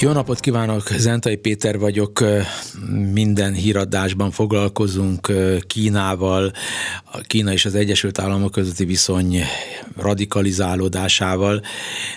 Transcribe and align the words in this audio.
Jó 0.00 0.12
napot 0.12 0.40
kívánok, 0.40 0.88
Zentai 0.88 1.36
Péter 1.36 1.78
vagyok. 1.78 2.24
Minden 3.12 3.52
híradásban 3.52 4.30
foglalkozunk 4.30 5.32
Kínával, 5.66 6.52
a 7.12 7.18
Kína 7.18 7.52
és 7.52 7.64
az 7.64 7.74
Egyesült 7.74 8.18
Államok 8.18 8.50
közötti 8.50 8.84
viszony 8.84 9.42
radikalizálódásával. 9.96 11.62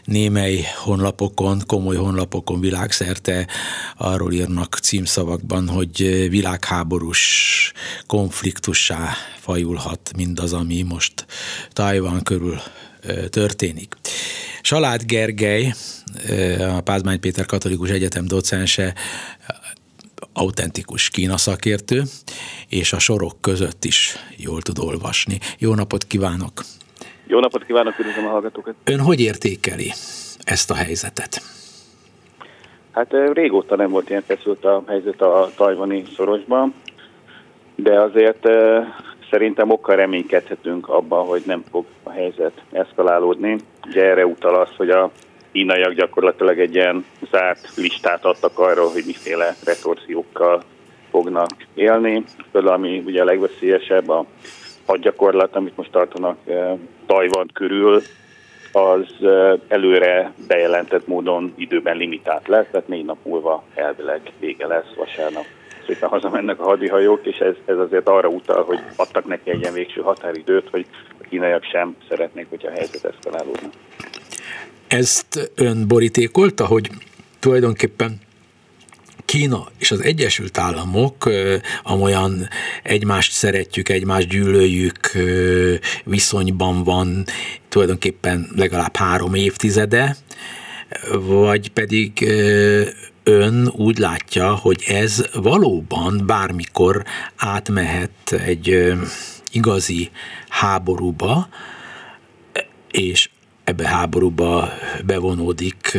Némely 0.03 0.65
honlapokon, 0.83 1.61
komoly 1.67 1.95
honlapokon 1.95 2.59
világszerte 2.59 3.47
arról 3.97 4.33
írnak 4.33 4.79
címszavakban, 4.81 5.67
hogy 5.67 6.27
világháborús 6.29 7.71
konfliktussá 8.07 9.09
fajulhat 9.39 10.11
mindaz, 10.15 10.53
ami 10.53 10.81
most 10.81 11.25
Tajvan 11.69 12.23
körül 12.23 12.59
történik. 13.29 13.95
Salád 14.61 15.03
Gergely, 15.03 15.73
a 16.77 16.81
Pázmány 16.81 17.19
Péter 17.19 17.45
Katolikus 17.45 17.89
Egyetem 17.89 18.25
docense, 18.25 18.93
autentikus 20.33 21.09
Kína 21.09 21.37
szakértő, 21.37 22.01
és 22.69 22.93
a 22.93 22.99
sorok 22.99 23.41
között 23.41 23.85
is 23.85 24.15
jól 24.37 24.61
tud 24.61 24.79
olvasni. 24.79 25.39
Jó 25.57 25.73
napot 25.73 26.03
kívánok! 26.03 26.63
Jó 27.27 27.39
napot 27.39 27.65
kívánok, 27.65 27.99
üdvözlöm 27.99 28.25
a 28.25 28.29
hallgatókat! 28.29 28.75
Ön 28.83 28.99
hogy 28.99 29.19
értékeli 29.19 29.93
ezt 30.43 30.71
a 30.71 30.75
helyzetet? 30.75 31.41
Hát 32.91 33.11
régóta 33.33 33.75
nem 33.75 33.89
volt 33.89 34.09
ilyen 34.09 34.23
feszült 34.27 34.65
a 34.65 34.83
helyzet 34.87 35.21
a 35.21 35.51
tajvani 35.55 36.03
szorosban, 36.15 36.73
de 37.75 37.99
azért 37.99 38.47
szerintem 39.31 39.69
okkal 39.71 39.95
reménykedhetünk 39.95 40.89
abban, 40.89 41.25
hogy 41.25 41.43
nem 41.45 41.63
fog 41.71 41.85
a 42.03 42.11
helyzet 42.11 42.61
eszkalálódni. 42.71 43.57
Ugye 43.87 44.03
erre 44.03 44.25
utal 44.25 44.55
az, 44.55 44.69
hogy 44.77 44.89
a 44.89 45.11
kínaiak 45.53 45.93
gyakorlatilag 45.93 46.59
egy 46.59 46.75
ilyen 46.75 47.05
zárt 47.31 47.69
listát 47.75 48.25
adtak 48.25 48.59
arról, 48.59 48.89
hogy 48.91 49.03
miféle 49.05 49.55
retorziókkal 49.65 50.63
fognak 51.09 51.49
élni. 51.73 52.23
Például 52.51 52.73
ami 52.73 53.03
ugye 53.05 53.21
a 53.21 53.25
legveszélyesebb 53.25 54.09
a 54.09 54.25
hadgyakorlat, 54.85 55.55
amit 55.55 55.77
most 55.77 55.91
tartanak 55.91 56.37
eh, 56.45 56.73
Tajvan 57.05 57.49
körül, 57.53 58.01
az 58.71 59.07
eh, 59.21 59.53
előre 59.67 60.33
bejelentett 60.47 61.07
módon 61.07 61.53
időben 61.55 61.97
limitált 61.97 62.47
lesz, 62.47 62.67
tehát 62.71 62.87
négy 62.87 63.05
nap 63.05 63.17
múlva 63.23 63.63
elvileg 63.75 64.21
vége 64.39 64.67
lesz 64.67 64.93
vasárnap 64.95 65.45
szépen 65.87 66.09
hazamennek 66.09 66.59
a 66.59 66.63
hadihajók, 66.63 67.25
és 67.25 67.37
ez, 67.37 67.55
ez 67.65 67.77
azért 67.77 68.07
arra 68.07 68.27
utal, 68.27 68.63
hogy 68.63 68.79
adtak 68.95 69.25
neki 69.25 69.49
egy 69.49 69.59
ilyen 69.59 69.73
végső 69.73 70.01
határidőt, 70.01 70.69
hogy 70.69 70.85
a 71.21 71.23
kínaiak 71.29 71.63
sem 71.63 71.95
szeretnék, 72.09 72.49
hogyha 72.49 72.67
a 72.67 72.71
helyzet 72.71 73.05
eszkalálódna. 73.05 73.69
Ezt 74.93 75.51
ön 75.55 75.87
borítékolta, 75.87 76.65
hogy 76.65 76.89
tulajdonképpen 77.39 78.19
Kína 79.25 79.67
és 79.77 79.91
az 79.91 80.01
Egyesült 80.01 80.57
Államok 80.57 81.29
amolyan 81.83 82.47
egymást 82.83 83.31
szeretjük, 83.31 83.89
egymást 83.89 84.27
gyűlöljük 84.27 85.11
viszonyban 86.03 86.83
van 86.83 87.25
tulajdonképpen 87.69 88.49
legalább 88.55 88.95
három 88.95 89.33
évtizede, 89.33 90.17
vagy 91.19 91.71
pedig 91.71 92.31
ön 93.23 93.71
úgy 93.75 93.97
látja, 93.97 94.55
hogy 94.55 94.83
ez 94.87 95.25
valóban 95.33 96.23
bármikor 96.25 97.03
átmehet 97.35 98.31
egy 98.31 98.93
igazi 99.51 100.11
háborúba, 100.49 101.47
és 102.91 103.29
ebbe 103.63 103.87
háborúba 103.87 104.67
bevonódik 105.05 105.97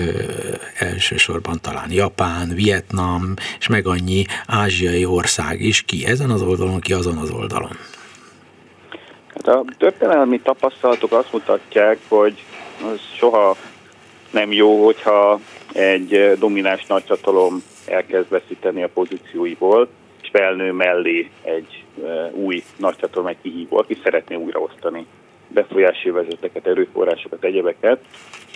elsősorban 0.78 1.58
talán 1.62 1.90
Japán, 1.92 2.48
Vietnam, 2.54 3.34
és 3.58 3.66
meg 3.68 3.86
annyi 3.86 4.24
ázsiai 4.46 5.04
ország 5.04 5.60
is, 5.60 5.82
ki 5.82 6.06
ezen 6.06 6.30
az 6.30 6.42
oldalon, 6.42 6.80
ki 6.80 6.92
azon 6.92 7.16
az 7.16 7.30
oldalon. 7.30 7.76
Hát 9.34 9.48
a 9.48 9.64
történelmi 9.78 10.40
tapasztalatok 10.40 11.12
azt 11.12 11.32
mutatják, 11.32 11.98
hogy 12.08 12.44
az 12.92 13.00
soha 13.16 13.56
nem 14.30 14.52
jó, 14.52 14.84
hogyha 14.84 15.40
egy 15.72 16.32
domináns 16.38 16.86
nagyhatalom 16.86 17.62
elkezd 17.86 18.28
veszíteni 18.28 18.82
a 18.82 18.88
pozícióiból, 18.88 19.88
és 20.22 20.28
felnő 20.32 20.72
mellé 20.72 21.30
egy 21.42 21.84
új 22.32 22.62
nagyhatalom, 22.76 23.26
egy 23.26 23.36
kihívó, 23.42 23.78
aki 23.78 23.98
szeretné 24.02 24.34
újraosztani 24.34 25.06
befolyási 25.48 26.10
vezeteket, 26.10 26.66
erőforrásokat, 26.66 27.44
egyebeket. 27.44 28.04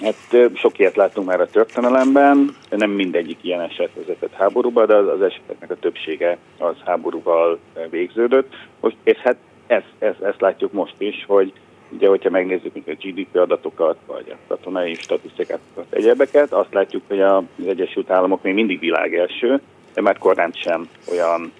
Hát 0.00 0.54
sok 0.54 0.78
ilyet 0.78 0.96
látunk 0.96 1.26
már 1.26 1.40
a 1.40 1.46
történelemben, 1.46 2.56
nem 2.70 2.90
mindegyik 2.90 3.38
ilyen 3.40 3.60
eset 3.60 3.90
vezetett 3.94 4.32
háborúba, 4.32 4.86
de 4.86 4.94
az, 4.94 5.08
az 5.08 5.22
eseteknek 5.22 5.70
a 5.70 5.78
többsége 5.78 6.38
az 6.58 6.74
háborúval 6.84 7.58
végződött. 7.90 8.54
Most, 8.80 8.96
és 9.02 9.16
hát 9.16 9.36
ezt, 9.66 9.92
ezt, 9.98 10.20
ezt 10.20 10.40
látjuk 10.40 10.72
most 10.72 10.94
is, 10.98 11.24
hogy 11.26 11.52
Ugye, 11.90 12.08
hogyha 12.08 12.30
megnézzük 12.30 12.72
a 12.86 12.90
GDP 13.00 13.36
adatokat, 13.36 13.96
vagy 14.06 14.24
a 14.30 14.36
katonai 14.48 14.94
statisztikákat, 14.94 15.86
egyebeket, 15.90 16.52
azt 16.52 16.72
látjuk, 16.72 17.02
hogy 17.08 17.20
az 17.20 17.42
Egyesült 17.66 18.10
Államok 18.10 18.42
még 18.42 18.54
mindig 18.54 18.78
világ 18.78 19.14
első, 19.14 19.60
de 19.94 20.00
már 20.00 20.18
korán 20.18 20.52
sem 20.52 20.88
olyan 21.10 21.52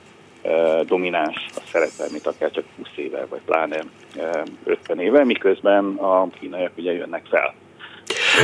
domináns 0.87 1.47
a 1.57 1.61
szerepe, 1.73 2.13
mint 2.13 2.27
akár 2.27 2.51
csak 2.51 2.65
20 2.77 2.89
éve, 2.97 3.27
vagy 3.29 3.41
pláne 3.45 3.79
e, 4.19 4.43
50 4.65 5.01
éve, 5.01 5.25
miközben 5.25 5.97
a 5.97 6.29
kínaiak 6.41 6.73
ugye 6.77 6.93
jönnek 6.93 7.27
fel. 7.31 7.55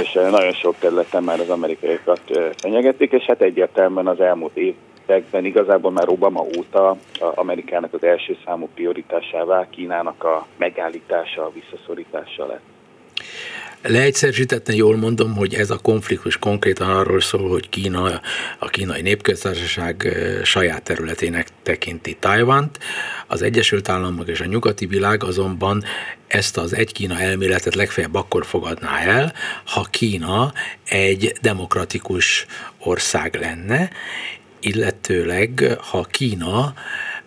És 0.03 0.13
nagyon 0.13 0.53
sok 0.53 0.75
területen 0.79 1.23
már 1.23 1.41
az 1.41 1.51
amerikaiakat 1.51 2.21
fenyegetik, 2.57 3.13
és 3.13 3.25
hát 3.25 3.43
egyértelműen 3.43 4.07
az 4.07 4.21
elmúlt 4.21 4.57
év 4.57 4.75
években 5.07 5.45
igazából 5.45 5.91
már 5.91 6.09
Obama 6.09 6.45
óta 6.59 6.97
Amerikának 7.19 7.93
az 7.93 8.03
első 8.03 8.37
számú 8.45 8.69
prioritásává 8.75 9.67
Kínának 9.71 10.25
a 10.25 10.47
megállítása, 10.57 11.45
a 11.45 11.53
visszaszorítása 11.53 12.47
lett. 12.47 12.74
Leegyszerűsítetten 13.87 14.75
jól 14.75 14.97
mondom, 14.97 15.35
hogy 15.35 15.55
ez 15.55 15.71
a 15.71 15.79
konfliktus 15.79 16.39
konkrétan 16.39 16.91
arról 16.91 17.21
szól, 17.21 17.49
hogy 17.49 17.69
Kína, 17.69 18.21
a 18.59 18.69
kínai 18.69 19.03
népköztársaság 19.03 20.17
saját 20.45 20.83
területének 20.83 21.49
tekinti 21.63 22.17
Tajvant, 22.21 22.79
az 23.27 23.43
Egyesült 23.43 23.89
Államok 23.89 24.29
és 24.29 24.41
a 24.41 24.45
nyugati 24.45 24.87
világ 24.87 25.25
azonban 25.25 25.85
ezt 26.27 26.57
az 26.57 26.75
egy 26.75 26.93
Kína 26.93 27.21
elméletet 27.21 27.75
legfeljebb 27.75 28.15
akkor 28.15 28.47
fogadná 28.47 28.99
el, 28.99 29.33
ha 29.65 29.87
Kína 29.91 30.53
egy 30.85 31.33
demokratikus 31.41 32.47
ország 32.79 33.35
lenne, 33.35 33.91
illetőleg 34.61 35.77
ha 35.91 36.03
Kína 36.03 36.75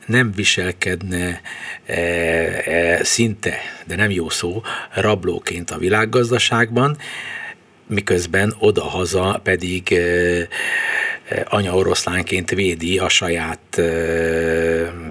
nem 0.07 0.31
viselkedne 0.35 1.41
e, 1.85 1.93
e, 1.93 3.03
szinte, 3.03 3.53
de 3.87 3.95
nem 3.95 4.09
jó 4.09 4.29
szó, 4.29 4.61
rablóként 4.93 5.71
a 5.71 5.77
világgazdaságban, 5.77 6.97
miközben 7.87 8.53
odahaza 8.59 9.39
pedig 9.43 9.91
e, 9.91 9.97
e, 9.97 11.45
anya 11.49 11.73
oroszlánként 11.73 12.49
védi 12.49 12.99
a 12.99 13.09
saját 13.09 13.77
e, 13.77 13.83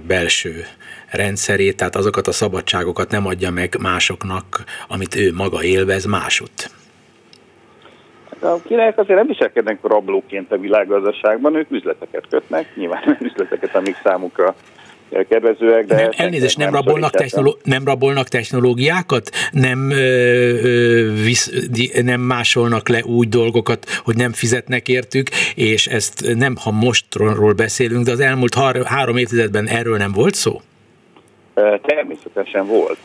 belső 0.07 0.65
rendszerét, 1.11 1.77
tehát 1.77 1.97
azokat 1.97 2.27
a 2.27 2.33
szabadságokat 2.33 3.11
nem 3.11 3.27
adja 3.27 3.51
meg 3.51 3.77
másoknak, 3.81 4.65
amit 4.89 5.17
ő 5.17 5.33
maga 5.33 5.63
élvez 5.63 6.05
másút. 6.05 6.71
A 8.41 8.63
királyok 8.63 8.99
azért 8.99 9.19
nem 9.19 9.27
viselkednek 9.27 9.79
rablóként 9.83 10.53
a 10.53 10.59
világgazdaságban, 10.59 11.55
ők 11.55 11.71
üzleteket 11.71 12.25
kötnek, 12.29 12.77
nyilván 12.77 13.03
nem 13.05 13.19
üzleteket, 13.21 13.75
amik 13.75 13.97
számukra 14.03 14.55
kedvezőek, 15.29 15.87
de... 15.87 15.95
Nem, 15.95 16.11
elnézést, 16.17 16.59
nem, 16.59 16.71
nem, 16.71 16.83
rabolnak 16.83 17.11
technoló- 17.11 17.59
nem 17.63 17.85
rabolnak 17.85 18.29
technológiákat? 18.29 19.31
Nem, 19.53 19.91
ö, 19.91 19.97
ö, 20.63 21.13
visz, 21.23 21.53
nem 22.03 22.21
másolnak 22.21 22.89
le 22.89 23.05
úgy 23.05 23.29
dolgokat, 23.29 23.87
hogy 24.05 24.17
nem 24.17 24.33
fizetnek 24.33 24.89
értük, 24.89 25.29
és 25.55 25.87
ezt 25.87 26.35
nem, 26.35 26.57
ha 26.57 26.71
mostról 26.71 27.53
beszélünk, 27.53 28.05
de 28.05 28.11
az 28.11 28.21
elmúlt 28.21 28.55
har- 28.55 28.87
három 28.87 29.17
évtizedben 29.17 29.69
erről 29.69 29.97
nem 29.97 30.13
volt 30.13 30.35
szó? 30.35 30.61
Természetesen 31.83 32.67
volt 32.67 32.99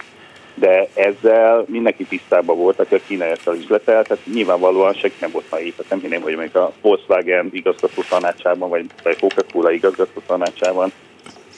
de 0.53 0.87
ezzel 0.93 1.65
mindenki 1.67 2.03
tisztában 2.03 2.57
volt, 2.57 2.79
aki 2.79 2.95
a 2.95 2.99
kínaiakkal 3.07 3.55
üzletel, 3.55 4.03
tehát 4.03 4.25
nyilvánvalóan 4.33 4.93
senki 4.93 5.15
nem 5.19 5.31
volt 5.31 5.51
naiv. 5.51 5.75
Tehát 5.75 5.91
nem 5.91 5.99
hinném, 5.99 6.21
hogy 6.21 6.35
még 6.35 6.55
a 6.55 6.71
Volkswagen 6.81 7.49
igazgató 7.51 8.01
tanácsában, 8.09 8.69
vagy 8.69 8.85
a 9.03 9.15
Coca-Cola 9.19 9.71
igazgató 9.71 10.21
tanácsában 10.27 10.91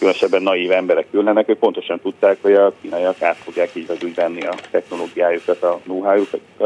különösebben 0.04 0.42
naív 0.42 0.72
emberek 0.72 1.08
ülnek, 1.12 1.50
ők 1.50 1.60
pontosan 1.60 2.00
tudták, 2.00 2.38
hogy 2.42 2.54
a 2.54 2.74
kínaiak 2.82 3.22
át 3.22 3.36
fogják 3.36 3.70
így 3.74 3.88
vagy 3.88 4.04
úgy 4.04 4.16
venni 4.16 4.42
a 4.42 4.56
technológiájukat, 4.72 5.64
a 5.64 5.80
know 5.84 6.24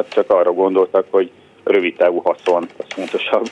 csak 0.09 0.31
arra 0.31 0.51
gondoltak, 0.51 1.05
hogy 1.09 1.31
rövid 1.63 1.95
távú 1.95 2.21
haszon 2.23 2.67
az 2.77 2.85
fontosabb 2.87 3.49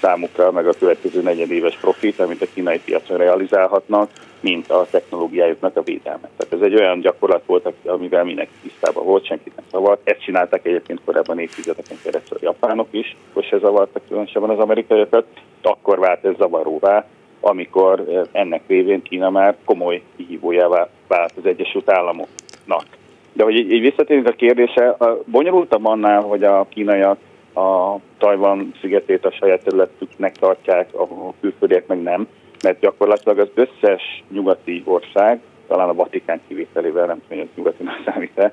számukra, 0.00 0.50
meg 0.50 0.68
a 0.68 0.72
következő 0.78 1.22
negyedéves 1.22 1.76
profit, 1.76 2.20
amit 2.20 2.42
a 2.42 2.46
kínai 2.54 2.80
piacon 2.84 3.16
realizálhatnak, 3.16 4.10
mint 4.40 4.70
a 4.70 4.86
technológiájuknak 4.90 5.76
a 5.76 5.82
védelme. 5.82 6.28
Tehát 6.36 6.52
ez 6.52 6.60
egy 6.60 6.80
olyan 6.80 7.00
gyakorlat 7.00 7.42
volt, 7.46 7.72
amivel 7.84 8.24
mindenki 8.24 8.52
tisztában 8.62 9.04
volt, 9.04 9.26
senkit 9.26 9.56
nem 9.56 9.64
zavart. 9.70 10.00
Ezt 10.04 10.22
csinálták 10.22 10.66
egyébként 10.66 11.00
korábban 11.04 11.38
évtizedeken 11.38 11.96
keresztül 12.02 12.36
a 12.40 12.44
japánok 12.44 12.88
is, 12.90 13.16
hogy 13.32 13.44
se 13.44 13.58
zavartak 13.58 14.02
különösebben 14.08 14.50
az 14.50 14.58
amerikaiakat. 14.58 15.26
Akkor 15.62 15.98
vált 15.98 16.24
ez 16.24 16.36
zavaróvá, 16.36 17.06
amikor 17.44 18.26
ennek 18.32 18.62
révén 18.66 19.02
Kína 19.02 19.30
már 19.30 19.56
komoly 19.64 20.02
kihívójává 20.16 20.88
vált 21.08 21.32
az 21.36 21.46
Egyesült 21.46 21.90
Államoknak. 21.90 22.84
De 23.32 23.44
hogy 23.44 23.54
így 23.54 23.80
visszatérünk 23.80 24.28
a 24.28 24.32
kérdése, 24.32 24.88
a 24.88 25.18
bonyolultabb 25.26 25.84
annál, 25.84 26.22
hogy 26.22 26.44
a 26.44 26.66
kínaiak 26.68 27.18
a 27.54 27.96
Tajvan 28.18 28.72
szigetét 28.80 29.24
a 29.24 29.30
saját 29.30 29.64
területüknek 29.64 30.36
tartják, 30.36 30.94
a 30.94 31.32
külföldiek 31.40 31.86
meg 31.86 32.02
nem, 32.02 32.28
mert 32.62 32.80
gyakorlatilag 32.80 33.38
az 33.38 33.50
összes 33.54 34.24
nyugati 34.30 34.82
ország, 34.84 35.40
talán 35.68 35.88
a 35.88 35.94
Vatikán 35.94 36.40
kivételével, 36.48 37.06
nem 37.06 37.20
tudom, 37.20 37.38
hogy 37.38 37.48
az 37.50 37.56
nyugatinak 37.56 38.02
számít 38.04 38.52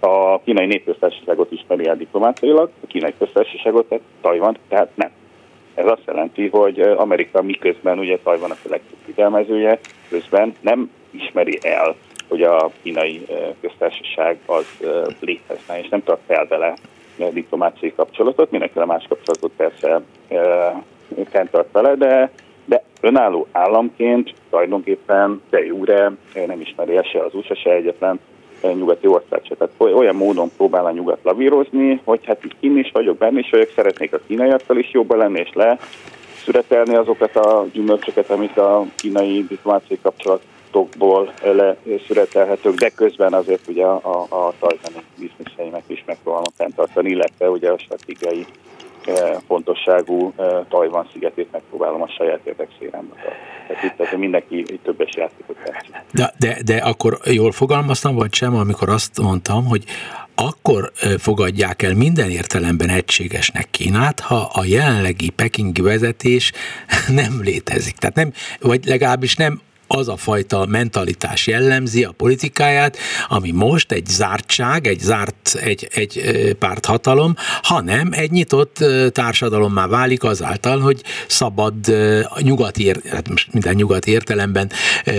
a 0.00 0.40
kínai 0.44 0.66
népköztársaságot 0.66 1.52
ismeri 1.52 1.86
el 1.86 1.96
diplomáciailag, 1.96 2.70
a 2.82 2.86
kínai 2.86 3.14
köztársaságot, 3.18 3.88
tehát 3.88 4.04
Tajvan, 4.20 4.56
tehát 4.68 4.90
nem. 4.94 5.10
Ez 5.76 5.86
azt 5.86 6.06
jelenti, 6.06 6.48
hogy 6.48 6.80
Amerika 6.80 7.42
miközben 7.42 7.98
ugye 7.98 8.18
Tajvan 8.18 8.50
a 8.50 8.56
legtöbb 8.62 8.98
figyelmezője, 9.04 9.78
közben 10.08 10.54
nem 10.60 10.90
ismeri 11.10 11.58
el, 11.62 11.94
hogy 12.28 12.42
a 12.42 12.70
kínai 12.82 13.26
köztársaság 13.60 14.38
az 14.46 14.66
létezne, 15.20 15.78
és 15.78 15.88
nem 15.88 16.02
tart 16.02 16.20
fel 16.26 16.46
vele 16.46 16.74
diplomáciai 17.32 17.92
kapcsolatot, 17.96 18.50
mindenféle 18.50 18.84
más 18.84 19.06
kapcsolatot 19.08 19.52
persze 19.56 20.00
fenntart 21.30 21.72
vele, 21.72 21.94
de, 21.94 22.30
de 22.64 22.82
önálló 23.00 23.46
államként 23.52 24.34
tulajdonképpen 24.50 25.42
de 25.50 25.64
jure 25.64 26.12
nem 26.46 26.60
ismeri 26.60 26.96
el 26.96 27.02
se 27.02 27.20
az 27.20 27.34
USA, 27.34 27.54
se 27.54 27.70
egyetlen 27.70 28.20
nyugati 28.74 29.06
ország 29.06 29.40
se. 29.44 29.54
Tehát 29.54 29.94
olyan 29.96 30.14
módon 30.14 30.50
próbál 30.56 30.86
a 30.86 30.90
nyugat 30.90 31.18
lavírozni, 31.22 32.00
hogy 32.04 32.20
hát 32.24 32.40
kinn 32.60 32.76
is 32.76 32.90
vagyok, 32.92 33.16
benne 33.16 33.38
is 33.38 33.50
vagyok, 33.50 33.72
szeretnék 33.74 34.12
a 34.12 34.20
kínaiakkal 34.26 34.76
is 34.76 34.92
jobban 34.92 35.18
lenni, 35.18 35.40
és 35.40 35.50
le 35.52 35.78
szüretelni 36.44 36.94
azokat 36.94 37.36
a 37.36 37.66
gyümölcsöket, 37.72 38.30
amit 38.30 38.58
a 38.58 38.84
kínai 38.96 39.44
diplomáciai 39.48 39.98
kapcsolat 40.02 40.42
adatokból 40.76 41.32
leszületelhetők, 41.82 42.74
de 42.74 42.88
közben 42.88 43.32
azért 43.32 43.68
ugye 43.68 43.84
a, 43.84 43.96
a, 44.02 44.36
a 44.36 44.52
tajvani 44.58 45.04
bizniszeimet 45.18 45.84
is 45.86 46.02
megpróbálom 46.06 46.52
fenntartani, 46.56 47.10
illetve 47.10 47.50
ugye 47.50 47.70
a 47.70 47.78
stratégiai 47.78 48.46
fontosságú 49.46 50.32
e, 50.36 50.64
Tajvan 50.68 51.08
szigetét 51.12 51.52
megpróbálom 51.52 52.02
a 52.02 52.08
saját 52.08 52.40
érdekszérembe 52.44 53.14
Tehát 53.66 53.82
itt 53.82 54.00
azért 54.00 54.20
mindenki 54.20 54.64
egy 54.68 54.80
többes 54.82 55.16
játékot 55.16 55.56
játszik. 55.66 55.94
De, 56.12 56.32
de, 56.38 56.56
de 56.64 56.76
akkor 56.76 57.18
jól 57.24 57.52
fogalmaztam, 57.52 58.14
vagy 58.14 58.34
sem, 58.34 58.54
amikor 58.54 58.88
azt 58.88 59.20
mondtam, 59.20 59.64
hogy 59.64 59.84
akkor 60.34 60.92
e, 61.00 61.18
fogadják 61.18 61.82
el 61.82 61.94
minden 61.94 62.30
értelemben 62.30 62.88
egységesnek 62.88 63.70
Kínát, 63.70 64.20
ha 64.20 64.50
a 64.52 64.64
jelenlegi 64.64 65.30
pekingi 65.30 65.80
vezetés 65.80 66.52
nem 67.20 67.40
létezik. 67.42 67.96
Tehát 67.96 68.16
nem, 68.16 68.32
vagy 68.60 68.84
legalábbis 68.84 69.36
nem 69.36 69.60
az 69.86 70.08
a 70.08 70.16
fajta 70.16 70.66
mentalitás 70.66 71.46
jellemzi 71.46 72.04
a 72.04 72.12
politikáját, 72.16 72.96
ami 73.28 73.50
most 73.50 73.92
egy 73.92 74.06
zártság, 74.06 74.86
egy 74.86 75.00
zárt 75.00 75.54
egy, 75.60 75.88
egy 75.94 76.22
párthatalom, 76.58 77.34
hanem 77.62 78.08
egy 78.12 78.30
nyitott 78.30 78.84
társadalommá 79.12 79.86
válik 79.86 80.24
azáltal, 80.24 80.80
hogy 80.80 81.02
szabad 81.26 81.74
nyugati, 82.40 82.92
hát 83.10 83.28
most 83.28 83.52
minden 83.52 83.74
nyugati 83.74 84.10
értelemben 84.10 84.70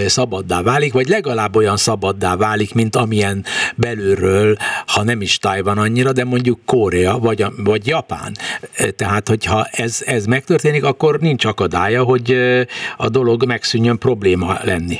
szabaddá 0.07 0.61
válik, 0.61 0.93
vagy 0.93 1.07
legalább 1.07 1.55
olyan 1.55 1.77
szabaddá 1.77 2.35
válik, 2.35 2.73
mint 2.73 2.95
amilyen 2.95 3.45
belülről, 3.75 4.57
ha 4.85 5.03
nem 5.03 5.21
is 5.21 5.37
Tajvan 5.37 5.77
annyira, 5.77 6.11
de 6.11 6.23
mondjuk 6.23 6.59
Korea 6.65 7.17
vagy, 7.19 7.45
vagy 7.57 7.87
Japán. 7.87 8.35
Tehát, 8.95 9.27
hogyha 9.27 9.67
ez, 9.71 10.01
ez 10.05 10.25
megtörténik, 10.25 10.83
akkor 10.83 11.19
nincs 11.19 11.45
akadálya, 11.45 12.03
hogy 12.03 12.37
a 12.97 13.09
dolog 13.09 13.45
megszűnjön 13.45 13.97
probléma 13.97 14.56
lenni? 14.63 14.97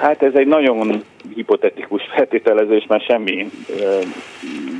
Hát 0.00 0.22
ez 0.22 0.34
egy 0.34 0.46
nagyon 0.46 1.04
hipotetikus 1.34 2.02
feltételezés, 2.14 2.86
mert 2.88 3.04
semmi 3.04 3.50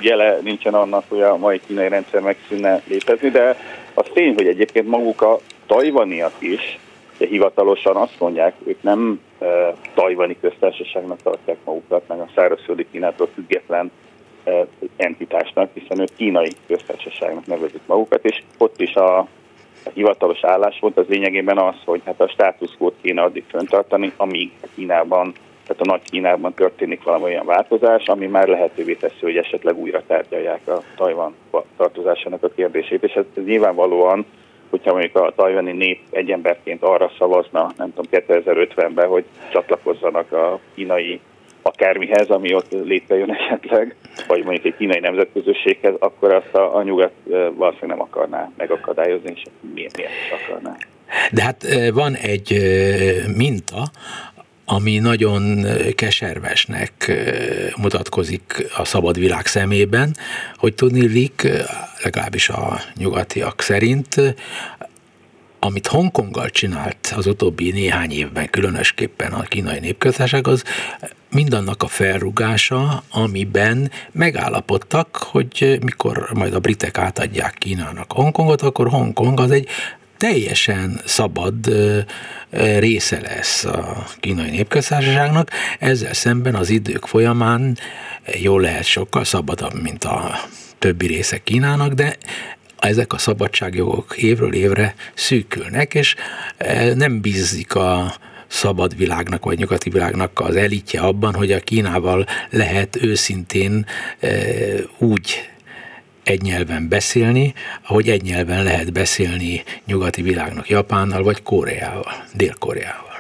jele 0.00 0.38
nincsen 0.42 0.74
annak, 0.74 1.04
hogy 1.08 1.20
a 1.22 1.36
mai 1.36 1.60
kínai 1.66 1.88
rendszer 1.88 2.20
megszűnne 2.20 2.82
létezni, 2.88 3.28
de 3.28 3.56
az 3.94 4.06
tény, 4.12 4.34
hogy 4.34 4.46
egyébként 4.46 4.88
maguk 4.88 5.22
a 5.22 5.38
tajvaniak 5.66 6.32
is 6.38 6.78
de 7.18 7.26
hivatalosan 7.26 7.96
azt 7.96 8.16
mondják, 8.18 8.54
ők 8.64 8.82
nem 8.82 9.20
e, 9.38 9.74
tajvani 9.94 10.36
köztársaságnak 10.40 11.22
tartják 11.22 11.56
magukat, 11.64 12.08
meg 12.08 12.20
a 12.20 12.28
szárazföldi 12.34 12.86
Kínától 12.90 13.28
független 13.34 13.90
e, 14.44 14.66
entitásnak, 14.96 15.70
hiszen 15.74 16.00
ők 16.00 16.16
kínai 16.16 16.52
köztársaságnak 16.66 17.46
nevezik 17.46 17.80
magukat, 17.86 18.24
és 18.24 18.42
ott 18.58 18.80
is 18.80 18.94
a 18.94 19.26
a 19.88 19.93
hivatalos 19.94 20.44
álláspont 20.44 20.96
az 20.96 21.06
lényegében 21.08 21.58
az, 21.58 21.75
hogy 21.85 22.00
hát 22.05 22.20
a 22.20 22.29
státuszkót 22.29 22.94
kéne 23.02 23.23
addig 23.23 23.44
föntartani, 23.49 24.12
amíg 24.17 24.50
Kínában, 24.75 25.32
tehát 25.67 25.82
a 25.82 25.90
nagy 25.90 26.02
Kínában 26.11 26.55
történik 26.55 27.02
valami 27.02 27.25
olyan 27.25 27.46
változás, 27.46 28.06
ami 28.06 28.26
már 28.26 28.49
lehetővé 28.49 28.94
teszi, 28.94 29.20
hogy 29.20 29.37
esetleg 29.37 29.79
újra 29.79 30.02
tárgyalják 30.06 30.69
a 30.69 30.82
Tajvan 30.96 31.35
tartozásának 31.76 32.43
a 32.43 32.49
kérdését, 32.49 33.02
és 33.02 33.12
ez, 33.12 33.25
ez 33.37 33.44
nyilvánvalóan 33.44 34.26
hogyha 34.70 34.93
mondjuk 34.93 35.17
a 35.17 35.32
tajvani 35.37 35.73
nép 35.73 36.00
egy 36.11 36.31
emberként 36.31 36.82
arra 36.82 37.11
szavazna, 37.19 37.73
nem 37.76 37.94
tudom, 37.94 38.23
2050-ben, 38.26 39.08
hogy 39.08 39.25
csatlakozzanak 39.52 40.32
a 40.32 40.58
kínai 40.75 41.20
akármihez, 41.68 42.28
ami 42.28 42.54
ott 42.54 42.70
létrejön 42.70 43.30
esetleg, 43.30 43.96
vagy 44.26 44.44
mondjuk 44.44 44.64
egy 44.64 44.76
kínai 44.76 45.00
nemzetközösséghez, 45.00 45.94
akkor 45.98 46.34
azt 46.34 46.54
a, 46.54 46.76
a 46.76 46.82
nyugat 46.82 47.12
valószínűleg 47.54 47.96
nem 47.96 48.00
akarná 48.00 48.50
megakadályozni, 48.56 49.32
és 49.34 49.42
miért, 49.74 49.96
miért 49.96 50.12
is 50.12 50.30
akarná. 50.46 50.76
De 51.32 51.42
hát 51.42 51.66
van 51.92 52.14
egy 52.14 52.60
minta, 53.36 53.82
ami 54.64 54.98
nagyon 54.98 55.66
keservesnek 55.94 57.12
mutatkozik 57.76 58.66
a 58.76 58.84
szabad 58.84 59.18
világ 59.18 59.46
szemében, 59.46 60.14
hogy 60.56 60.74
tudni 60.74 61.06
lik, 61.06 61.48
legalábbis 62.02 62.48
a 62.48 62.80
nyugatiak 62.96 63.60
szerint, 63.60 64.14
amit 65.58 65.87
Hongkonggal 65.87 66.50
csinált 66.50 67.12
az 67.16 67.26
utóbbi 67.26 67.70
néhány 67.70 68.11
évben, 68.11 68.50
különösképpen 68.50 69.32
a 69.32 69.42
kínai 69.42 69.78
népköztársaság, 69.78 70.47
az 70.47 70.64
mindannak 71.30 71.82
a 71.82 71.87
felrugása, 71.87 73.02
amiben 73.11 73.90
megállapodtak, 74.12 75.16
hogy 75.16 75.78
mikor 75.82 76.30
majd 76.35 76.54
a 76.54 76.59
britek 76.59 76.99
átadják 76.99 77.54
Kínának 77.59 78.12
Hongkongot, 78.12 78.62
akkor 78.62 78.88
Hongkong 78.88 79.40
az 79.40 79.50
egy 79.50 79.68
teljesen 80.16 81.00
szabad 81.04 81.54
része 82.78 83.21
lesz 83.21 83.64
a 83.64 84.04
kínai 84.21 84.50
népköztársaságnak, 84.50 85.50
ezzel 85.78 86.14
szemben 86.14 86.54
az 86.54 86.71
idők 86.71 87.06
folyamán 87.06 87.78
jól 88.40 88.61
lehet 88.61 88.85
sokkal 88.85 89.25
szabadabb, 89.25 89.82
mint 89.82 90.04
a 90.04 90.40
többi 90.78 91.06
része 91.06 91.38
Kínának, 91.38 91.92
de 91.92 92.16
ezek 92.80 93.12
a 93.12 93.18
szabadságjogok 93.18 94.16
évről 94.16 94.54
évre 94.54 94.94
szűkülnek, 95.14 95.94
és 95.94 96.14
nem 96.94 97.20
bízik 97.20 97.75
a 97.75 98.14
szabad 98.47 98.97
világnak 98.97 99.44
vagy 99.44 99.58
nyugati 99.58 99.90
világnak 99.90 100.40
az 100.40 100.56
elitje 100.56 101.00
abban, 101.00 101.35
hogy 101.35 101.52
a 101.52 101.61
Kínával 101.61 102.26
lehet 102.50 102.99
őszintén 103.02 103.87
e, 104.20 104.28
úgy 104.99 105.50
egy 106.25 106.42
nyelven 106.42 106.88
beszélni, 106.88 107.54
ahogy 107.87 108.08
egy 108.08 108.23
nyelven 108.23 108.62
lehet 108.62 108.92
beszélni 108.92 109.62
nyugati 109.87 110.23
világnak 110.23 110.68
Japánnal 110.68 111.23
vagy 111.23 111.42
Koreával, 111.42 112.25
Dél-Koreával. 112.35 113.18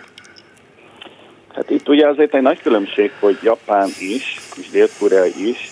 Hát 1.54 1.70
itt 1.70 1.88
ugye 1.88 2.08
azért 2.08 2.34
egy 2.34 2.42
nagy 2.42 2.60
különbség, 2.62 3.10
hogy 3.20 3.38
Japán 3.42 3.88
is, 3.98 4.36
és 4.56 4.68
Dél-Korea 4.70 5.24
is 5.24 5.70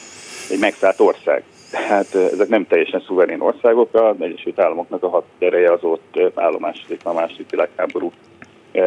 egy 0.50 0.59
megszállt 0.59 1.00
ország. 1.00 1.43
Tehát 1.76 2.14
ezek 2.14 2.49
nem 2.49 2.66
teljesen 2.66 3.02
szuverén 3.06 3.40
országok, 3.40 3.95
az 3.95 4.16
Egyesült 4.18 4.61
Államoknak 4.61 5.02
a 5.02 5.09
hat 5.09 5.25
ereje 5.38 5.73
az 5.73 5.83
ott 5.83 6.18
állomásodik 6.35 7.00
a 7.04 7.12
második 7.12 7.50
világháború 7.50 8.12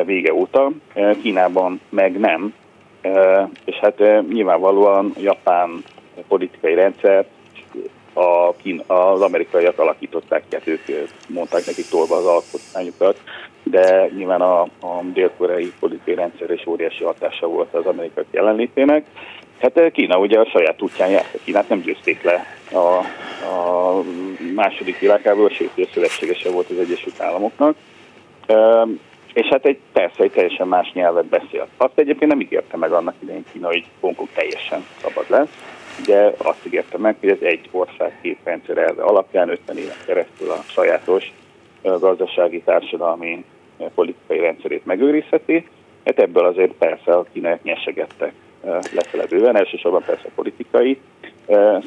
vége 0.05 0.34
óta, 0.34 0.72
Kínában 1.22 1.81
meg 1.89 2.19
nem, 2.19 2.53
és 3.65 3.75
hát 3.75 3.98
nyilvánvalóan 4.29 5.13
japán 5.17 5.84
politikai 6.27 6.74
rendszer 6.74 7.25
a 8.13 8.53
Kín, 8.62 8.84
az 8.88 9.22
amerikaiak 9.22 9.79
alakították 9.79 10.43
ki, 10.50 10.55
hát 10.55 10.67
ők 10.67 11.10
mondták 11.27 11.65
nekik 11.65 11.88
tolva 11.89 12.15
az 12.15 12.25
alkotmányukat, 12.25 13.22
de 13.63 14.10
nyilván 14.15 14.41
a, 14.41 14.62
a 14.62 15.01
dél-koreai 15.13 15.74
politikai 15.79 16.15
rendszer 16.15 16.50
is 16.51 16.65
óriási 16.67 17.03
hatása 17.03 17.48
volt 17.48 17.74
az 17.74 17.86
amerikai 17.86 18.25
jelenlétének, 18.31 19.05
Hát 19.62 19.92
Kína 19.92 20.18
ugye 20.18 20.39
a 20.39 20.46
saját 20.46 20.82
útján 20.82 21.10
járt. 21.10 21.38
Kínát 21.44 21.70
nem 21.70 21.82
győzték 21.82 22.24
le 22.24 22.46
a, 22.72 22.98
a 23.48 24.04
második 24.56 25.00
világháború, 25.00 25.50
sőt, 25.50 25.89
szövetségese 25.94 26.51
volt 26.51 26.70
az 26.70 26.78
Egyesült 26.80 27.22
Államoknak. 27.22 27.75
És 29.34 29.48
hát 29.48 29.66
egy, 29.66 29.80
persze 29.94 30.24
egy 30.24 30.32
teljesen 30.32 30.68
más 30.68 30.92
nyelvet 30.94 31.25
beszél. 31.25 31.68
Azt 31.78 31.92
egyébként 31.96 32.32
nem 32.32 32.42
ígérte 32.42 32.78
meg 32.78 32.92
annak 32.92 33.16
idején 33.20 33.46
Kína, 33.51 33.68
hogy 33.68 33.86
Hongkong 34.00 34.30
teljesen 34.34 34.86
szabad 35.01 35.25
lesz. 35.28 35.50
Ugye 36.00 36.34
azt 36.38 36.66
ígérte 36.66 36.98
meg, 36.98 37.16
hogy 37.20 37.30
ez 37.30 37.42
egy 37.42 37.70
ország 37.72 38.20
két 38.22 38.39
rendszer 38.44 38.94
alapján 38.98 39.50
50 39.50 39.78
éven 39.78 39.96
keresztül 40.06 40.50
a 40.51 40.63
sajátos 40.68 41.34
gazdasági, 41.82 42.62
társadalmi, 42.62 43.46
politikai 43.96 44.39
rendszerét 44.39 44.86
megőrizheti. 44.86 45.68
Hát 46.06 46.20
ebből 46.20 46.46
azért 46.46 46.72
persze 46.72 47.12
a 47.12 47.25
kínaiak 47.34 47.63
nyesegettek 47.63 48.34
lefele 48.94 49.25
bőven, 49.30 49.58
elsősorban 49.58 50.04
persze 50.06 50.30
politikai 50.36 51.00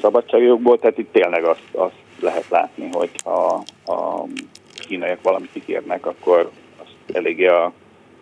szabadságjogból, 0.01 0.79
tehát 0.79 0.99
itt 0.99 1.13
tényleg 1.13 1.45
azt, 1.45 1.67
azt 1.73 1.95
lehet 2.21 2.49
látni, 2.49 2.89
hogy 2.93 3.11
ha 3.25 3.63
a 3.87 4.25
kínaiak 4.75 5.23
valamit 5.23 5.57
ígérnek, 5.57 6.07
akkor 6.07 6.51
azt 6.83 7.17
eléggé 7.17 7.47
a 7.47 7.73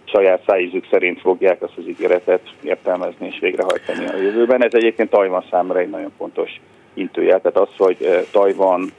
saját 0.04 0.42
szájízük 0.47 0.87
szerint 0.90 1.21
fogják 1.21 1.62
azt 1.62 1.76
az 1.76 1.87
ígéretet 1.87 2.40
értelmezni 2.62 3.26
és 3.26 3.38
végrehajtani 3.38 4.07
a 4.07 4.16
jövőben. 4.16 4.64
Ez 4.64 4.75
egyébként 4.75 5.11
Tajvan 5.11 5.45
számára 5.50 5.80
egy 5.80 5.90
nagyon 5.90 6.12
fontos 6.19 6.61
intőjel. 6.95 7.40
Tehát 7.40 7.69
az, 7.69 7.76
hogy 7.76 8.26
Tajvan 8.30 8.92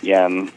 ilyen 0.00 0.48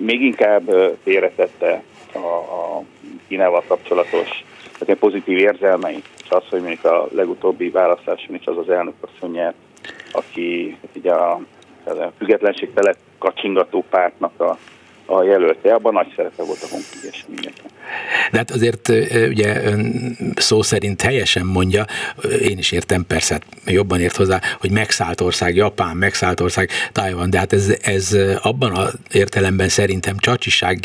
még 0.00 0.20
inkább 0.22 0.96
félretette 1.02 1.82
a, 2.12 2.18
a 2.18 2.82
Kínával 3.28 3.62
kapcsolatos 3.66 4.44
tehát 4.78 4.86
ilyen 4.86 4.98
pozitív 4.98 5.38
érzelmei, 5.38 6.02
és 6.22 6.28
az, 6.28 6.42
hogy 6.50 6.60
mondjuk 6.60 6.84
a 6.84 7.06
legutóbbi 7.12 7.70
választáson 7.70 8.34
is 8.34 8.46
az 8.46 8.58
az 8.58 8.68
elnök 8.70 8.94
asszony 9.00 9.30
nyert, 9.30 9.56
aki 10.12 10.78
ugye 10.96 11.12
a, 11.12 11.32
a 11.84 12.12
függetlenség 12.18 12.70
felett 12.74 12.98
kacsingató 13.18 13.84
pártnak 13.90 14.40
a 14.40 14.58
a 15.06 15.22
jelölte, 15.22 15.74
abban 15.74 15.92
nagy 15.92 16.12
szerepe 16.16 16.42
volt 16.42 16.62
a 16.62 16.66
Hongkongi 16.70 17.08
eseményeknek. 17.10 17.72
De 18.30 18.38
hát 18.38 18.50
azért 18.50 18.88
ugye 19.28 19.64
ön 19.64 20.16
szó 20.36 20.62
szerint 20.62 21.02
helyesen 21.02 21.46
mondja, 21.46 21.84
én 22.42 22.58
is 22.58 22.72
értem 22.72 23.06
persze, 23.06 23.34
hát 23.34 23.44
jobban 23.66 24.00
ért 24.00 24.16
hozzá, 24.16 24.40
hogy 24.60 24.70
megszállt 24.70 25.20
ország 25.20 25.54
Japán, 25.54 25.96
megszállt 25.96 26.40
ország 26.40 26.70
Taiwan, 26.92 27.30
de 27.30 27.38
hát 27.38 27.52
ez, 27.52 27.74
ez 27.82 28.16
abban 28.42 28.76
az 28.76 28.94
értelemben 29.12 29.68
szerintem 29.68 30.18
csacsiság 30.18 30.78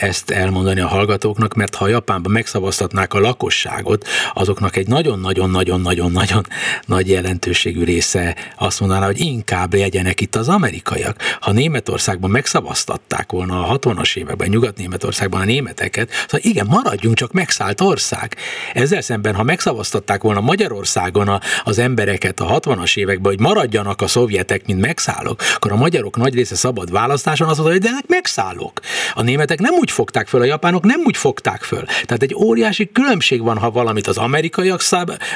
ezt 0.00 0.30
elmondani 0.30 0.80
a 0.80 0.86
hallgatóknak, 0.86 1.54
mert 1.54 1.74
ha 1.74 1.88
Japánban 1.88 2.32
megszavaztatnák 2.32 3.14
a 3.14 3.20
lakosságot, 3.20 4.06
azoknak 4.34 4.76
egy 4.76 4.88
nagyon-nagyon-nagyon-nagyon-nagyon 4.88 6.46
nagy 6.86 7.08
jelentőségű 7.08 7.84
része 7.84 8.36
azt 8.58 8.80
mondaná, 8.80 9.06
hogy 9.06 9.20
inkább 9.20 9.74
legyenek 9.74 10.20
itt 10.20 10.36
az 10.36 10.48
amerikaiak. 10.48 11.16
Ha 11.40 11.52
Németországban 11.52 12.30
megszavaztatták 12.30 13.32
volna 13.32 13.47
volna 13.48 13.68
a 13.68 13.78
60-as 13.78 14.16
években 14.16 14.48
Nyugat-Németországban 14.48 15.40
a 15.40 15.44
németeket, 15.44 16.10
szóval 16.22 16.40
igen, 16.42 16.66
maradjunk 16.68 17.16
csak 17.16 17.32
megszállt 17.32 17.80
ország. 17.80 18.36
Ezzel 18.74 19.00
szemben, 19.00 19.34
ha 19.34 19.42
megszavaztatták 19.42 20.22
volna 20.22 20.40
Magyarországon 20.40 21.28
a, 21.28 21.40
az 21.64 21.78
embereket 21.78 22.40
a 22.40 22.60
60-as 22.60 22.96
években, 22.96 23.32
hogy 23.32 23.40
maradjanak 23.40 24.02
a 24.02 24.06
szovjetek, 24.06 24.66
mint 24.66 24.80
megszállók, 24.80 25.40
akkor 25.54 25.72
a 25.72 25.76
magyarok 25.76 26.16
nagy 26.16 26.34
része 26.34 26.54
szabad 26.54 26.90
választáson 26.90 27.48
azt 27.48 27.58
mondta, 27.58 27.74
hogy 27.74 27.84
de 27.84 27.88
ennek 27.88 28.06
megszállók. 28.08 28.80
A 29.14 29.22
németek 29.22 29.60
nem 29.60 29.74
úgy 29.74 29.90
fogták 29.90 30.28
föl, 30.28 30.40
a 30.40 30.44
japánok 30.44 30.84
nem 30.84 31.00
úgy 31.04 31.16
fogták 31.16 31.62
föl. 31.62 31.84
Tehát 31.84 32.22
egy 32.22 32.34
óriási 32.34 32.90
különbség 32.92 33.42
van, 33.42 33.58
ha 33.58 33.70
valamit 33.70 34.06
az 34.06 34.16
amerikaiak 34.18 34.80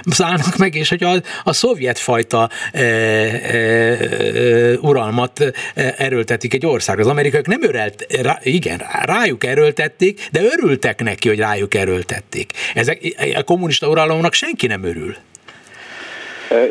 szállnak 0.05 0.57
meg, 0.57 0.75
és 0.75 0.89
hogy 0.89 1.05
a, 1.05 1.13
a 1.45 1.53
szovjet 1.53 1.99
fajta 1.99 2.49
e, 2.73 2.81
e, 2.81 2.83
e, 2.83 4.79
uralmat 4.81 5.41
e, 5.41 5.53
erőltetik 5.97 6.55
egy 6.55 6.67
ország. 6.67 6.99
Az 6.99 7.07
amerikaiak 7.07 7.47
nem 7.47 7.63
örelt, 7.63 8.02
rá, 8.23 8.39
igen, 8.43 8.81
rájuk 9.03 9.45
erőltették, 9.45 10.29
de 10.33 10.41
örültek 10.43 11.03
neki, 11.03 11.29
hogy 11.29 11.39
rájuk 11.39 11.75
erőltették. 11.75 12.53
Ezek, 12.75 13.01
a 13.37 13.43
kommunista 13.43 13.89
uralomnak 13.89 14.33
senki 14.33 14.67
nem 14.67 14.85
örül. 14.85 15.15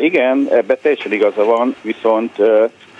Igen, 0.01 0.47
ebben 0.51 0.77
teljesen 0.81 1.11
igaza 1.11 1.43
van, 1.43 1.75
viszont 1.81 2.35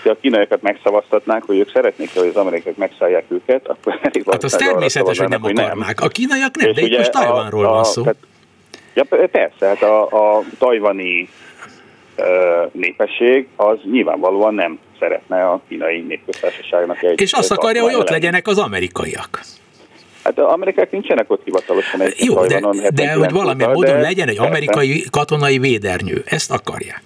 ha 0.02 0.10
a 0.10 0.16
kínaiakat 0.20 0.62
megszavaztatnák, 0.62 1.42
hogy 1.42 1.58
ők 1.58 1.70
szeretnék, 1.70 2.10
hogy 2.14 2.28
az 2.28 2.36
amerikaiak 2.36 2.76
megszállják 2.76 3.24
őket, 3.28 3.68
akkor 3.68 3.98
elég 4.02 4.24
Hát 4.30 4.44
az 4.44 4.52
természetes, 4.52 5.18
hogy 5.18 5.28
nem 5.28 5.44
akarnák. 5.44 6.00
A 6.00 6.08
kínaiak 6.08 6.56
nem, 6.56 6.72
de 6.72 6.80
itt 6.80 6.96
most 6.96 7.10
Tajvanról 7.10 7.68
van 7.68 7.84
szó. 7.84 8.02
Tehát, 8.02 8.16
ja, 8.94 9.28
persze, 9.28 9.66
hát 9.66 9.82
a, 9.82 10.02
a 10.02 10.42
tajvani 10.58 11.28
népesség 12.72 13.48
az 13.56 13.78
nyilvánvalóan 13.90 14.54
nem 14.54 14.78
szeretne 15.02 15.48
a 15.48 15.60
kínai 15.68 16.00
népköztársaságnak 16.00 17.02
egy... 17.02 17.20
És 17.20 17.32
azt 17.32 17.50
akarja, 17.50 17.82
hogy 17.82 17.94
ott 17.94 18.08
legyenek 18.08 18.46
az 18.46 18.58
amerikaiak. 18.58 19.40
Hát 20.24 20.38
az 20.38 20.52
amerikák 20.52 20.90
nincsenek 20.90 21.30
ott 21.30 21.44
hivatalosan 21.44 22.00
egy 22.00 22.14
Jó, 22.24 22.46
de, 22.46 22.60
de 22.94 23.12
hogy 23.12 23.30
valamilyen 23.30 23.70
módon 23.70 24.00
legyen 24.00 24.28
egy 24.28 24.38
amerikai 24.38 24.88
persze. 24.92 25.08
katonai 25.10 25.58
védernyő. 25.58 26.22
Ezt 26.26 26.50
akarják. 26.50 27.02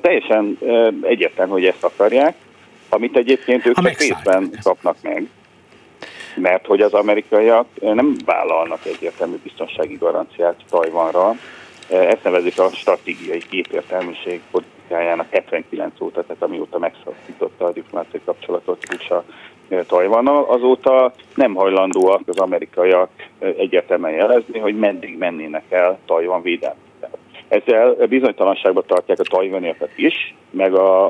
Teljesen 0.00 0.58
egyértelmű, 1.02 1.52
hogy 1.52 1.64
ezt 1.64 1.84
akarják, 1.84 2.34
amit 2.88 3.16
egyébként 3.16 3.66
ők 3.66 3.74
csak 3.74 3.98
részben 3.98 4.50
kapnak 4.62 4.96
meg. 5.02 5.28
Mert 6.36 6.66
hogy 6.66 6.80
az 6.80 6.92
amerikaiak 6.92 7.66
nem 7.80 8.16
vállalnak 8.24 8.86
egyértelmű 8.86 9.36
biztonsági 9.42 9.96
garanciát 10.00 10.56
Tajvanra, 10.70 11.34
ezt 11.88 12.22
nevezik 12.22 12.58
a 12.58 12.70
stratégiai 12.74 13.42
képértelműség 13.50 14.40
politikájának 14.88 15.26
79 15.30 16.00
óta, 16.00 16.22
tehát 16.22 16.42
amióta 16.42 16.78
megszakította 16.78 17.64
a 17.64 17.72
diplomáciai 17.72 18.20
kapcsolatot 18.24 18.82
USA 18.94 19.24
Tajvannal, 19.86 20.44
azóta 20.44 21.14
nem 21.34 21.54
hajlandóak 21.54 22.20
az 22.26 22.38
amerikaiak 22.38 23.10
egyértelműen 23.38 24.14
jelezni, 24.14 24.58
hogy 24.58 24.78
meddig 24.78 25.18
mennének 25.18 25.64
el 25.68 25.98
Tajvan 26.06 26.42
védelmében. 26.42 27.10
Ezzel 27.48 28.06
bizonytalanságba 28.08 28.82
tartják 28.82 29.18
a 29.18 29.22
tajvaniakat 29.22 29.90
is, 29.96 30.34
meg 30.50 30.74
a, 30.74 31.06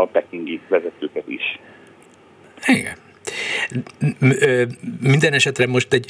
a 0.00 0.06
pekingi 0.06 0.60
vezetőket 0.68 1.28
is. 1.28 1.58
Igen. 2.66 2.96
Minden 5.00 5.32
esetre 5.32 5.66
most 5.66 5.92
egy 5.92 6.06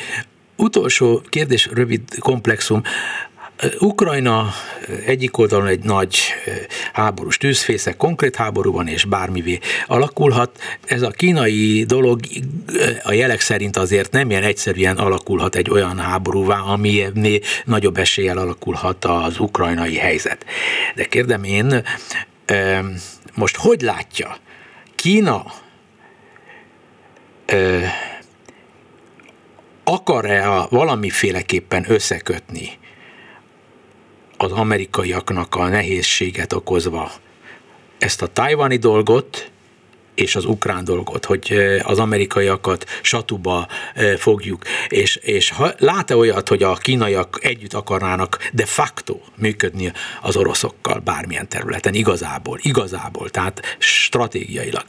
utolsó 0.56 1.20
kérdés, 1.28 1.68
rövid 1.72 2.02
komplexum. 2.18 2.82
Ukrajna 3.78 4.50
egyik 5.06 5.38
oldalon 5.38 5.66
egy 5.66 5.84
nagy 5.84 6.18
háborús 6.92 7.36
tűzfészek, 7.36 7.96
konkrét 7.96 8.36
háborúban 8.36 8.88
és 8.88 9.04
bármivé 9.04 9.58
alakulhat. 9.86 10.60
Ez 10.84 11.02
a 11.02 11.10
kínai 11.10 11.84
dolog 11.84 12.20
a 13.02 13.12
jelek 13.12 13.40
szerint 13.40 13.76
azért 13.76 14.12
nem 14.12 14.30
ilyen 14.30 14.42
egyszerűen 14.42 14.96
alakulhat 14.96 15.54
egy 15.54 15.70
olyan 15.70 15.98
háborúvá, 15.98 16.58
ami 16.58 17.04
nagyobb 17.64 17.96
eséllyel 17.96 18.38
alakulhat 18.38 19.04
az 19.04 19.38
ukrajnai 19.38 19.96
helyzet. 19.96 20.44
De 20.94 21.04
kérdem 21.04 21.44
én, 21.44 21.82
most 23.34 23.56
hogy 23.56 23.80
látja? 23.80 24.36
Kína 24.94 25.44
akar-e 29.84 30.66
valamiféleképpen 30.70 31.84
összekötni 31.88 32.78
az 34.38 34.52
amerikaiaknak 34.52 35.54
a 35.54 35.68
nehézséget 35.68 36.52
okozva. 36.52 37.11
Ezt 37.99 38.23
a 38.23 38.26
tajvani 38.26 38.76
dolgot, 38.76 39.50
és 40.14 40.37
az 40.37 40.45
ukrán 40.45 40.85
dolgot, 40.85 41.25
hogy 41.25 41.57
az 41.83 41.99
amerikaiakat 41.99 42.85
satuba 43.02 43.66
fogjuk, 44.16 44.62
és, 44.88 45.16
és 45.16 45.52
lát-e 45.78 46.16
olyat, 46.16 46.49
hogy 46.49 46.62
a 46.62 46.73
kínaiak 46.75 47.38
együtt 47.40 47.73
akarnának 47.73 48.50
de 48.52 48.66
facto 48.66 49.16
működni 49.37 49.92
az 50.23 50.37
oroszokkal 50.37 51.00
bármilyen 51.04 51.49
területen, 51.49 51.95
igazából, 51.95 52.59
igazából, 52.62 53.28
tehát 53.28 53.76
stratégiailag? 53.78 54.85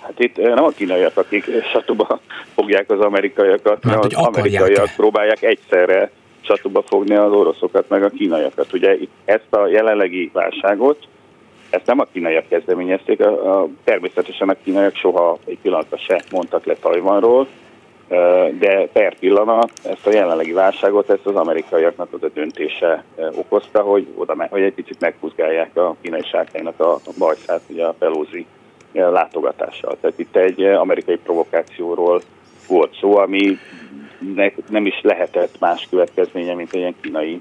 Hát 0.00 0.18
itt 0.18 0.36
nem 0.36 0.64
a 0.64 0.68
kínaiak, 0.68 1.16
akik 1.16 1.44
satuba 1.72 2.20
fogják 2.54 2.90
az 2.90 3.00
amerikaiakat, 3.00 3.84
Mert, 3.84 4.04
az 4.04 4.12
amerikaiak 4.14 4.90
próbálják 4.96 5.42
egyszerre 5.42 6.10
csatuba 6.48 6.82
fogni 6.82 7.14
az 7.14 7.32
oroszokat, 7.32 7.88
meg 7.88 8.02
a 8.02 8.08
kínaiakat. 8.08 8.72
Ugye 8.72 8.96
ezt 9.24 9.54
a 9.54 9.66
jelenlegi 9.66 10.30
válságot, 10.32 10.98
ezt 11.70 11.86
nem 11.86 12.00
a 12.00 12.06
kínaiak 12.12 12.48
kezdeményezték, 12.48 13.20
a, 13.20 13.60
a, 13.60 13.68
természetesen 13.84 14.48
a 14.48 14.56
kínaiak 14.64 14.94
soha 14.94 15.38
egy 15.44 15.58
pillanatra 15.62 15.96
se 15.96 16.22
mondtak 16.30 16.64
le 16.64 16.74
Tajvanról, 16.74 17.46
de 18.58 18.88
per 18.92 19.14
pillanat 19.18 19.70
ezt 19.84 20.06
a 20.06 20.10
jelenlegi 20.10 20.52
válságot, 20.52 21.10
ezt 21.10 21.26
az 21.26 21.34
amerikaiaknak 21.34 22.08
az 22.12 22.22
a 22.22 22.30
döntése 22.34 23.04
okozta, 23.36 23.80
hogy, 23.80 24.06
oda, 24.14 24.46
hogy 24.50 24.62
egy 24.62 24.72
picit 24.72 25.00
meghúzgálják 25.00 25.76
a 25.76 25.96
kínai 26.00 26.22
sárkánynak 26.22 26.80
a 26.80 26.98
bajszát, 27.18 27.60
ugye 27.68 27.84
a 27.84 27.94
Pelózi 27.98 28.46
látogatással. 28.92 29.96
Tehát 30.00 30.18
itt 30.18 30.36
egy 30.36 30.62
amerikai 30.62 31.16
provokációról 31.16 32.20
volt 32.68 32.96
szó, 33.00 33.16
ami 33.16 33.58
nem 34.68 34.86
is 34.86 35.00
lehetett 35.02 35.58
más 35.60 35.86
következménye, 35.90 36.54
mint 36.54 36.72
egy 36.72 36.80
ilyen 36.80 36.94
kínai 37.00 37.40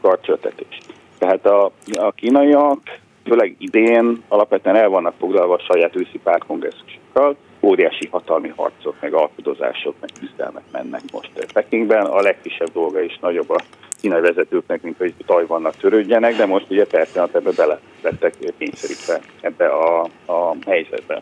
karcsöltetés. 0.00 0.78
Tehát 1.18 1.46
a, 1.46 1.70
a 1.92 2.10
kínaiak 2.10 2.80
főleg 3.24 3.54
idén 3.58 4.22
alapvetően 4.28 4.76
el 4.76 4.88
vannak 4.88 5.14
foglalva 5.18 5.54
a 5.54 5.72
saját 5.72 5.96
őszi 5.96 6.18
pártkongresszusokkal, 6.22 7.36
óriási 7.60 8.08
hatalmi 8.10 8.52
harcok, 8.56 8.94
meg 9.00 9.12
alkudozások, 9.12 9.94
meg 10.00 10.10
küzdelmek 10.20 10.62
mennek 10.72 11.00
most 11.12 11.30
Pekingben. 11.52 12.06
A 12.06 12.20
legkisebb 12.20 12.72
dolga 12.72 13.00
is 13.00 13.18
nagyobb 13.20 13.50
a 13.50 13.60
kínai 14.00 14.20
vezetőknek, 14.20 14.82
mint 14.82 14.96
hogy 14.98 15.14
Tajvannak 15.26 15.76
törődjenek, 15.76 16.36
de 16.36 16.46
most 16.46 16.66
ugye 16.70 16.86
persze 16.86 17.28
ebbe 17.32 17.50
bele 17.56 17.80
lettek 18.02 18.34
kényszerítve 18.58 19.20
ebbe 19.40 19.66
a, 19.66 20.08
a 20.26 20.56
helyzetbe. 20.66 21.20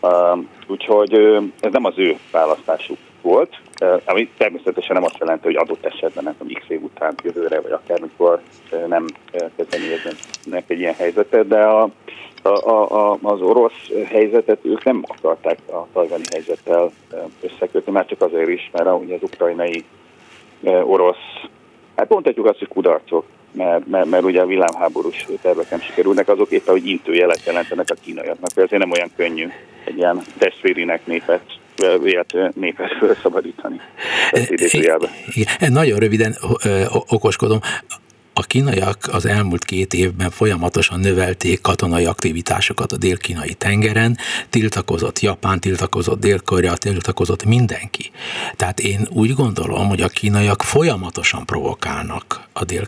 Uh, 0.00 0.38
úgyhogy 0.66 1.14
uh, 1.14 1.44
ez 1.60 1.72
nem 1.72 1.84
az 1.84 1.94
ő 1.96 2.16
választásuk 2.30 2.98
volt, 3.22 3.60
ami 4.04 4.28
természetesen 4.36 4.94
nem 4.94 5.04
azt 5.04 5.18
jelenti, 5.18 5.44
hogy 5.44 5.56
adott 5.56 5.84
esetben 5.84 6.24
nem 6.24 6.36
tudom, 6.38 6.52
x 6.52 6.64
év 6.68 6.82
után 6.82 7.14
jövőre, 7.22 7.60
vagy 7.60 7.72
akármikor 7.72 8.40
nem 8.86 9.06
kezdeményeznek 9.56 10.64
egy 10.66 10.78
ilyen 10.78 10.94
helyzetet, 10.94 11.48
de 11.48 11.62
a, 11.62 11.90
a, 12.42 12.48
a, 12.48 13.18
az 13.22 13.40
orosz 13.40 13.90
helyzetet 14.06 14.58
ők 14.62 14.84
nem 14.84 15.04
akarták 15.06 15.58
a 15.66 15.86
tajvani 15.92 16.22
helyzettel 16.30 16.90
összekötni, 17.40 17.92
már 17.92 18.06
csak 18.06 18.22
azért 18.22 18.48
is, 18.48 18.70
mert 18.72 19.00
ugye 19.00 19.14
az 19.14 19.22
ukrajnai 19.22 19.84
orosz, 20.62 21.48
hát 21.96 22.08
mondhatjuk 22.08 22.46
azt, 22.46 22.58
hogy 22.58 22.68
kudarcok, 22.68 23.24
mert, 23.52 23.86
mert, 23.86 24.10
mert 24.10 24.24
ugye 24.24 24.40
a 24.40 24.46
villámháborús 24.46 25.26
tervek 25.42 25.70
nem 25.70 25.80
sikerülnek, 25.80 26.28
azok 26.28 26.50
éppen, 26.50 26.74
hogy 26.74 26.86
intőjelet 26.86 27.44
jelentenek 27.46 27.86
a 27.90 28.00
kínaiaknak, 28.04 28.50
ezért 28.54 28.70
nem 28.70 28.90
olyan 28.90 29.10
könnyű 29.16 29.48
egy 29.84 29.96
ilyen 29.96 30.22
testvérinek 30.38 31.06
népet 31.06 31.60
vélt 32.02 32.54
népet 32.54 32.92
felszabadítani. 33.00 33.80
Nagyon 35.68 35.98
röviden 35.98 36.36
okoskodom 37.08 37.60
a 38.32 38.42
kínaiak 38.42 39.08
az 39.12 39.26
elmúlt 39.26 39.64
két 39.64 39.94
évben 39.94 40.30
folyamatosan 40.30 41.00
növelték 41.00 41.60
katonai 41.60 42.04
aktivitásokat 42.04 42.92
a 42.92 42.96
dél-kínai 42.96 43.54
tengeren, 43.54 44.18
tiltakozott 44.50 45.20
Japán, 45.20 45.60
tiltakozott 45.60 46.20
Dél-Korea, 46.20 46.76
tiltakozott 46.76 47.44
mindenki. 47.44 48.10
Tehát 48.56 48.80
én 48.80 49.08
úgy 49.10 49.34
gondolom, 49.34 49.88
hogy 49.88 50.00
a 50.00 50.08
kínaiak 50.08 50.62
folyamatosan 50.62 51.46
provokálnak 51.46 52.48
a, 52.52 52.64
dél, 52.64 52.84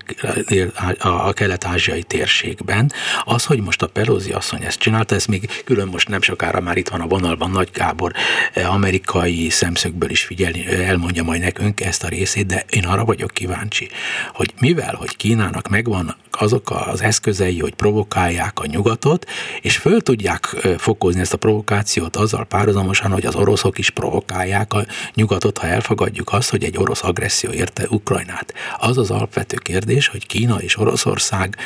dél, 0.48 0.72
a, 0.98 1.08
a 1.08 1.32
kelet-ázsiai 1.32 2.02
térségben. 2.02 2.92
Az, 3.24 3.44
hogy 3.44 3.60
most 3.60 3.82
a 3.82 3.86
Pelosi 3.86 4.32
asszony 4.32 4.62
ezt 4.62 4.78
csinálta, 4.78 5.14
ez 5.14 5.26
még 5.26 5.62
külön 5.64 5.88
most 5.88 6.08
nem 6.08 6.22
sokára 6.22 6.60
már 6.60 6.76
itt 6.76 6.88
van 6.88 7.00
a 7.00 7.06
vonalban 7.06 7.50
Nagy 7.50 7.70
Gábor, 7.72 8.12
eh, 8.52 8.74
amerikai 8.74 9.50
szemszögből 9.50 10.10
is 10.10 10.22
figyelni, 10.22 10.66
elmondja 10.66 11.22
majd 11.22 11.40
nekünk 11.40 11.80
ezt 11.80 12.04
a 12.04 12.08
részét, 12.08 12.46
de 12.46 12.64
én 12.70 12.84
arra 12.84 13.04
vagyok 13.04 13.30
kíváncsi, 13.30 13.88
hogy 14.32 14.54
mivel, 14.60 14.94
hogy 14.94 15.16
Kína 15.16 15.33
Kínának 15.34 15.68
megvan 15.68 16.14
azok 16.30 16.70
az 16.70 17.02
eszközei, 17.02 17.58
hogy 17.58 17.74
provokálják 17.74 18.58
a 18.60 18.66
nyugatot, 18.66 19.26
és 19.60 19.76
föl 19.76 20.00
tudják 20.00 20.44
fokozni 20.78 21.20
ezt 21.20 21.32
a 21.32 21.36
provokációt 21.36 22.16
azzal 22.16 22.44
párhuzamosan, 22.44 23.12
hogy 23.12 23.26
az 23.26 23.34
oroszok 23.34 23.78
is 23.78 23.90
provokálják 23.90 24.72
a 24.72 24.84
nyugatot, 25.14 25.58
ha 25.58 25.66
elfogadjuk 25.66 26.32
azt, 26.32 26.50
hogy 26.50 26.64
egy 26.64 26.78
orosz 26.78 27.04
agresszió 27.04 27.50
érte 27.50 27.86
Ukrajnát. 27.88 28.54
Az 28.78 28.98
az 28.98 29.10
alapvető 29.10 29.56
kérdés, 29.62 30.08
hogy 30.08 30.26
Kína 30.26 30.56
és 30.56 30.78
Oroszország 30.78 31.56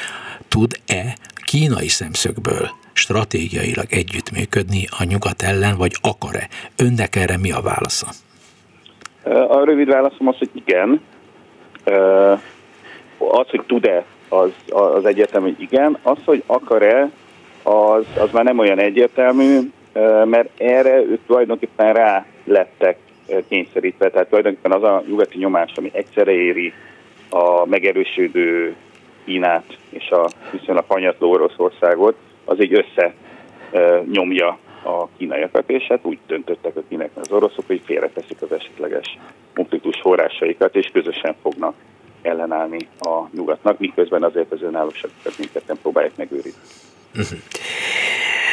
tud-e 0.48 1.16
kínai 1.44 1.88
szemszögből 1.88 2.70
stratégiailag 2.92 3.86
együttműködni 3.90 4.84
a 4.98 5.04
nyugat 5.04 5.42
ellen, 5.42 5.76
vagy 5.76 5.92
akar-e? 6.00 6.48
Önnek 6.76 7.16
erre 7.16 7.36
mi 7.38 7.52
a 7.52 7.60
válasza? 7.60 8.06
A 9.48 9.64
rövid 9.64 9.88
válaszom 9.88 10.28
az, 10.28 10.38
hogy 10.38 10.50
igen 10.54 11.00
az, 13.18 13.48
hogy 13.48 13.62
tud-e, 13.66 14.04
az, 14.28 14.50
az 14.70 15.04
egyértelmű, 15.04 15.46
hogy 15.46 15.62
igen. 15.62 15.98
Az, 16.02 16.18
hogy 16.24 16.42
akar-e, 16.46 17.10
az, 17.62 18.04
az 18.18 18.30
már 18.32 18.44
nem 18.44 18.58
olyan 18.58 18.78
egyértelmű, 18.78 19.58
mert 20.24 20.60
erre 20.60 20.96
ők 20.96 21.26
tulajdonképpen 21.26 21.92
rá 21.92 22.26
lettek 22.44 22.98
kényszerítve. 23.48 24.10
Tehát 24.10 24.28
tulajdonképpen 24.28 24.72
az 24.72 24.82
a 24.82 25.02
nyugati 25.08 25.38
nyomás, 25.38 25.72
ami 25.76 25.90
egyszerre 25.92 26.32
éri 26.32 26.72
a 27.30 27.66
megerősödő 27.66 28.76
Kínát 29.24 29.78
és 29.90 30.10
a 30.10 30.28
viszonylag 30.50 30.84
hanyatló 30.88 31.30
Oroszországot, 31.30 32.14
az 32.44 32.56
egy 32.60 32.74
össze 32.74 33.14
nyomja 34.12 34.58
a 34.84 35.08
kínaiakat, 35.16 35.70
és 35.70 35.86
hát 35.86 35.98
úgy 36.02 36.18
döntöttek 36.26 36.76
a 36.76 36.82
kínaiak 36.88 37.10
az 37.20 37.32
oroszok, 37.32 37.66
hogy 37.66 37.80
félreteszik 37.84 38.42
az 38.42 38.52
esetleges 38.52 39.18
konfliktus 39.54 40.00
forrásaikat, 40.00 40.76
és 40.76 40.90
közösen 40.92 41.34
fognak 41.42 41.74
ellenállni 42.22 42.88
a 42.98 43.28
nyugatnak, 43.32 43.78
miközben 43.78 44.22
azért 44.22 44.52
az 44.52 44.62
önállóságokat 44.62 45.38
mindketten 45.38 45.78
próbálják 45.82 46.16
megőrizni. 46.16 46.60
Uh-huh. 47.14 47.38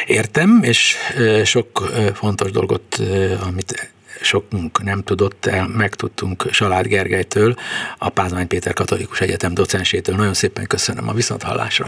Értem, 0.05 0.59
és 0.63 0.95
sok 1.43 1.79
fontos 2.13 2.51
dolgot, 2.51 3.01
amit 3.45 3.93
sokunk 4.21 4.83
nem 4.83 5.03
tudott, 5.03 5.45
el, 5.45 5.67
megtudtunk 5.67 6.45
Salád 6.51 6.87
Gergelytől, 6.87 7.55
a 7.97 8.09
Pázmány 8.09 8.47
Péter 8.47 8.73
Katolikus 8.73 9.21
Egyetem 9.21 9.53
docensétől. 9.53 10.15
Nagyon 10.15 10.33
szépen 10.33 10.67
köszönöm 10.67 11.09
a 11.09 11.13
viszonthallásra. 11.13 11.87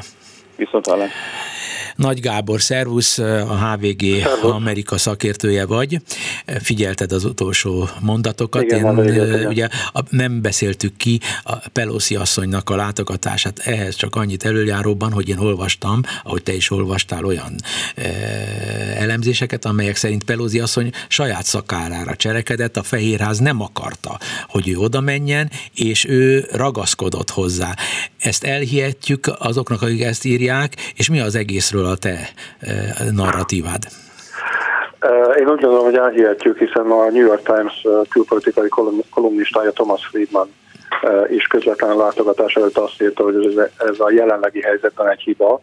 Viszonthallásra. 0.56 1.16
Nagy 1.98 2.20
Gábor, 2.20 2.62
szervusz, 2.62 3.18
a 3.18 3.74
HVG 3.74 4.02
szervusz. 4.02 4.52
Amerika 4.52 4.98
szakértője 4.98 5.66
vagy. 5.66 6.02
Figyelted 6.62 7.12
az 7.12 7.24
utolsó 7.24 7.90
mondatokat. 8.00 8.62
Igen, 8.62 8.98
Én, 8.98 9.14
igen, 9.14 9.46
ugye 9.46 9.68
nem 10.10 10.42
beszéltük 10.42 10.98
ki 10.98 11.20
a 11.44 11.56
Pelosi 11.74 12.16
asszonynak 12.16 12.70
a 12.70 12.76
látogatását, 12.76 13.60
ehhez 13.60 13.96
csak 13.96 14.16
annyit 14.16 14.46
előjáróban, 14.46 15.12
hogy 15.12 15.30
én 15.30 15.38
olvastam, 15.38 16.02
ahogy 16.24 16.44
te 16.44 16.54
is 16.54 16.72
olvastál 16.72 17.26
olyan 17.26 17.56
e, 17.96 18.04
elemzéseket, 18.98 19.66
amelyek 19.66 19.96
szerint 19.96 20.24
Pelosi 20.24 20.60
asszony 20.60 20.92
saját 21.08 21.46
szakárára 21.46 22.16
cserekedett, 22.16 22.78
a 22.78 22.84
Fehérház 22.84 23.40
nem 23.40 23.62
akarta, 23.62 24.20
hogy 24.48 24.70
ő 24.70 24.78
oda 24.78 25.02
menjen, 25.02 25.52
és 25.74 26.06
ő 26.06 26.48
ragaszkodott 26.52 27.30
hozzá. 27.30 27.76
Ezt 28.20 28.44
elhihetjük 28.44 29.36
azoknak, 29.40 29.82
akik 29.82 30.02
ezt 30.02 30.26
írják, 30.26 30.94
és 30.96 31.10
mi 31.10 31.20
az 31.20 31.36
egészről 31.36 31.86
a 31.88 31.98
te 31.98 32.30
narratívád? 33.12 33.84
Én 35.40 35.50
úgy 35.50 35.60
gondolom, 35.60 35.84
hogy 35.84 35.96
elhihetjük, 35.96 36.58
hiszen 36.58 36.92
a 36.92 37.10
New 37.10 37.26
York 37.26 37.44
Times 37.44 37.86
külpolitikai 38.10 38.70
kolumnistája 39.10 39.72
Thomas 39.72 40.06
Friedman 40.06 40.50
is 41.30 41.48
közvetlen 41.48 41.98
látogatás 41.98 42.54
előtt 42.54 42.78
azt 42.78 43.02
írta, 43.02 43.24
hogy 43.24 43.60
ez 43.78 44.00
a 44.00 44.12
jelenlegi 44.12 44.62
helyzetben 44.62 45.10
egy 45.10 45.22
hiba, 45.22 45.60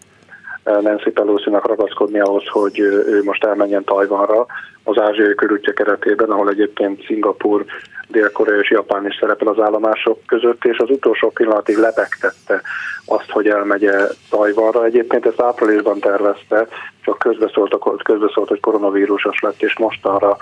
Nancy 0.65 1.11
Pelosi-nak 1.11 1.67
ragaszkodni 1.67 2.21
ahhoz, 2.21 2.43
hogy 2.49 2.79
ő 2.79 3.23
most 3.25 3.45
elmenjen 3.45 3.85
Tajvanra 3.85 4.47
az 4.85 4.99
ázsiai 4.99 5.35
körültje 5.35 5.73
keretében, 5.73 6.31
ahol 6.31 6.49
egyébként 6.49 7.05
Szingapur, 7.05 7.65
Dél-Korea 8.09 8.61
és 8.61 8.71
Japán 8.71 9.07
is 9.07 9.17
szerepel 9.21 9.49
az 9.49 9.61
állomások 9.61 10.19
között, 10.27 10.65
és 10.65 10.79
az 10.79 10.91
utolsó 10.91 11.31
pillanatig 11.31 11.77
lebegtette 11.77 12.61
azt, 13.07 13.31
hogy 13.31 13.49
elmegy 13.49 13.91
Tajvanra. 14.31 14.85
Egyébként 14.85 15.27
ezt 15.27 15.41
áprilisban 15.41 15.99
tervezte, 15.99 16.69
csak 17.03 17.19
közbeszólt, 17.19 18.03
közbeszólt 18.03 18.49
hogy 18.49 18.61
koronavírusos 18.61 19.41
lett, 19.41 19.63
és 19.63 19.79
mostanra 19.79 20.37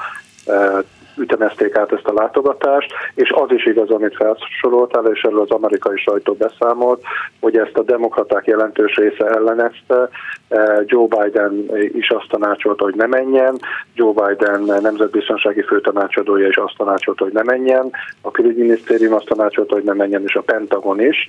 ütemezték 1.16 1.76
át 1.76 1.92
ezt 1.92 2.06
a 2.06 2.12
látogatást, 2.12 2.92
és 3.14 3.30
az 3.30 3.50
is 3.50 3.66
igaz, 3.66 3.90
amit 3.90 4.16
felsoroltál, 4.16 5.06
és 5.06 5.22
erről 5.22 5.40
az 5.40 5.50
amerikai 5.50 5.96
sajtó 5.96 6.32
beszámolt, 6.32 7.02
hogy 7.40 7.56
ezt 7.56 7.76
a 7.76 7.82
demokraták 7.82 8.46
jelentős 8.46 8.94
része 8.94 9.26
ellenezte, 9.26 10.08
e, 10.48 10.82
Joe 10.86 11.06
Biden 11.06 11.66
is 11.92 12.10
azt 12.10 12.28
tanácsolta, 12.28 12.84
hogy 12.84 12.94
ne 12.94 13.06
menjen, 13.06 13.58
Joe 13.94 14.12
Biden 14.12 14.80
nemzetbiztonsági 14.82 15.62
főtanácsadója 15.62 16.48
is 16.48 16.56
azt 16.56 16.76
tanácsolta, 16.76 17.24
hogy 17.24 17.32
ne 17.32 17.42
menjen, 17.42 17.90
a 18.20 18.30
külügyminisztérium 18.30 19.14
azt 19.14 19.26
tanácsolta, 19.26 19.74
hogy 19.74 19.84
ne 19.84 19.92
menjen, 19.92 20.22
és 20.22 20.34
a 20.34 20.40
Pentagon 20.40 21.00
is, 21.00 21.26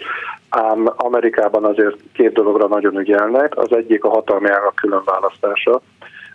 ám 0.49 0.93
Amerikában 0.95 1.63
azért 1.63 1.95
két 2.13 2.33
dologra 2.33 2.67
nagyon 2.67 2.99
ügyelnek, 2.99 3.57
az 3.57 3.71
egyik 3.71 4.03
a 4.03 4.09
hatalmi 4.09 4.49
ágak 4.49 4.75
külön 4.75 5.01
választása, 5.05 5.81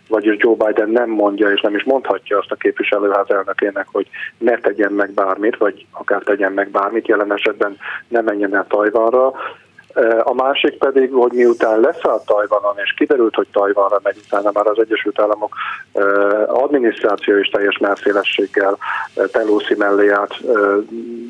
vagyis 0.09 0.35
Joe 0.37 0.55
Biden 0.55 0.89
nem 0.89 1.09
mondja 1.09 1.51
és 1.51 1.61
nem 1.61 1.75
is 1.75 1.83
mondhatja 1.83 2.37
azt 2.37 2.51
a 2.51 2.55
képviselőház 2.55 3.29
elnökének, 3.29 3.87
hogy 3.91 4.07
ne 4.37 4.57
tegyen 4.57 4.91
meg 4.91 5.11
bármit, 5.11 5.57
vagy 5.57 5.85
akár 5.91 6.21
tegyen 6.23 6.51
meg 6.51 6.69
bármit, 6.69 7.07
jelen 7.07 7.33
esetben 7.33 7.77
ne 8.07 8.21
menjen 8.21 8.55
el 8.55 8.65
Tajvanra, 8.67 9.33
a 10.23 10.33
másik 10.33 10.77
pedig, 10.77 11.11
hogy 11.11 11.31
miután 11.31 11.79
leszállt 11.79 12.25
Tajvanon, 12.25 12.75
és 12.83 12.93
kiderült, 12.97 13.35
hogy 13.35 13.47
Tajvanra 13.51 13.99
megy, 14.03 14.17
utána 14.25 14.51
már 14.53 14.67
az 14.67 14.79
Egyesült 14.79 15.19
Államok 15.19 15.55
adminisztráció 16.47 17.37
is 17.37 17.47
teljes 17.47 17.77
merszélességgel 17.77 18.77
Pelosi 19.31 19.75
mellé 19.75 20.09
át 20.09 20.35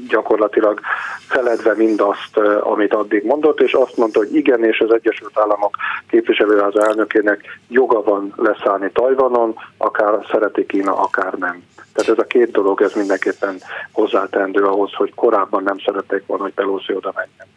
gyakorlatilag 0.08 0.80
feledve 1.28 1.74
mindazt, 1.76 2.38
amit 2.60 2.94
addig 2.94 3.24
mondott, 3.24 3.60
és 3.60 3.74
azt 3.74 3.98
mondta, 3.98 4.20
hogy 4.20 4.36
igen, 4.36 4.64
és 4.64 4.80
az 4.80 4.94
Egyesült 4.94 5.40
Államok 5.40 5.76
képviselőház 6.10 6.76
elnökének 6.76 7.60
joga 7.68 8.04
van 8.04 8.34
leszállni 8.36 8.92
Tajvanon, 8.92 9.56
akár 9.78 10.26
szereti 10.32 10.66
Kína, 10.66 11.02
akár 11.02 11.34
nem. 11.34 11.64
Tehát 11.94 12.10
ez 12.12 12.18
a 12.18 12.28
két 12.28 12.52
dolog, 12.52 12.82
ez 12.82 12.94
mindenképpen 12.94 13.56
hozzátendő 13.92 14.64
ahhoz, 14.64 14.94
hogy 14.94 15.14
korábban 15.16 15.64
nem 15.64 15.78
szerették 15.86 16.26
volna, 16.26 16.44
hogy 16.44 16.54
Pelosi 16.54 16.96
oda 16.96 17.12
menjen. 17.16 17.48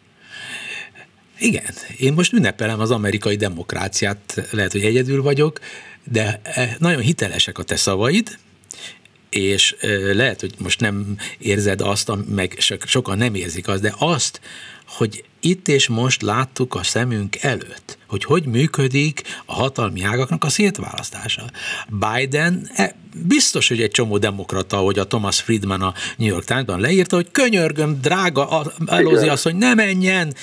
Igen, 1.39 1.73
én 1.97 2.13
most 2.13 2.33
ünnepelem 2.33 2.79
az 2.79 2.91
amerikai 2.91 3.35
demokráciát, 3.35 4.47
lehet, 4.51 4.71
hogy 4.71 4.83
egyedül 4.83 5.21
vagyok, 5.21 5.59
de 6.03 6.41
nagyon 6.77 7.01
hitelesek 7.01 7.57
a 7.57 7.63
te 7.63 7.75
szavaid, 7.75 8.37
és 9.29 9.75
lehet, 10.13 10.39
hogy 10.39 10.53
most 10.57 10.79
nem 10.79 11.17
érzed 11.37 11.81
azt, 11.81 12.11
meg 12.29 12.55
sokan 12.85 13.17
nem 13.17 13.35
érzik 13.35 13.67
azt, 13.67 13.81
de 13.81 13.93
azt, 13.97 14.41
hogy 14.87 15.23
itt 15.43 15.67
és 15.67 15.89
most 15.89 16.21
láttuk 16.21 16.75
a 16.75 16.83
szemünk 16.83 17.35
előtt, 17.41 17.97
hogy 18.07 18.23
hogy 18.23 18.45
működik 18.45 19.21
a 19.45 19.53
hatalmi 19.53 20.03
ágaknak 20.03 20.43
a 20.43 20.49
szétválasztása. 20.49 21.41
Biden 21.89 22.69
e, 22.75 22.95
biztos, 23.27 23.67
hogy 23.67 23.81
egy 23.81 23.91
csomó 23.91 24.17
demokrata, 24.17 24.77
hogy 24.77 24.99
a 24.99 25.07
Thomas 25.07 25.41
Friedman 25.41 25.81
a 25.81 25.93
New 26.17 26.27
York 26.27 26.43
Times-ban 26.43 26.79
leírta, 26.79 27.15
hogy 27.15 27.31
könyörgöm, 27.31 27.99
drága 28.01 28.47
Elózi 28.85 29.27
azt, 29.27 29.43
hogy 29.43 29.55
ne 29.55 29.73
menjen 29.73 30.33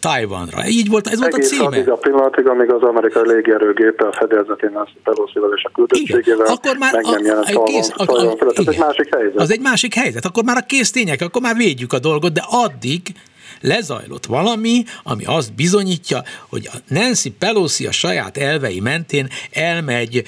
Tajvanra. 0.00 0.66
Így 0.66 0.88
volt, 0.88 1.06
ez 1.06 1.18
volt 1.18 1.34
a 1.34 1.38
címe. 1.38 1.64
Addig 1.64 1.88
a 1.88 1.96
pillanatig, 1.96 2.46
amíg 2.46 2.70
az 2.70 2.82
amerikai 2.82 3.26
légierőgépe 3.26 4.06
a 4.06 4.12
fedezetén 4.12 4.76
a 4.76 4.88
Pelosival 5.04 5.52
és 5.56 5.64
a 5.64 5.70
küldöttségével 5.74 6.46
akkor 6.46 6.76
már 6.76 6.92
meg 6.92 7.04
nem 7.04 7.24
jelent 7.24 7.54
a, 7.54 7.62
kész, 7.62 7.90
a, 7.96 8.04
a, 8.06 8.30
a, 8.30 8.36
ez 8.54 8.66
egy 8.66 8.78
másik 8.78 9.14
helyzet. 9.14 9.40
Az 9.40 9.50
egy 9.50 9.60
másik 9.60 9.94
helyzet. 9.94 10.24
Akkor 10.24 10.44
már 10.44 10.56
a 10.56 10.66
kész 10.66 10.90
tények, 10.90 11.20
akkor 11.20 11.42
már 11.42 11.56
védjük 11.56 11.92
a 11.92 11.98
dolgot, 11.98 12.32
de 12.32 12.44
addig 12.48 13.00
lezajlott 13.64 14.26
valami, 14.26 14.84
ami 15.02 15.24
azt 15.24 15.54
bizonyítja, 15.54 16.24
hogy 16.48 16.68
a 16.72 16.76
Nancy 16.88 17.30
Pelosi 17.30 17.86
a 17.86 17.92
saját 17.92 18.36
elvei 18.36 18.80
mentén 18.80 19.28
elmegy 19.52 20.24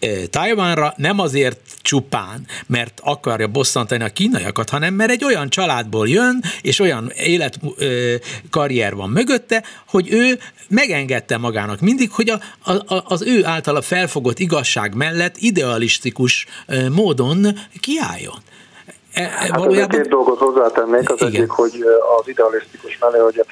e, 0.00 0.26
Tajvánra 0.26 0.94
nem 0.96 1.18
azért 1.18 1.58
csupán, 1.82 2.46
mert 2.66 3.00
akarja 3.02 3.46
bosszantani 3.46 4.04
a 4.04 4.08
kínaiakat, 4.08 4.70
hanem 4.70 4.94
mert 4.94 5.10
egy 5.10 5.24
olyan 5.24 5.48
családból 5.48 6.08
jön, 6.08 6.42
és 6.62 6.78
olyan 6.78 7.12
életkarrier 7.16 8.92
e, 8.92 8.94
van 8.94 9.10
mögötte, 9.10 9.64
hogy 9.86 10.12
ő 10.12 10.38
megengedte 10.68 11.36
magának 11.36 11.80
mindig, 11.80 12.10
hogy 12.10 12.30
a, 12.30 12.72
a, 12.72 13.02
az 13.04 13.22
ő 13.22 13.44
általa 13.44 13.82
felfogott 13.82 14.38
igazság 14.38 14.94
mellett 14.94 15.36
idealistikus 15.36 16.46
e, 16.66 16.88
módon 16.88 17.58
kiálljon. 17.80 18.42
E, 19.14 19.22
hát 19.22 19.56
valójában... 19.56 19.88
két 19.88 20.08
dolgot 20.08 20.38
hozzátennék, 20.38 21.10
az 21.10 21.20
Igen. 21.20 21.34
egyik, 21.34 21.50
hogy 21.50 21.84
az 22.20 22.28
idealisztikus 22.28 22.98
mellé, 22.98 23.18
hogy 23.18 23.44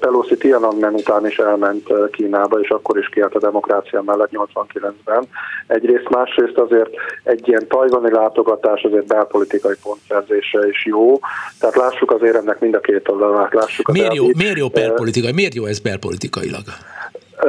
Pelosi 0.00 0.36
Tiananmen 0.36 0.94
után 0.94 1.26
is 1.26 1.36
elment 1.36 1.88
Kínába, 2.10 2.60
és 2.60 2.68
akkor 2.68 2.98
is 2.98 3.08
kiállt 3.08 3.34
a 3.34 3.38
demokrácia 3.38 4.02
mellett 4.02 4.30
89-ben. 4.32 5.28
Egyrészt, 5.66 6.08
másrészt 6.08 6.58
azért 6.58 6.90
egy 7.22 7.48
ilyen 7.48 7.68
tajvani 7.68 8.10
látogatás 8.10 8.82
azért 8.82 9.06
belpolitikai 9.06 9.74
pontszerzése 9.82 10.68
is 10.68 10.86
jó, 10.86 11.18
tehát 11.58 11.76
lássuk 11.76 12.10
azért 12.10 12.36
ennek 12.36 12.60
mind 12.60 12.74
a 12.74 12.80
két 12.80 13.08
oldalát. 13.08 13.54
Lássuk 13.54 13.92
miért, 13.92 14.14
jó, 14.14 14.26
miért 14.36 14.56
jó 14.56 14.68
belpolitikai, 14.68 15.32
miért 15.32 15.54
jó 15.54 15.64
ez 15.64 15.78
belpolitikailag? 15.78 16.64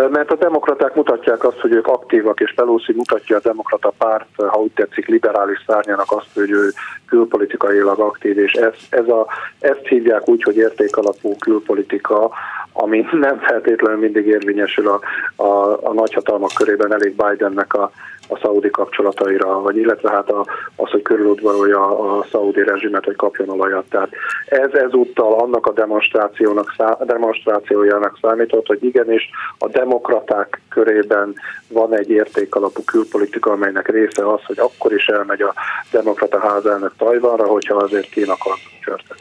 Mert 0.09 0.31
a 0.31 0.35
demokraták 0.35 0.95
mutatják 0.95 1.43
azt, 1.43 1.59
hogy 1.59 1.71
ők 1.71 1.87
aktívak, 1.87 2.39
és 2.39 2.53
Pelosi 2.53 2.93
mutatja 2.93 3.37
a 3.37 3.41
demokrata 3.43 3.93
párt, 3.97 4.25
ha 4.35 4.57
úgy 4.57 4.71
tetszik, 4.71 5.07
liberális 5.07 5.63
szárnyának 5.67 6.11
azt, 6.11 6.29
hogy 6.33 6.51
ő 6.51 6.69
külpolitikailag 7.07 7.99
aktív, 7.99 8.37
és 8.37 8.51
ez, 8.51 8.73
ez 8.89 9.07
a, 9.07 9.27
ezt 9.59 9.87
hívják 9.87 10.29
úgy, 10.29 10.43
hogy 10.43 10.57
értékalapú 10.57 11.35
külpolitika, 11.35 12.31
ami 12.73 13.05
nem 13.11 13.39
feltétlenül 13.39 13.99
mindig 13.99 14.25
érvényesül 14.25 14.87
a, 14.87 14.99
a, 15.43 15.79
a 15.83 15.93
nagyhatalmak 15.93 16.51
körében, 16.55 16.93
elég 16.93 17.15
Bidennek 17.15 17.73
a, 17.73 17.91
a 18.29 18.37
szaudi 18.37 18.69
kapcsolataira, 18.69 19.61
vagy 19.61 19.77
illetve 19.77 20.09
hát 20.09 20.29
a, 20.29 20.45
az, 20.75 20.89
hogy 20.89 21.01
körüludvarolja 21.01 21.99
a 22.17 22.25
szaudi 22.31 22.63
rezsimet, 22.63 23.05
hogy 23.05 23.15
kapjon 23.15 23.49
olajat. 23.49 23.85
Tehát 23.89 24.09
ez 24.45 24.71
ezúttal 24.73 25.33
annak 25.39 25.65
a 25.65 25.73
demonstrációnak, 25.73 26.75
demonstrációjának 27.05 28.17
számított, 28.21 28.65
hogy 28.65 28.83
igenis 28.83 29.29
a 29.57 29.67
demokraták 29.67 30.61
körében 30.69 31.33
van 31.67 31.97
egy 31.97 32.09
értékalapú 32.09 32.83
külpolitika, 32.83 33.51
amelynek 33.51 33.87
része 33.87 34.31
az, 34.31 34.45
hogy 34.45 34.59
akkor 34.59 34.93
is 34.93 35.05
elmegy 35.05 35.41
a 35.41 35.53
demokrata 35.91 36.39
házelnök 36.39 36.93
Tajvanra, 36.97 37.45
hogyha 37.45 37.75
azért 37.75 38.09
Kína 38.09 38.35
karcsörtet. 38.37 39.17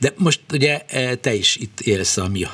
De 0.00 0.12
most 0.16 0.40
ugye 0.52 0.80
e, 0.86 1.14
te 1.14 1.34
is 1.34 1.56
itt 1.56 1.80
élsz 1.80 2.16
a 2.16 2.28
mi 2.28 2.42
e, 2.42 2.50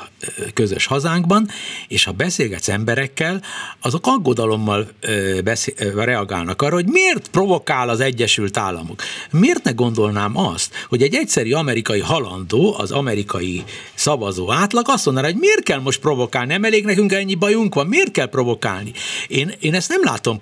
közös 0.54 0.86
hazánkban, 0.86 1.48
és 1.88 2.04
ha 2.04 2.12
beszélgetsz 2.12 2.68
emberekkel, 2.68 3.42
azok 3.80 4.06
aggodalommal 4.06 4.88
e, 5.00 5.42
beszél, 5.42 5.74
reagálnak 5.94 6.62
arra, 6.62 6.74
hogy 6.74 6.86
miért 6.86 7.28
provokál 7.28 7.88
az 7.88 8.00
Egyesült 8.00 8.56
Államok. 8.56 9.02
Miért 9.30 9.62
ne 9.64 9.70
gondolnám 9.70 10.36
azt, 10.36 10.74
hogy 10.88 11.02
egy 11.02 11.14
egyszerű 11.14 11.52
amerikai 11.52 12.00
halandó, 12.00 12.74
az 12.78 12.90
amerikai 12.90 13.64
szavazó 13.94 14.52
átlag 14.52 14.88
azt 14.88 15.04
mondaná, 15.04 15.26
hogy 15.26 15.36
miért 15.36 15.62
kell 15.62 15.80
most 15.80 16.00
provokálni, 16.00 16.52
nem 16.52 16.64
elég 16.64 16.84
nekünk 16.84 17.12
ennyi 17.12 17.34
bajunk 17.34 17.74
van, 17.74 17.86
miért 17.86 18.10
kell 18.10 18.28
provokálni? 18.28 18.92
Én, 19.28 19.52
én 19.60 19.74
ezt 19.74 19.88
nem 19.88 20.00
látom, 20.02 20.38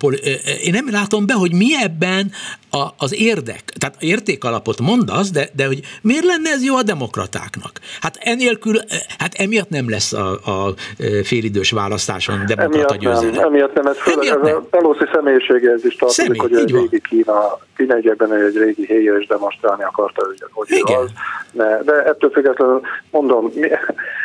én 0.63 0.73
nem 0.73 0.91
látom 0.91 1.27
be, 1.27 1.35
hogy 1.35 1.53
mi 1.53 1.83
ebben 1.83 2.33
a, 2.71 2.95
az 2.97 3.15
érdek, 3.15 3.75
tehát 3.79 4.03
értékalapot 4.03 4.81
mondasz, 4.81 5.31
de, 5.31 5.51
de 5.55 5.67
hogy 5.67 5.81
miért 6.03 6.25
lenne 6.25 6.51
ez 6.51 6.65
jó 6.65 6.77
a 6.77 6.83
demokratáknak? 6.93 7.75
Hát 8.01 8.15
enélkül, 8.21 8.77
hát 9.19 9.35
emiatt 9.35 9.69
nem 9.69 9.91
lesz 9.91 10.13
a, 10.13 10.29
a 10.55 10.75
félidős 11.23 11.71
választáson 11.71 12.39
demokrata 12.47 12.97
győzelem. 12.97 13.35
Nem, 13.35 13.45
emiatt 13.45 13.75
nem, 13.75 13.87
ez 13.87 13.99
főleg 13.99 14.27
ez 14.27 14.39
nem. 14.43 14.57
a 14.57 14.61
Pelosi 14.71 15.07
személyiséghez 15.13 15.85
is 15.85 15.97
tartozik, 15.97 16.25
Személy, 16.25 16.39
hogy 16.39 16.55
egy 16.55 16.73
régi 16.73 17.01
Kína, 17.01 17.59
Kína 17.77 17.95
egyekben 17.95 18.33
egy 18.33 18.57
régi 18.57 18.87
héja 18.87 19.17
is 19.17 19.27
demonstrálni 19.27 19.83
akarta, 19.83 20.27
hogy, 20.53 20.67
Igen. 20.71 20.99
az. 20.99 21.11
De, 21.53 21.81
de 21.85 21.93
ettől 21.93 22.31
függetlenül 22.31 22.81
mondom, 23.11 23.53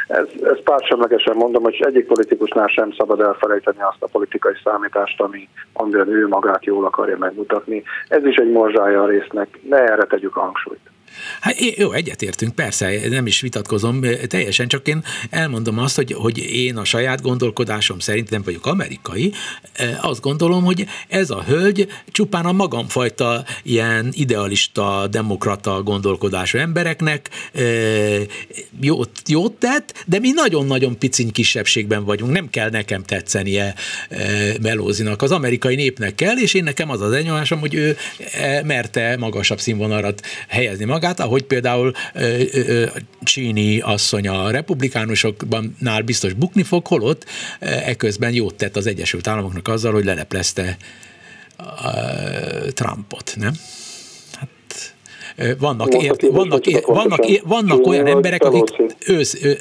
ez, 0.08 0.26
ez 0.44 0.64
pársemlegesen 0.64 1.36
mondom, 1.36 1.64
hogy 1.64 1.84
egyik 1.88 2.06
politikusnál 2.06 2.68
sem 2.68 2.94
szabad 2.98 3.22
elfelejteni 3.22 3.82
azt 3.82 4.02
a 4.04 4.08
politikai 4.08 4.54
számítást, 4.64 5.22
ami, 5.22 5.50
amiben 5.74 6.08
ő 6.08 6.28
magát 6.28 6.66
jól 6.66 6.86
akarja 6.86 7.18
megmutatni. 7.18 7.84
Ez 8.08 8.26
is 8.26 8.36
egy 8.36 8.52
morzsája 8.52 9.04
a 9.04 9.08
résznek, 9.08 9.60
ne 9.70 9.78
erre 9.78 10.06
tegyük 10.06 10.36
a 10.36 10.40
hangsúlyt. 10.40 10.90
Hát 11.40 11.56
jó, 11.78 11.92
egyetértünk, 11.92 12.56
persze, 12.56 13.08
nem 13.10 13.26
is 13.26 13.42
vitatkozom 13.42 14.02
teljesen, 14.28 14.68
csak 14.68 14.88
én 14.88 15.04
elmondom 15.30 15.78
azt, 15.78 15.96
hogy, 15.96 16.14
hogy 16.14 16.38
én 16.38 16.78
a 16.78 16.84
saját 16.84 17.22
gondolkodásom 17.22 18.00
szerint 18.00 18.30
nem 18.30 18.42
vagyok 18.42 18.66
amerikai, 18.66 19.34
azt 20.02 20.22
gondolom, 20.22 20.64
hogy 20.64 20.86
ez 21.08 21.30
a 21.30 21.44
hölgy 21.44 21.88
csupán 22.12 22.46
a 22.46 22.52
magamfajta 22.52 23.46
ilyen 23.64 24.10
idealista, 24.12 25.08
demokrata 25.12 25.84
gondolkodású 25.84 26.58
embereknek 26.58 27.30
jót, 28.82 29.10
jót 29.28 29.54
tett, 29.54 30.04
de 30.06 30.20
mi 30.20 30.32
nagyon-nagyon 30.32 30.98
piciny 30.98 31.32
kisebbségben 31.32 32.04
vagyunk, 32.04 32.32
nem 32.32 32.50
kell 32.50 32.70
nekem 32.70 33.04
tetszenie 33.04 33.76
Melózinak, 34.62 35.22
az 35.22 35.32
amerikai 35.32 35.76
népnek 35.76 36.16
kell, 36.16 36.38
és 36.38 36.54
én 36.54 36.64
nekem 36.64 36.90
az 36.90 37.02
az 37.02 37.12
elnyomásom, 37.12 37.60
hogy 37.60 37.74
ő 37.74 37.98
merte 38.64 39.16
magasabb 39.20 39.60
színvonalat 39.60 40.22
helyezni 40.48 40.86
magát, 40.86 41.07
magát, 41.08 41.20
ahogy 41.20 41.44
például 41.44 41.92
Csíni 43.24 43.80
asszony 43.80 44.28
a 44.28 44.52
republikánusoknál 44.52 46.02
biztos 46.06 46.34
bukni 46.34 46.64
fog, 46.64 46.88
holott 46.88 47.26
eközben 47.60 48.34
jót 48.34 48.56
tett 48.56 48.76
az 48.76 48.88
Egyesült 48.88 49.28
Államoknak 49.28 49.68
azzal, 49.68 49.94
hogy 49.94 50.06
leleplezte 50.06 50.78
Trumpot, 52.74 53.34
nem? 53.36 53.54
vannak, 55.60 55.94
ér, 55.94 56.16
vannak, 56.32 56.66
ér, 56.66 56.84
vannak, 56.86 57.26
ér, 57.26 57.42
vannak 57.46 57.88
olyan 57.88 58.08
emberek, 58.08 58.44
akik 58.44 58.64
ősz, 59.08 59.44
ő, 59.44 59.58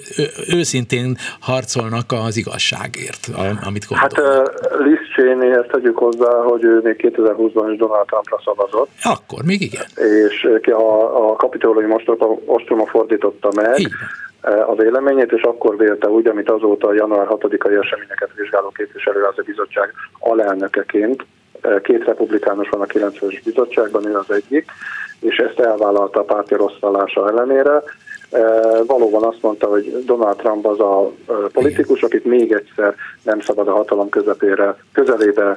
őszintén 0.48 1.16
harcolnak 1.40 2.12
az 2.12 2.37
igazságért, 2.37 3.30
amit 3.62 3.87
gondolnak. 3.87 4.18
Hát 4.18 4.78
Liz 4.78 5.06
Cheney-hez 5.16 5.64
tegyük 5.70 5.98
hozzá, 5.98 6.42
hogy 6.42 6.64
ő 6.64 6.81
még 6.83 6.96
2020-ban 6.98 7.68
is 7.72 7.79
Donald 7.79 8.07
Trumpra 8.07 8.40
szavazott. 8.44 8.90
Akkor 9.02 9.42
még 9.44 9.61
igen. 9.62 9.85
És 10.29 10.48
a, 10.70 11.31
a 11.31 11.37
kapitólium 11.37 11.92
ostroma 12.44 12.87
fordította 12.87 13.50
meg. 13.55 13.76
A 14.66 14.74
véleményét, 14.74 15.33
és 15.33 15.42
akkor 15.42 15.76
vélte 15.76 16.09
úgy, 16.09 16.26
amit 16.26 16.50
azóta 16.50 16.88
a 16.88 16.94
január 16.94 17.26
6-ai 17.31 17.83
eseményeket 17.85 18.31
vizsgáló 18.37 18.68
képviselőházi 18.68 19.42
bizottság 19.42 19.92
alelnökeként, 20.18 21.24
két 21.83 22.05
republikánus 22.05 22.68
van 22.68 22.81
a 22.81 22.87
90-es 22.87 23.40
bizottságban, 23.44 24.07
ő 24.07 24.16
az 24.16 24.31
egyik, 24.31 24.70
és 25.20 25.37
ezt 25.37 25.59
elvállalta 25.59 26.20
a 26.20 26.24
párti 26.24 26.55
rosszallása 26.55 27.29
ellenére. 27.29 27.83
Valóban 28.87 29.22
azt 29.25 29.42
mondta, 29.42 29.66
hogy 29.66 30.05
Donald 30.05 30.37
Trump 30.37 30.66
az 30.66 30.81
a 30.81 31.11
politikus, 31.53 32.03
akit 32.03 32.25
még 32.25 32.53
egyszer 32.53 32.94
nem 33.22 33.40
szabad 33.40 33.68
a 33.68 33.72
hatalom 33.72 34.09
közepére, 34.09 34.77
közelébe 34.92 35.57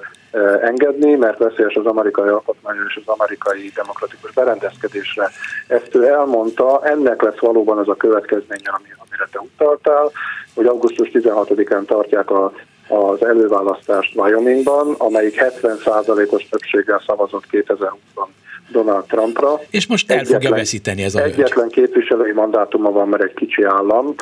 engedni, 0.61 1.15
mert 1.15 1.37
veszélyes 1.37 1.75
az 1.75 1.85
amerikai 1.85 2.29
alkotmány 2.29 2.77
és 2.87 2.99
az 3.05 3.13
amerikai 3.17 3.71
demokratikus 3.75 4.31
berendezkedésre. 4.31 5.29
Ezt 5.67 5.95
ő 5.95 6.07
elmondta, 6.07 6.81
ennek 6.83 7.21
lesz 7.21 7.39
valóban 7.39 7.77
az 7.77 7.89
a 7.89 7.95
következménye, 7.95 8.71
amire 8.71 9.27
te 9.31 9.39
utaltál, 9.39 10.11
hogy 10.55 10.65
augusztus 10.65 11.09
16-án 11.13 11.85
tartják 11.85 12.31
a 12.31 12.51
az 12.91 13.25
előválasztást 13.25 14.15
Wyomingban, 14.15 14.95
amelyik 14.97 15.43
70%-os 15.61 16.47
többséggel 16.49 17.03
szavazott 17.07 17.43
2020-ban 17.51 18.27
Donald 18.71 19.05
Trumpra. 19.05 19.59
És 19.69 19.87
most 19.87 20.11
el 20.11 20.17
egyetlen, 20.17 20.41
fogja 20.41 20.55
veszíteni 20.55 21.03
ez 21.03 21.15
a 21.15 21.21
Egyetlen 21.23 21.49
hölgy. 21.53 21.71
képviselői 21.71 22.31
mandátuma 22.31 22.91
van, 22.91 23.07
mert 23.07 23.23
egy 23.23 23.33
kicsi 23.33 23.63
állam, 23.63 24.15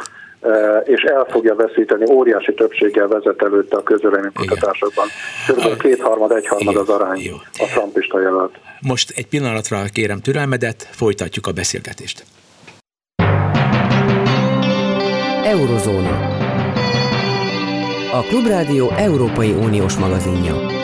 és 0.83 1.01
el 1.01 1.25
fogja 1.29 1.55
veszíteni, 1.55 2.12
óriási 2.12 2.53
többséggel 2.53 3.07
vezet 3.07 3.41
előtte 3.41 3.77
a 3.77 3.83
kutatásokban. 4.33 5.07
Körülbelül 5.45 5.77
kétharmad, 5.77 6.31
egyharmad 6.31 6.75
az 6.75 6.89
arány 6.89 7.19
Jó. 7.19 7.36
a 7.57 7.65
trumpista 7.73 8.21
jelölt. 8.21 8.55
Most 8.81 9.13
egy 9.15 9.27
pillanatra 9.27 9.83
kérem 9.93 10.19
türelmedet, 10.19 10.88
folytatjuk 10.91 11.47
a 11.47 11.51
beszélgetést. 11.51 12.23
Eurozóna. 15.43 16.36
A 18.12 18.21
Klubrádió 18.21 18.89
Európai 18.97 19.51
Uniós 19.51 19.95
magazinja. 19.95 20.77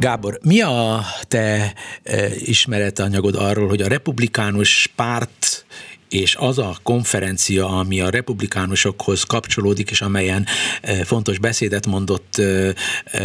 Gábor, 0.00 0.38
mi 0.42 0.60
a 0.60 1.04
te 1.28 1.74
e, 2.02 2.28
ismeretanyagod 2.38 3.34
arról, 3.34 3.68
hogy 3.68 3.82
a 3.82 3.88
republikánus 3.88 4.90
párt 4.96 5.66
és 6.08 6.36
az 6.38 6.58
a 6.58 6.76
konferencia, 6.82 7.68
ami 7.68 8.00
a 8.00 8.08
republikánusokhoz 8.08 9.22
kapcsolódik, 9.22 9.90
és 9.90 10.00
amelyen 10.00 10.46
e, 10.82 11.04
fontos 11.04 11.38
beszédet 11.38 11.86
mondott 11.86 12.36
e, 12.36 12.74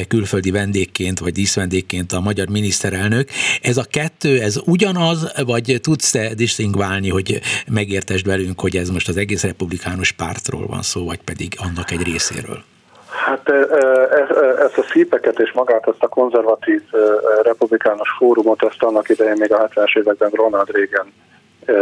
külföldi 0.08 0.52
vendégként, 0.52 1.20
vagy 1.20 1.34
díszvendégként 1.34 2.12
a 2.12 2.20
magyar 2.20 2.48
miniszterelnök, 2.48 3.30
ez 3.62 3.78
a 3.78 3.84
kettő, 3.84 4.42
ez 4.42 4.60
ugyanaz, 4.66 5.32
vagy 5.46 5.80
tudsz 5.82 6.12
te 6.12 6.34
disztingválni, 6.34 7.10
hogy 7.10 7.42
megértesd 7.68 8.26
velünk, 8.26 8.60
hogy 8.60 8.78
ez 8.78 8.90
most 8.90 9.10
az 9.10 9.18
egész 9.18 9.44
republikánus 9.44 10.12
pártról 10.12 10.68
van 10.68 10.82
szó, 10.82 11.06
vagy 11.06 11.20
pedig 11.22 11.56
annak 11.58 11.92
egy 11.92 12.02
részéről? 12.02 12.64
Hát 13.14 13.50
ezt 14.60 14.78
a 14.78 14.84
szípeket 14.84 15.40
és 15.40 15.52
magát 15.52 15.88
ezt 15.88 16.04
a 16.04 16.08
konzervatív 16.08 16.82
republikánus 17.44 18.10
fórumot, 18.18 18.64
ezt 18.64 18.84
annak 18.84 19.10
idején 19.10 19.38
még 19.38 19.54
a 19.54 19.68
70-es 19.68 19.98
években 19.98 20.30
Ronald 20.30 20.70
Reagan 20.72 21.14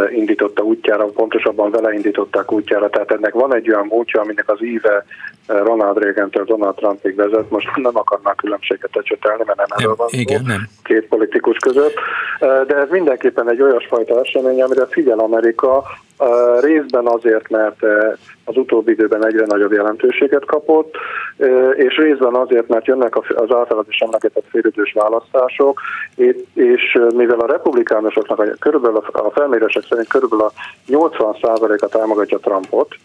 indította 0.10 0.64
útjára, 0.64 1.06
pontosabban 1.06 1.72
vele 1.72 1.94
indították 1.94 2.52
útjára, 2.52 2.90
tehát 2.90 3.12
ennek 3.12 3.34
van 3.34 3.56
egy 3.56 3.70
olyan 3.70 3.86
múltja, 3.86 4.22
aminek 4.22 4.50
az 4.50 4.64
íve 4.64 5.06
Ronald 5.48 5.98
Reagan-től 5.98 6.44
Donald 6.44 6.76
Trumpig 6.76 7.16
vezet, 7.16 7.50
most 7.50 7.76
nem 7.76 7.98
akarnak 7.98 8.36
különbséget 8.36 8.98
ecsetelni, 8.98 9.44
mert 9.46 9.58
nem 9.58 9.78
erről 9.78 9.96
van 9.96 10.08
igen, 10.12 10.44
nem. 10.46 10.68
két 10.84 11.08
politikus 11.08 11.58
között, 11.58 11.94
de 12.40 12.76
ez 12.76 12.90
mindenképpen 12.90 13.50
egy 13.50 13.62
olyasfajta 13.62 14.20
esemény, 14.20 14.62
amire 14.62 14.86
figyel 14.86 15.20
Amerika, 15.20 15.84
részben 16.60 17.08
azért, 17.08 17.50
mert 17.50 17.84
az 18.46 18.58
utóbbi 18.58 18.92
időben 18.92 19.26
egyre 19.26 19.46
nagyobb 19.46 19.72
jelentőséget 19.72 20.46
kapott, 20.46 20.96
és 21.76 21.96
részben 21.96 22.34
azért, 22.34 22.68
mert 22.68 22.86
jönnek 22.86 23.18
az 23.18 23.54
általad 23.54 23.86
is 23.90 23.98
emlegetett 23.98 24.46
félidős 24.50 24.94
választások, 24.94 25.82
és 26.54 27.00
mivel 27.16 27.40
a 27.40 27.52
republikánusoknak 27.52 28.60
körülbelül 28.60 28.98
a 29.12 29.32
felmérések 29.32 29.84
szerint 29.90 30.08
körülbelül 30.08 30.46
a 30.46 30.52
80%-a 30.88 31.88
támogatja 31.88 32.38
Trumpot, 32.38 32.96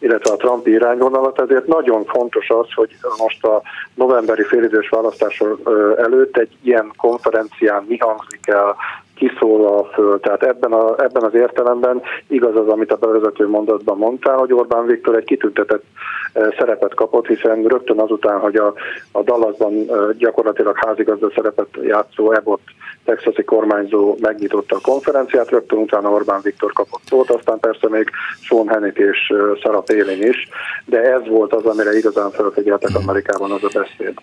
illetve 0.00 0.32
a 0.32 0.36
Trump 0.36 0.66
irányvonalat, 0.66 1.40
ezért 1.40 1.66
nagyon 1.66 2.04
fontos 2.04 2.48
az, 2.48 2.66
hogy 2.74 2.96
most 3.18 3.44
a 3.44 3.62
novemberi 3.94 4.42
félidős 4.42 4.88
választások 4.88 5.70
előtt 5.96 6.36
egy 6.36 6.56
ilyen 6.62 6.92
konferencián 6.96 7.84
mi 7.88 7.96
hangzik 7.96 8.46
el, 8.46 8.76
kiszólal 9.20 9.90
föl. 9.94 10.20
Tehát 10.20 10.42
ebben, 10.42 10.72
a, 10.72 11.02
ebben 11.02 11.22
az 11.22 11.34
értelemben 11.34 12.02
igaz 12.26 12.56
az, 12.56 12.68
amit 12.68 12.92
a 12.92 12.96
bevezető 12.96 13.48
mondatban 13.48 13.98
mondtál, 13.98 14.36
hogy 14.36 14.52
Orbán 14.52 14.86
Viktor 14.86 15.16
egy 15.16 15.24
kitüntetett 15.24 15.84
szerepet 16.32 16.94
kapott, 16.94 17.26
hiszen 17.26 17.62
rögtön 17.62 18.00
azután, 18.00 18.38
hogy 18.38 18.56
a, 18.56 18.74
a 19.12 19.22
Dallasban 19.22 19.72
gyakorlatilag 20.18 20.76
házigazda 20.86 21.30
szerepet 21.34 21.68
játszó 21.82 22.32
Ebot 22.32 22.60
texasi 23.04 23.44
kormányzó 23.44 24.16
megnyitotta 24.20 24.76
a 24.76 24.80
konferenciát, 24.82 25.50
rögtön 25.50 25.78
utána 25.78 26.10
Orbán 26.10 26.40
Viktor 26.42 26.72
kapott 26.72 27.00
szót, 27.08 27.30
aztán 27.30 27.58
persze 27.58 27.88
még 27.88 28.10
Sean 28.40 28.68
Hannit 28.68 28.98
és 28.98 29.32
Sarah 29.62 29.84
Palin 29.84 30.22
is, 30.22 30.48
de 30.84 30.98
ez 30.98 31.26
volt 31.28 31.54
az, 31.54 31.64
amire 31.64 31.96
igazán 31.96 32.30
felfigyeltek 32.30 32.90
Amerikában 32.94 33.50
az 33.50 33.62
a 33.62 33.68
beszéd. 33.72 34.14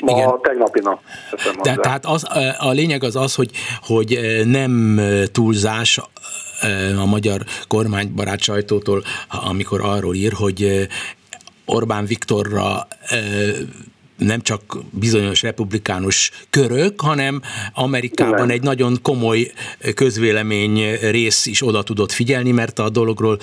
Ma 0.00 0.12
Igen. 0.16 0.28
a 0.28 0.40
tegnapi 0.40 0.80
nap. 0.80 1.00
De, 1.62 1.74
tehát 1.74 2.04
az, 2.06 2.26
a 2.58 2.70
lényeg 2.70 3.02
az 3.02 3.16
az, 3.16 3.34
hogy, 3.34 3.50
hogy 3.86 4.18
nem 4.44 5.00
túlzás 5.32 6.00
a 6.98 7.06
magyar 7.06 7.44
kormánybarát 7.68 8.42
sajtótól, 8.42 9.04
amikor 9.28 9.80
arról 9.80 10.14
ír, 10.14 10.32
hogy 10.32 10.88
Orbán 11.64 12.04
Viktorra 12.04 12.88
nem 14.16 14.40
csak 14.40 14.78
bizonyos 14.90 15.42
republikánus 15.42 16.30
körök, 16.50 17.00
hanem 17.00 17.42
Amerikában 17.72 18.40
Nem. 18.40 18.50
egy 18.50 18.62
nagyon 18.62 18.98
komoly 19.02 19.52
közvélemény 19.94 20.96
rész 21.00 21.46
is 21.46 21.66
oda 21.66 21.82
tudott 21.82 22.12
figyelni, 22.12 22.50
mert 22.50 22.78
a 22.78 22.88
dologról 22.88 23.38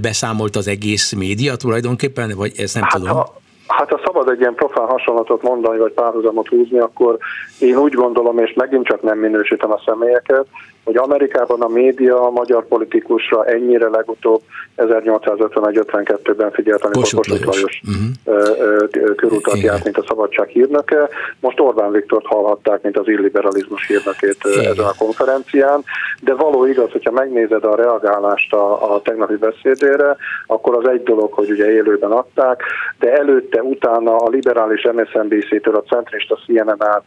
beszámolt 0.00 0.56
az 0.56 0.66
egész 0.66 1.12
média 1.12 1.56
tulajdonképpen, 1.56 2.34
vagy 2.36 2.52
ezt 2.56 2.74
nem 2.74 2.82
hát, 2.82 2.92
tudom. 2.92 3.08
Ha, 3.08 3.42
Hát 3.66 3.90
ha 3.90 4.00
szabad 4.04 4.28
egy 4.28 4.40
ilyen 4.40 4.54
profán 4.54 4.86
hasonlatot 4.86 5.42
mondani, 5.42 5.78
vagy 5.78 5.92
párhuzamot 5.92 6.48
húzni, 6.48 6.78
akkor 6.78 7.18
én 7.58 7.76
úgy 7.76 7.92
gondolom, 7.92 8.38
és 8.38 8.52
megint 8.52 8.86
csak 8.86 9.02
nem 9.02 9.18
minősítem 9.18 9.72
a 9.72 9.82
személyeket, 9.84 10.46
hogy 10.84 10.96
Amerikában 10.96 11.60
a 11.60 11.68
média 11.68 12.26
a 12.26 12.30
magyar 12.30 12.66
politikusra 12.66 13.44
ennyire 13.44 13.88
legutóbb 13.88 14.42
1851-52-ben 14.76 16.50
figyelt, 16.50 16.84
amikor 16.84 17.02
Kossuth 17.02 17.28
Lajos, 17.28 17.46
Lajos 17.46 17.80
uh-huh. 17.86 19.14
körutat 19.16 19.60
járt, 19.60 19.84
mint 19.84 19.98
a 19.98 20.04
szabadság 20.06 20.48
hírnöke. 20.48 21.08
Most 21.40 21.60
Orbán 21.60 21.92
Viktort 21.92 22.26
hallhatták, 22.26 22.82
mint 22.82 22.98
az 22.98 23.08
illiberalizmus 23.08 23.86
hírnökét 23.86 24.36
Igen. 24.42 24.70
ezen 24.70 24.84
a 24.84 24.94
konferencián, 24.98 25.84
de 26.20 26.34
való 26.34 26.64
igaz, 26.66 26.90
hogyha 26.90 27.10
megnézed 27.10 27.64
a 27.64 27.76
reagálást 27.76 28.52
a, 28.52 28.94
a 28.94 29.02
tegnapi 29.02 29.36
beszédére, 29.36 30.16
akkor 30.46 30.76
az 30.76 30.88
egy 30.88 31.02
dolog, 31.02 31.32
hogy 31.32 31.50
ugye 31.50 31.72
élőben 31.72 32.10
adták, 32.10 32.62
de 32.98 33.12
előtte, 33.12 33.62
utána 33.62 34.16
a 34.16 34.28
liberális 34.28 34.88
MSNBC-től 34.92 35.76
a 35.76 35.82
centrista 35.82 36.38
CNN 36.46 36.76
át 36.78 37.04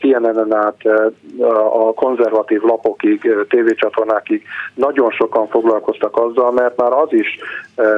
CNN-en 0.00 0.54
át 0.54 0.76
a 1.72 1.94
konzervatív 1.94 2.62
lapokig, 2.62 3.34
tévécsatornákig 3.48 4.42
nagyon 4.74 5.10
sokan 5.10 5.48
foglalkoztak 5.48 6.16
azzal, 6.16 6.50
mert 6.52 6.76
már 6.76 6.92
az 6.92 7.12
is 7.12 7.38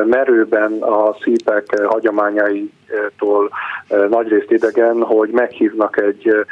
merőben 0.04 0.82
a 0.82 1.16
szípek 1.20 1.80
hagyományaitól 1.84 3.50
nagyrészt 4.08 4.50
idegen, 4.50 5.02
hogy 5.02 5.30
meghívnak 5.30 6.00
egy 6.00 6.44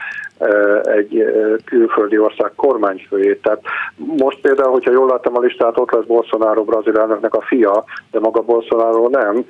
egy 0.83 1.25
külföldi 1.65 2.19
ország 2.19 2.53
kormányfőjét. 2.57 3.43
Tehát 3.43 3.61
most 3.97 4.41
például, 4.41 4.73
hogyha 4.73 4.93
jól 4.93 5.07
láttam 5.07 5.37
a 5.37 5.41
listát, 5.41 5.79
ott 5.79 5.91
lesz 5.91 6.05
Bolsonaro 6.05 6.65
brazil 6.65 6.99
elnöknek 6.99 7.35
a 7.35 7.41
fia, 7.41 7.85
de 8.11 8.21
maga 8.21 8.41
Bolsonaro 8.41 9.09
nem, 9.09 9.45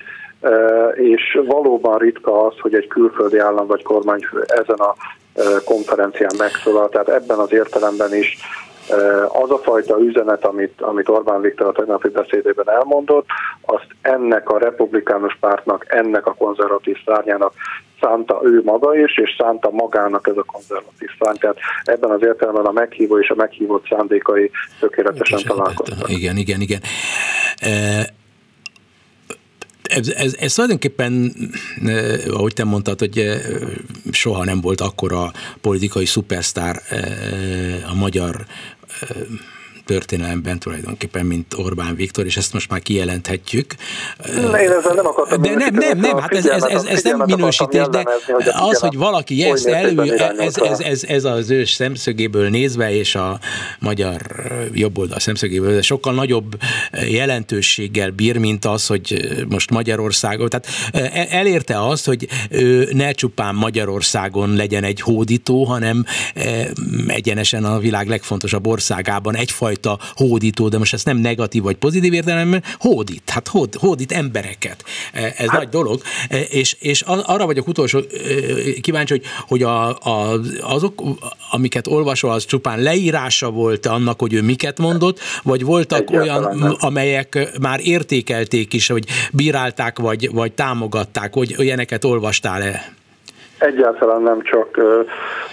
és 0.94 1.38
valóban 1.46 1.98
ritka 1.98 2.46
az, 2.46 2.58
hogy 2.58 2.74
egy 2.74 2.86
külföldi 2.86 3.38
állam 3.38 3.66
vagy 3.66 3.82
kormányfő 3.82 4.44
ezen 4.46 4.78
a 4.78 4.94
konferencián 5.64 6.30
megszólal, 6.38 6.88
tehát 6.88 7.08
ebben 7.08 7.38
az 7.38 7.52
értelemben 7.52 8.14
is 8.14 8.36
az 9.28 9.50
a 9.50 9.58
fajta 9.62 9.98
üzenet, 9.98 10.44
amit, 10.44 10.80
amit 10.80 11.08
Orbán 11.08 11.40
Viktor 11.40 11.66
a 11.66 11.72
tegnapi 11.72 12.08
beszédében 12.08 12.70
elmondott, 12.70 13.26
azt 13.60 13.86
ennek 14.02 14.48
a 14.48 14.58
republikánus 14.58 15.36
pártnak, 15.40 15.84
ennek 15.88 16.26
a 16.26 16.34
konzervatív 16.34 16.96
szárnyának 17.04 17.52
szánta 18.00 18.40
ő 18.42 18.62
maga 18.64 18.96
is, 18.96 19.18
és 19.18 19.36
szánta 19.38 19.70
magának 19.70 20.26
ez 20.26 20.36
a 20.36 20.42
konzervatív 20.42 21.08
szárny. 21.18 21.38
Tehát 21.38 21.56
ebben 21.84 22.10
az 22.10 22.22
értelemben 22.22 22.64
a 22.64 22.72
meghívó 22.72 23.18
és 23.18 23.30
a 23.30 23.34
meghívott 23.34 23.86
szándékai 23.88 24.50
tökéletesen 24.80 25.40
találkoztak. 25.46 26.08
Igen, 26.08 26.36
igen, 26.36 26.60
igen 26.60 26.80
ez, 29.90 30.08
ez, 30.08 30.34
ez 30.38 30.54
tulajdonképpen, 30.54 31.34
ahogy 32.30 32.52
te 32.52 32.64
mondtad, 32.64 32.98
hogy 32.98 33.40
soha 34.10 34.44
nem 34.44 34.60
volt 34.60 34.80
akkora 34.80 35.32
politikai 35.60 36.06
szupersztár 36.06 36.82
a 37.86 37.94
magyar 37.94 38.46
történelemben 39.90 40.58
tulajdonképpen, 40.58 41.26
mint 41.26 41.54
Orbán 41.56 41.94
Viktor, 41.94 42.26
és 42.26 42.36
ezt 42.36 42.52
most 42.52 42.70
már 42.70 42.80
kijelenthetjük. 42.80 43.74
Én 44.36 44.54
ezzel 44.54 44.94
nem 44.94 45.06
akartam 45.06 45.42
De 45.42 45.54
nem, 45.54 45.74
nem, 45.74 45.98
nem, 45.98 46.18
hát 46.18 46.34
ez, 46.34 46.46
ez, 46.46 46.62
ez, 46.62 46.84
ez 46.84 47.02
nem 47.02 47.22
minősítés, 47.26 47.86
de 47.88 48.04
az, 48.52 48.78
hogy 48.78 48.96
valaki 48.96 49.44
ezt 49.44 49.66
elő, 49.66 50.16
ez, 50.38 50.56
ez, 50.56 50.80
ez, 50.80 51.04
ez 51.04 51.24
az 51.24 51.50
ő 51.50 51.64
szemszögéből 51.64 52.48
nézve, 52.48 52.94
és 52.94 53.14
a 53.14 53.38
magyar 53.78 54.20
jobboldal 54.72 55.18
szemszögéből, 55.18 55.74
de 55.74 55.82
sokkal 55.82 56.14
nagyobb 56.14 56.56
jelentőséggel 57.08 58.10
bír, 58.10 58.36
mint 58.36 58.64
az, 58.64 58.86
hogy 58.86 59.34
most 59.48 59.70
Magyarországon, 59.70 60.48
tehát 60.48 60.66
e, 60.92 61.26
elérte 61.36 61.86
azt, 61.86 62.06
hogy 62.06 62.28
ő 62.50 62.88
ne 62.92 63.12
csupán 63.12 63.54
Magyarországon 63.54 64.54
legyen 64.54 64.84
egy 64.84 65.00
hódító, 65.00 65.64
hanem 65.64 66.04
egyenesen 67.06 67.64
a 67.64 67.78
világ 67.78 68.08
legfontosabb 68.08 68.66
országában 68.66 69.36
egyfajta 69.36 69.79
fajta 69.80 69.98
hódító, 70.14 70.68
de 70.68 70.78
most 70.78 70.92
ez 70.92 71.04
nem 71.04 71.16
negatív 71.16 71.62
vagy 71.62 71.76
pozitív 71.76 72.12
értelemben, 72.12 72.62
hódít, 72.78 73.30
hát 73.30 73.48
hód, 73.48 73.74
hódít 73.74 74.12
embereket. 74.12 74.84
Ez 75.12 75.48
hát. 75.48 75.58
nagy 75.58 75.68
dolog, 75.68 76.00
és, 76.50 76.76
és 76.80 77.02
arra 77.02 77.46
vagyok 77.46 77.68
utolsó 77.68 78.00
kíváncsi, 78.80 79.12
hogy, 79.12 79.24
hogy 79.48 79.62
a, 79.62 79.88
a, 79.88 80.40
azok, 80.60 81.02
amiket 81.50 81.86
olvasol, 81.86 82.30
az 82.30 82.44
csupán 82.44 82.82
leírása 82.82 83.50
volt 83.50 83.86
annak, 83.86 84.20
hogy 84.20 84.34
ő 84.34 84.42
miket 84.42 84.78
mondott, 84.78 85.18
vagy 85.42 85.64
voltak 85.64 86.10
Egyáltalán 86.10 86.46
olyan, 86.46 86.58
nem. 86.58 86.74
amelyek 86.80 87.58
már 87.60 87.80
értékelték 87.82 88.72
is, 88.72 88.88
hogy 88.88 89.04
bírálták, 89.32 89.98
vagy, 89.98 90.30
vagy 90.32 90.52
támogatták, 90.52 91.34
hogy 91.34 91.54
ilyeneket 91.58 92.04
olvastál-e? 92.04 92.98
Egyáltalán 93.58 94.22
nem 94.22 94.42
csak 94.42 94.78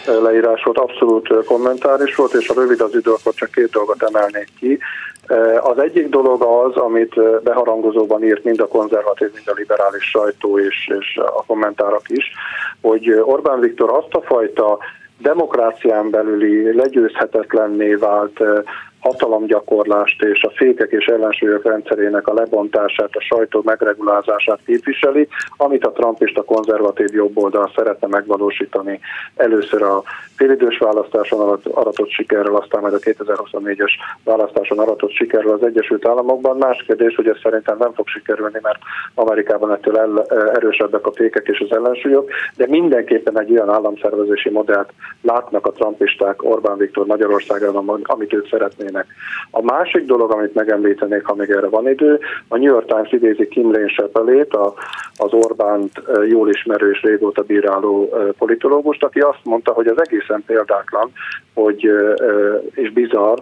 leírás 0.08 0.63
volt, 0.63 0.78
abszolút 0.78 1.46
kommentár 1.46 2.00
is 2.06 2.15
volt, 2.15 2.34
és 2.34 2.50
a 2.50 2.54
rövid 2.54 2.82
az 2.82 2.96
idő, 2.96 3.12
akkor 3.12 3.34
csak 3.34 3.52
két 3.52 3.70
dolgot 3.70 4.04
emelnék 4.04 4.50
ki. 4.60 4.80
Az 5.62 5.78
egyik 5.80 6.10
dolog 6.10 6.41
az, 6.41 6.76
amit 6.76 7.41
beharangozóban 7.43 8.24
írt 8.24 8.43
mind 8.43 8.60
a 8.60 8.67
konzervatív, 8.67 9.32
mind 9.34 9.48
a 9.48 9.54
liberális 9.58 10.04
sajtó 10.04 10.60
és, 10.60 10.91
és 11.00 11.17
a 11.17 11.43
kommentárok 11.46 12.10
is, 12.10 12.32
hogy 12.82 13.12
Orbán 13.12 13.60
Viktor 13.60 13.89
azt 13.89 14.13
a 14.13 14.22
fajta 14.22 14.78
demokrácián 15.17 16.10
belüli 16.10 16.76
legyőzhetetlenné 16.76 17.93
vált 17.93 18.39
hatalomgyakorlást 19.08 20.22
és 20.24 20.43
a 20.43 20.52
fékek 20.56 20.91
és 20.91 21.06
ellensúlyok 21.06 21.63
rendszerének 21.63 22.28
a 22.28 22.34
lebontását, 22.34 23.10
a 23.12 23.22
sajtó 23.22 23.62
megregulázását 23.65 24.60
képviseli, 24.65 25.28
amit 25.58 25.86
a 25.86 25.91
trumpista 25.91 26.43
konzervatív 26.43 27.13
jobboldal 27.13 27.72
szeretne 27.76 28.08
megvalósítani 28.08 29.00
először 29.36 29.82
a 29.82 30.04
félidős 30.36 30.78
választáson 30.78 31.60
aratott 31.72 32.10
sikerrel, 32.10 32.56
aztán 32.56 32.82
majd 32.82 32.93
a 32.93 32.98
2024-es 32.98 33.91
választáson 34.24 34.80
aratott 34.80 35.12
sikerrel 35.12 35.54
az 35.54 35.63
Egyesült 35.63 36.08
Államokban. 36.08 36.58
Más 36.58 36.84
kérdés, 36.88 37.15
hogy 37.15 37.28
ez 37.28 37.38
szerintem 37.43 37.78
nem 37.80 37.93
fog 37.93 38.08
sikerülni, 38.08 38.60
mert 38.62 38.80
Amerikában 39.13 39.72
ettől 39.72 39.98
el, 39.98 40.26
erősebbek 40.54 41.06
a 41.06 41.12
fékek 41.12 41.48
és 41.48 41.60
az 41.60 41.78
ellensúlyok, 41.78 42.30
de 42.56 42.67
mindenképpen 42.67 43.39
egy 43.39 43.52
olyan 43.52 43.70
államszervezési 43.70 44.50
modellt 44.50 44.89
látnak 45.22 45.65
a 45.65 45.72
trumpisták 45.72 46.43
Orbán 46.43 46.78
Viktor 46.78 47.06
Magyarországon, 47.06 48.02
amit 48.04 48.34
ők 48.34 48.50
szeretnének 48.50 48.97
lennének. 48.98 49.16
A 49.52 49.62
másik 49.62 50.06
dolog, 50.06 50.32
amit 50.32 50.54
megemlítenék, 50.54 51.26
ha 51.26 51.36
még 51.36 51.50
erre 51.50 51.68
van 51.68 51.90
idő, 51.90 52.20
a 52.48 52.58
New 52.58 52.72
York 52.72 52.86
Times 52.86 53.12
idézi 53.12 53.48
Kim 53.48 53.72
Lane 53.72 53.88
Sepelét, 53.88 54.54
a, 54.54 54.74
az 55.18 55.34
Orbánt 55.34 56.02
jól 56.28 56.50
ismerő 56.50 56.92
és 56.92 57.02
régóta 57.02 57.42
bíráló 57.42 58.10
politológust, 58.38 59.04
aki 59.04 59.20
azt 59.20 59.44
mondta, 59.44 59.72
hogy 59.72 59.88
az 59.88 60.02
egészen 60.02 60.44
példátlan, 60.46 61.12
hogy, 61.54 61.90
és 62.72 62.92
bizarr, 62.92 63.38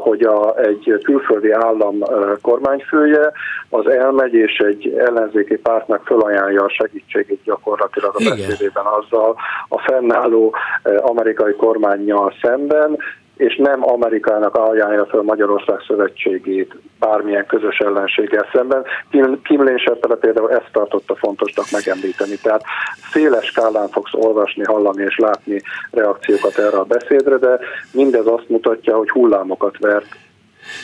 hogy 0.00 0.22
a, 0.22 0.58
egy 0.58 1.00
külföldi 1.02 1.50
állam 1.50 1.98
kormányfője 2.42 3.32
az 3.68 3.86
elmegy 3.86 4.34
és 4.34 4.56
egy 4.58 4.94
ellenzéki 4.98 5.56
pártnak 5.56 6.06
felajánlja 6.06 6.64
a 6.64 6.70
segítségét 6.70 7.40
gyakorlatilag 7.44 8.14
a 8.14 8.24
beszédében 8.28 8.84
azzal 8.84 9.36
a 9.68 9.78
fennálló 9.78 10.54
amerikai 11.00 11.52
kormányjal 11.52 12.34
szemben, 12.42 12.98
és 13.38 13.56
nem 13.56 13.88
Amerikának 13.88 14.54
ajánlja 14.54 15.06
fel 15.06 15.20
Magyarország 15.20 15.78
szövetségét 15.86 16.74
bármilyen 16.98 17.46
közös 17.46 17.78
ellenséggel 17.78 18.48
szemben. 18.52 18.84
Kim, 19.10 19.42
Kim 19.42 19.64
például 20.20 20.50
ezt 20.50 20.68
tartotta 20.72 21.14
fontosnak 21.16 21.70
megemlíteni. 21.70 22.36
Tehát 22.42 22.62
széles 23.12 23.46
skálán 23.46 23.88
fogsz 23.88 24.14
olvasni, 24.14 24.64
hallani 24.64 25.02
és 25.02 25.16
látni 25.16 25.62
reakciókat 25.90 26.58
erre 26.58 26.78
a 26.78 26.84
beszédre, 26.84 27.36
de 27.36 27.58
mindez 27.92 28.26
azt 28.26 28.48
mutatja, 28.48 28.96
hogy 28.96 29.10
hullámokat 29.10 29.78
vert 29.78 30.16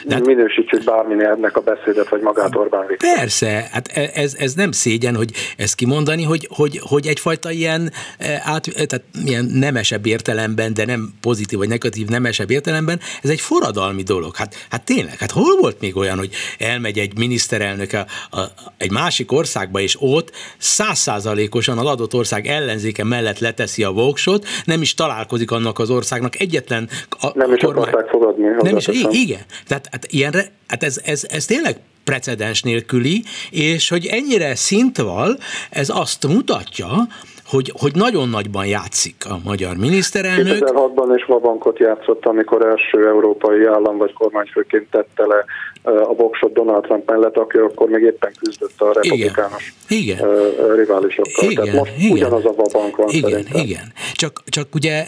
de 0.06 0.14
hát, 0.14 0.26
minősítsük 0.26 0.84
bárminél 0.84 1.26
ennek 1.26 1.56
a 1.56 1.60
beszédet, 1.60 2.08
vagy 2.08 2.20
magát 2.20 2.56
Orbán 2.56 2.86
Viktor. 2.86 3.14
Persze, 3.14 3.68
hát 3.72 3.88
e- 3.94 4.10
ez, 4.14 4.34
ez 4.38 4.54
nem 4.54 4.72
szégyen, 4.72 5.16
hogy 5.16 5.30
ezt 5.56 5.74
kimondani, 5.74 6.22
hogy, 6.22 6.48
hogy, 6.50 6.80
hogy 6.82 7.06
egyfajta 7.06 7.50
ilyen, 7.50 7.92
e, 8.18 8.42
át, 8.44 8.66
e, 8.66 8.84
tehát 8.84 9.04
ilyen 9.24 9.44
nemesebb 9.44 10.06
értelemben, 10.06 10.74
de 10.74 10.84
nem 10.84 11.12
pozitív 11.20 11.58
vagy 11.58 11.68
negatív 11.68 12.06
nemesebb 12.06 12.50
értelemben, 12.50 13.00
ez 13.22 13.30
egy 13.30 13.40
forradalmi 13.40 14.02
dolog. 14.02 14.36
Hát, 14.36 14.54
hát 14.70 14.84
tényleg, 14.84 15.18
hát 15.18 15.30
hol 15.30 15.56
volt 15.60 15.80
még 15.80 15.96
olyan, 15.96 16.18
hogy 16.18 16.30
elmegy 16.58 16.98
egy 16.98 17.18
miniszterelnök 17.18 17.92
a, 17.92 18.06
a, 18.36 18.40
egy 18.76 18.90
másik 18.90 19.32
országba, 19.32 19.80
és 19.80 19.96
ott 20.00 20.30
százszázalékosan 20.58 21.78
az 21.78 21.86
adott 21.86 22.14
ország 22.14 22.46
ellenzéke 22.46 23.04
mellett 23.04 23.38
leteszi 23.38 23.84
a 23.84 23.90
voksot, 23.90 24.46
nem 24.64 24.80
is 24.80 24.94
találkozik 24.94 25.50
annak 25.50 25.78
az 25.78 25.90
országnak 25.90 26.40
egyetlen 26.40 26.88
a, 27.20 27.30
nem 27.34 27.52
is 27.52 27.60
kormány, 27.60 27.82
akarták 27.82 28.08
fogadni. 28.08 28.44
Nem 28.62 28.76
is, 28.76 28.88
igen. 29.10 29.40
Tehát 29.66 29.88
hát 29.94 30.06
ilyenre, 30.12 30.50
hát 30.66 30.82
ez, 30.82 31.00
ez, 31.04 31.24
ez 31.28 31.44
tényleg 31.44 31.76
precedens 32.04 32.62
nélküli, 32.62 33.24
és 33.50 33.88
hogy 33.88 34.06
ennyire 34.06 34.54
szintval, 34.54 35.38
ez 35.70 35.88
azt 35.88 36.26
mutatja, 36.26 37.08
hogy, 37.54 37.72
hogy 37.80 37.94
nagyon 37.94 38.28
nagyban 38.28 38.66
játszik 38.66 39.14
a 39.28 39.36
magyar 39.44 39.76
miniszterelnök. 39.76 40.58
2006-ban 40.60 41.14
is 41.16 41.24
Vabankot 41.24 41.78
játszott, 41.78 42.26
amikor 42.26 42.66
első 42.66 43.06
európai 43.06 43.64
állam 43.64 43.96
vagy 43.96 44.12
kormányfőként 44.12 44.90
tette 44.90 45.26
le 45.26 45.44
a 45.82 46.14
voksot 46.14 46.52
Donald 46.52 46.82
Trump 46.82 47.10
mellett, 47.10 47.36
aki 47.36 47.56
akkor 47.56 47.88
még 47.88 48.02
éppen 48.02 48.32
küzdött 48.38 48.80
a 48.80 48.92
republikánus 48.92 49.74
igen. 49.88 50.18
Igen. 50.18 50.74
riválisokkal. 50.76 51.50
Igen. 51.50 51.64
Tehát 51.64 51.78
most 51.78 51.92
igen. 51.98 52.12
ugyanaz 52.12 52.44
a 52.44 52.52
Vabank 52.56 52.96
van 52.96 53.08
igen. 53.08 53.30
szerintem. 53.30 53.60
Igen, 53.60 53.92
csak, 54.12 54.42
csak 54.44 54.74
ugye 54.74 55.06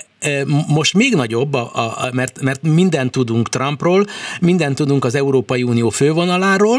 most 0.69 0.95
még 0.95 1.15
nagyobb, 1.15 1.55
a, 1.55 1.71
a, 1.75 2.09
mert, 2.13 2.43
mert 2.43 2.63
mindent 2.63 3.11
tudunk 3.11 3.49
Trumpról, 3.49 4.05
mindent 4.41 4.77
tudunk 4.77 5.05
az 5.05 5.15
Európai 5.15 5.63
Unió 5.63 5.89
fővonaláról, 5.89 6.79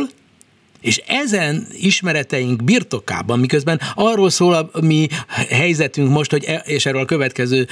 és 0.82 1.02
ezen 1.08 1.68
ismereteink 1.72 2.64
birtokában, 2.64 3.40
miközben 3.40 3.80
arról 3.96 4.30
szól 4.30 4.54
a 4.54 4.70
mi 4.82 5.08
helyzetünk 5.50 6.10
most, 6.12 6.32
hogy 6.32 6.44
e, 6.44 6.64
és 6.66 6.86
erről 6.86 7.02
a 7.02 7.06
következő 7.06 7.66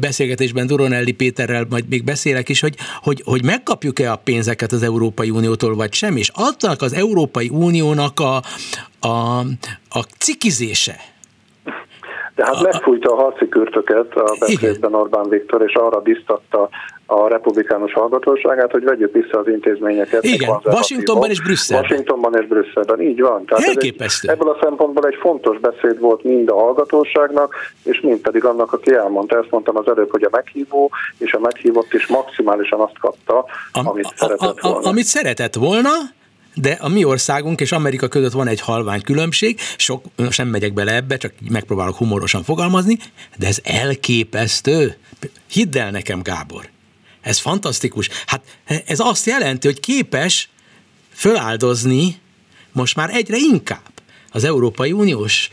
beszélgetésben 0.00 0.66
Duronelli 0.66 1.12
Péterrel 1.12 1.66
majd 1.70 1.88
még 1.88 2.04
beszélek 2.04 2.48
is, 2.48 2.60
hogy, 2.60 2.74
hogy, 3.02 3.22
hogy 3.24 3.44
megkapjuk-e 3.44 4.12
a 4.12 4.20
pénzeket 4.24 4.72
az 4.72 4.82
Európai 4.82 5.30
Uniótól, 5.30 5.74
vagy 5.74 5.92
sem, 5.92 6.16
és 6.16 6.30
adnak 6.34 6.82
az 6.82 6.92
Európai 6.92 7.48
Uniónak 7.48 8.20
a, 8.20 8.36
a, 9.08 9.38
a 9.88 10.02
cikizése, 10.18 10.96
de 12.34 12.44
hát 12.44 12.62
megfújta 12.62 13.12
a 13.12 13.22
harci 13.22 13.48
kürtöket 13.48 14.14
a 14.14 14.36
beszédben 14.38 14.94
Orbán 14.94 15.28
Viktor, 15.28 15.62
és 15.62 15.74
arra 15.74 16.00
biztatta 16.00 16.68
a 17.12 17.28
republikánus 17.28 17.92
hallgatóságát, 17.92 18.70
hogy 18.70 18.84
vegyük 18.84 19.12
vissza 19.12 19.38
az 19.38 19.48
intézményeket. 19.48 20.24
Igen, 20.24 20.60
Washingtonban 20.64 21.30
és 21.30 21.42
Brüsszelben. 21.42 21.90
Washingtonban 21.90 22.40
és 22.40 22.46
Brüsszelben, 22.46 23.00
így 23.00 23.20
van. 23.20 23.44
Tehát 23.44 23.64
ez 23.64 23.76
egy, 23.76 23.94
ebből 24.22 24.48
a 24.48 24.58
szempontból 24.62 25.06
egy 25.06 25.16
fontos 25.20 25.58
beszéd 25.58 26.00
volt 26.00 26.22
mind 26.22 26.48
a 26.48 26.54
hallgatóságnak, 26.54 27.54
és 27.82 28.00
mind 28.00 28.18
pedig 28.18 28.44
annak, 28.44 28.72
aki 28.72 28.94
elmondta. 28.94 29.38
Ezt 29.38 29.50
mondtam 29.50 29.76
az 29.76 29.88
előbb, 29.88 30.10
hogy 30.10 30.22
a 30.22 30.28
meghívó 30.30 30.90
és 31.18 31.32
a 31.32 31.38
meghívott 31.38 31.92
is 31.92 32.06
maximálisan 32.06 32.80
azt 32.80 32.98
kapta, 33.00 33.38
a, 33.72 33.88
amit 33.88 34.04
a, 34.04 34.12
szeretett 34.14 34.60
volna. 34.60 34.78
A, 34.78 34.88
amit 34.88 35.04
szeretett 35.04 35.54
volna, 35.54 35.90
de 36.54 36.78
a 36.80 36.88
mi 36.88 37.04
országunk 37.04 37.60
és 37.60 37.72
Amerika 37.72 38.08
között 38.08 38.32
van 38.32 38.46
egy 38.46 38.60
halvány 38.60 39.02
különbség, 39.02 39.58
sok, 39.76 40.04
sem 40.30 40.48
megyek 40.48 40.72
bele 40.72 40.94
ebbe, 40.94 41.16
csak 41.16 41.32
megpróbálok 41.50 41.96
humorosan 41.96 42.42
fogalmazni, 42.42 42.98
de 43.38 43.46
ez 43.46 43.58
elképesztő. 43.64 44.96
Hidd 45.50 45.78
el 45.78 45.90
nekem, 45.90 46.22
Gábor. 46.22 46.71
Ez 47.22 47.38
fantasztikus. 47.38 48.08
Hát 48.26 48.42
ez 48.86 49.00
azt 49.00 49.26
jelenti, 49.26 49.66
hogy 49.66 49.80
képes 49.80 50.48
föláldozni 51.14 52.20
most 52.72 52.96
már 52.96 53.10
egyre 53.12 53.36
inkább 53.36 53.90
az 54.32 54.44
Európai 54.44 54.92
Uniós 54.92 55.50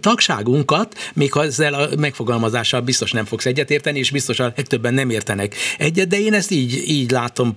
tagságunkat, 0.00 0.94
még 1.14 1.32
ha 1.32 1.42
ezzel 1.42 1.74
a 1.74 1.86
megfogalmazással 1.98 2.80
biztos 2.80 3.12
nem 3.12 3.24
fogsz 3.24 3.46
egyetérteni, 3.46 3.98
és 3.98 4.10
biztos 4.10 4.40
a 4.40 4.52
legtöbben 4.56 4.94
nem 4.94 5.10
értenek 5.10 5.54
egyet, 5.78 6.08
de 6.08 6.18
én 6.18 6.34
ezt 6.34 6.50
így, 6.50 6.88
így 6.88 7.10
látom 7.10 7.56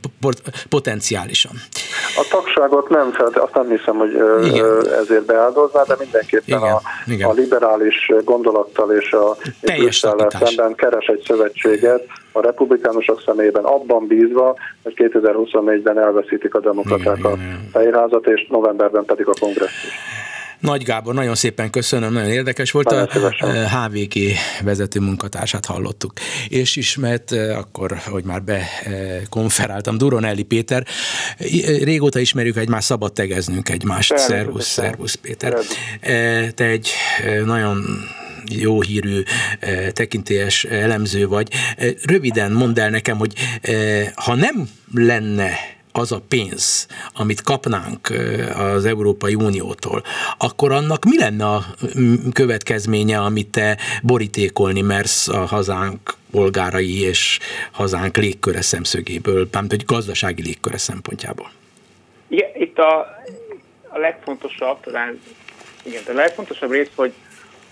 potenciálisan. 0.69 1.51
A 2.15 2.27
tagságot 2.29 2.89
nem, 2.89 3.13
azt 3.33 3.53
nem 3.53 3.69
hiszem, 3.69 3.95
hogy 3.97 4.11
Igen. 4.45 4.87
ezért 5.01 5.25
beáldozná, 5.25 5.83
de 5.83 5.95
mindenképpen 5.99 6.59
Igen. 6.59 6.73
A, 6.73 6.81
Igen. 7.07 7.29
a 7.29 7.33
liberális 7.33 8.11
gondolattal 8.23 8.91
és 8.91 9.11
a 9.11 9.37
Brüsszellel 9.61 10.29
szemben 10.29 10.75
keres 10.75 11.05
egy 11.05 11.23
szövetséget, 11.27 12.03
a 12.31 12.41
republikánusok 12.41 13.21
szemében 13.25 13.63
abban 13.63 14.07
bízva, 14.07 14.55
hogy 14.83 14.93
2024-ben 14.95 15.99
elveszítik 15.99 16.55
a 16.55 16.59
demokraták 16.59 17.25
a 17.25 17.37
fejházat, 17.71 18.27
és 18.27 18.47
novemberben 18.49 19.05
pedig 19.05 19.27
a 19.27 19.33
kongresszus. 19.39 19.93
Nagy 20.61 20.83
Gábor, 20.83 21.13
nagyon 21.13 21.35
szépen 21.35 21.69
köszönöm, 21.69 22.13
nagyon 22.13 22.29
érdekes 22.29 22.71
volt. 22.71 22.91
a 22.91 23.07
HVK 23.45 24.13
vezető 24.63 24.99
munkatársát 24.99 25.65
hallottuk. 25.65 26.13
És 26.47 26.75
ismert, 26.75 27.31
eh, 27.31 27.57
akkor, 27.57 27.97
hogy 28.05 28.23
már 28.23 28.41
bekonferáltam, 28.43 29.97
Duronelli 29.97 30.43
Péter, 30.43 30.85
régóta 31.83 32.19
ismerjük 32.19 32.57
egymást, 32.57 32.85
szabad 32.85 33.13
tegeznünk 33.13 33.69
egymást. 33.69 34.17
Szervusz, 34.17 34.67
szervusz 34.67 35.15
Péter. 35.15 35.57
Eh, 35.99 36.49
te 36.55 36.65
egy 36.65 36.89
eh, 37.25 37.41
nagyon 37.45 37.83
jó 38.49 38.81
hírű 38.81 39.21
tekintélyes 39.93 40.63
elemző 40.63 41.27
vagy. 41.27 41.47
Röviden 42.05 42.51
mondd 42.51 42.79
el 42.79 42.89
nekem, 42.89 43.17
hogy 43.17 43.33
ha 44.15 44.35
nem 44.35 44.69
lenne 44.93 45.51
az 45.91 46.11
a 46.11 46.21
pénz, 46.27 46.87
amit 47.13 47.41
kapnánk 47.41 48.13
az 48.55 48.85
Európai 48.85 49.35
Uniótól, 49.35 50.03
akkor 50.37 50.71
annak 50.71 51.05
mi 51.05 51.17
lenne 51.17 51.45
a 51.45 51.65
következménye, 52.33 53.19
amit 53.19 53.47
te 53.47 53.77
borítékolni 54.03 54.81
mersz 54.81 55.27
a 55.27 55.45
hazánk 55.45 55.99
polgárai 56.31 57.01
és 57.01 57.39
hazánk 57.71 58.17
légköre 58.17 58.61
szemszögéből, 58.61 59.47
mármint 59.51 59.73
hogy 59.73 59.85
gazdasági 59.85 60.41
légköre 60.41 60.77
szempontjából? 60.77 61.51
Igen, 62.27 62.49
itt 62.53 62.77
a, 62.77 62.99
a 63.87 63.97
legfontosabb, 63.97 64.79
talán 64.79 65.21
igen, 65.83 66.01
a 66.07 66.13
legfontosabb 66.13 66.71
rész, 66.71 66.89
hogy, 66.95 67.13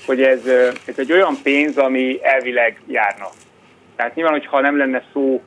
hogy 0.05 0.21
ez, 0.21 0.45
ez 0.85 0.97
egy 0.97 1.11
olyan 1.11 1.37
pénz, 1.43 1.77
ami 1.77 2.19
elvileg 2.21 2.81
járna. 2.87 3.29
Tehát 3.95 4.15
nyilván, 4.15 4.33
hogyha 4.33 4.61
nem 4.61 4.77
lenne 4.77 5.03
szó 5.13 5.41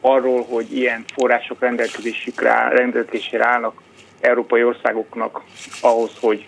arról, 0.00 0.42
hogy 0.42 0.76
ilyen 0.76 1.04
források 1.14 1.60
rendelkezésükre, 1.60 2.68
rendelkezésére 2.68 3.46
állnak 3.46 3.82
európai 4.20 4.64
országoknak 4.64 5.42
ahhoz, 5.80 6.10
hogy 6.20 6.46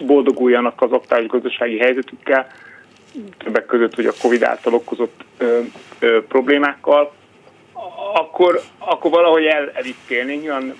boldoguljanak 0.00 0.82
az 0.82 0.92
aktuális 0.92 1.28
gazdasági 1.28 1.78
helyzetükkel, 1.78 2.52
többek 3.38 3.66
között, 3.66 3.94
hogy 3.94 4.06
a 4.06 4.12
Covid 4.20 4.42
által 4.42 4.74
okozott 4.74 5.24
ö, 5.38 5.60
ö, 5.98 6.24
problémákkal, 6.26 7.12
akkor, 8.14 8.60
akkor 8.78 9.10
valahogy 9.10 9.44
el, 9.44 9.70
elítélnénk, 9.74 10.42
nyilván 10.42 10.74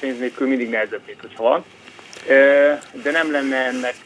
pénz 0.00 0.18
nélkül 0.18 0.48
mindig 0.48 0.70
nehezebb, 0.70 1.00
mint 1.06 1.20
hogyha 1.20 1.42
van, 1.42 1.64
de 3.02 3.10
nem 3.10 3.30
lenne 3.30 3.56
ennek 3.56 3.96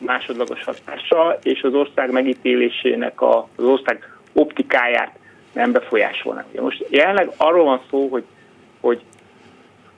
másodlagos 0.00 0.64
hatása, 0.64 1.38
és 1.42 1.62
az 1.62 1.74
ország 1.74 2.10
megítélésének, 2.10 3.20
a, 3.20 3.48
az 3.56 3.64
ország 3.64 4.18
optikáját 4.32 5.18
nem 5.52 5.72
befolyásolnak. 5.72 6.60
Most 6.60 6.86
jelenleg 6.88 7.30
arról 7.36 7.64
van 7.64 7.80
szó, 7.90 8.08
hogy, 8.08 8.24
hogy 8.80 9.00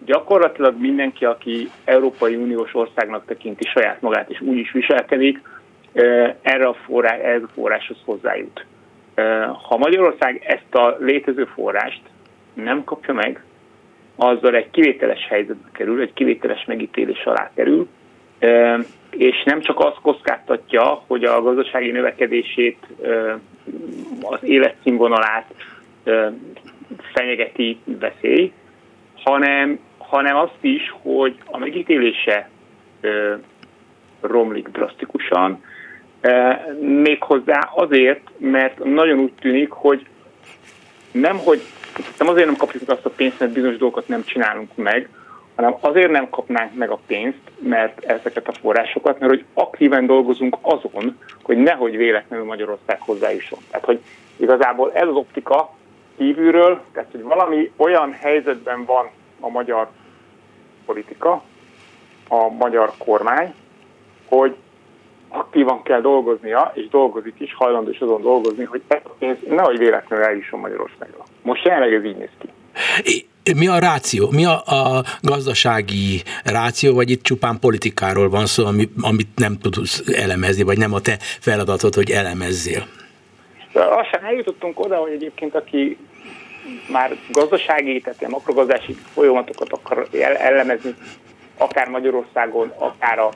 gyakorlatilag 0.04 0.80
mindenki, 0.80 1.24
aki 1.24 1.70
Európai 1.84 2.36
Uniós 2.36 2.74
országnak 2.74 3.26
tekinti 3.26 3.64
saját 3.64 4.00
magát, 4.00 4.30
és 4.30 4.40
úgy 4.40 4.56
is 4.56 4.72
viselkedik, 4.72 5.40
erre 6.42 6.66
a, 6.66 6.74
forrás, 6.74 7.18
erre 7.18 7.42
a 7.44 7.50
forráshoz 7.54 7.96
hozzájut. 8.04 8.64
Ha 9.68 9.76
Magyarország 9.76 10.42
ezt 10.46 10.74
a 10.74 10.96
létező 11.00 11.44
forrást 11.44 12.02
nem 12.54 12.84
kapja 12.84 13.14
meg, 13.14 13.44
azzal 14.16 14.54
egy 14.54 14.70
kivételes 14.70 15.26
helyzetbe 15.28 15.68
kerül, 15.72 16.00
egy 16.00 16.12
kivételes 16.12 16.64
megítélés 16.64 17.24
alá 17.24 17.50
kerül, 17.54 17.88
és 19.16 19.42
nem 19.44 19.60
csak 19.60 19.80
azt 19.80 20.00
kockáztatja, 20.02 21.02
hogy 21.06 21.24
a 21.24 21.42
gazdasági 21.42 21.90
növekedését, 21.90 22.86
az 24.22 24.38
életszínvonalát 24.42 25.54
fenyegeti 27.14 27.78
veszély, 27.84 28.52
hanem, 29.24 29.78
hanem 29.98 30.36
azt 30.36 30.58
is, 30.60 30.94
hogy 31.02 31.36
a 31.44 31.58
megítélése 31.58 32.50
romlik 34.20 34.68
drasztikusan, 34.68 35.64
méghozzá 36.80 37.70
azért, 37.74 38.30
mert 38.38 38.84
nagyon 38.84 39.18
úgy 39.18 39.32
tűnik, 39.40 39.70
hogy 39.70 40.06
nem, 41.10 41.36
hogy 41.36 41.60
nem 42.18 42.28
azért 42.28 42.46
nem 42.46 42.56
kapjuk 42.56 42.88
azt 42.88 43.06
a 43.06 43.10
pénzt, 43.10 43.40
mert 43.40 43.52
bizonyos 43.52 43.76
dolgokat 43.76 44.08
nem 44.08 44.24
csinálunk 44.24 44.76
meg, 44.76 45.08
hanem 45.54 45.76
azért 45.80 46.10
nem 46.10 46.30
kapnánk 46.30 46.74
meg 46.74 46.90
a 46.90 46.98
pénzt, 47.06 47.50
mert 47.58 48.04
ezeket 48.04 48.48
a 48.48 48.52
forrásokat, 48.52 49.18
mert 49.18 49.32
hogy 49.32 49.44
aktíven 49.54 50.06
dolgozunk 50.06 50.56
azon, 50.60 51.18
hogy 51.42 51.56
nehogy 51.56 51.96
véletlenül 51.96 52.44
Magyarország 52.44 53.00
hozzájusson. 53.00 53.58
Tehát, 53.70 53.86
hogy 53.86 54.00
igazából 54.36 54.92
ez 54.92 55.08
az 55.08 55.14
optika 55.14 55.74
kívülről, 56.16 56.80
tehát, 56.92 57.08
hogy 57.10 57.22
valami 57.22 57.72
olyan 57.76 58.12
helyzetben 58.12 58.84
van 58.84 59.10
a 59.40 59.48
magyar 59.48 59.88
politika, 60.86 61.42
a 62.28 62.48
magyar 62.48 62.92
kormány, 62.98 63.54
hogy 64.28 64.56
aktívan 65.28 65.82
kell 65.82 66.00
dolgoznia, 66.00 66.70
és 66.74 66.88
dolgozik 66.88 67.34
is, 67.38 67.54
hajlandó 67.54 67.90
is 67.90 68.00
azon 68.00 68.22
dolgozni, 68.22 68.64
hogy 68.64 68.82
ez 68.88 69.00
a 69.04 69.14
pénz 69.18 69.36
nehogy 69.48 69.78
véletlenül 69.78 70.24
eljusson 70.24 70.60
Magyarországra. 70.60 71.24
Most 71.42 71.64
jelenleg 71.64 71.94
ez 71.94 72.04
így 72.04 72.16
néz 72.16 72.30
ki. 72.38 72.48
Mi 73.56 73.66
a 73.66 73.78
ráció? 73.78 74.30
Mi 74.30 74.44
a, 74.44 74.62
a 74.64 75.04
gazdasági 75.20 76.22
ráció, 76.44 76.94
vagy 76.94 77.10
itt 77.10 77.22
csupán 77.22 77.58
politikáról 77.58 78.28
van 78.28 78.46
szó, 78.46 78.66
ami, 78.66 78.88
amit 79.00 79.28
nem 79.34 79.58
tudsz 79.58 80.02
elemezni, 80.06 80.62
vagy 80.62 80.78
nem 80.78 80.94
a 80.94 81.00
te 81.00 81.16
feladatod, 81.20 81.94
hogy 81.94 82.10
elemezzél? 82.10 82.86
Lassan 83.72 84.24
eljutottunk 84.24 84.80
oda, 84.80 84.96
hogy 84.96 85.12
egyébként 85.12 85.54
aki 85.54 85.96
már 86.90 87.16
gazdasági, 87.30 88.00
tehát 88.00 88.28
makrogazdasági 88.28 88.96
folyamatokat 89.14 89.72
akar 89.72 90.08
elemezni, 90.38 90.94
akár 91.58 91.88
Magyarországon, 91.88 92.72
akár 92.78 93.18
a 93.18 93.30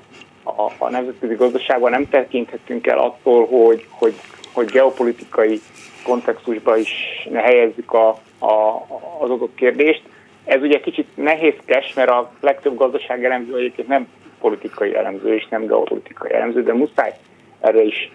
a, 0.46 0.72
a 0.78 0.90
nemzetközi 0.90 1.34
gazdaságban 1.34 1.90
nem 1.90 2.08
tekinthetünk 2.08 2.86
el 2.86 2.98
attól, 2.98 3.46
hogy, 3.46 3.86
hogy, 3.90 4.14
hogy 4.52 4.66
geopolitikai 4.66 5.60
kontextusba 6.04 6.76
is 6.76 6.90
helyezzük 7.34 7.92
a, 7.92 8.18
a, 8.38 8.82
az 9.20 9.30
adott 9.30 9.54
kérdést. 9.54 10.02
Ez 10.44 10.62
ugye 10.62 10.80
kicsit 10.80 11.08
nehézkes, 11.14 11.94
mert 11.94 12.10
a 12.10 12.30
legtöbb 12.40 12.76
gazdaság 12.76 13.24
elemző 13.24 13.56
egyébként 13.56 13.88
nem 13.88 14.08
politikai 14.40 14.94
elemző 14.94 15.34
és 15.34 15.48
nem 15.48 15.66
geopolitikai 15.66 16.32
elemző, 16.32 16.62
de 16.62 16.74
muszáj 16.74 17.14
erre 17.60 17.82
is 17.82 18.12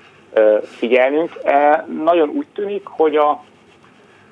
figyelnünk. 0.62 1.32
Nagyon 2.04 2.30
úgy 2.30 2.48
tűnik, 2.54 2.86
hogy 2.86 3.16
a, 3.16 3.44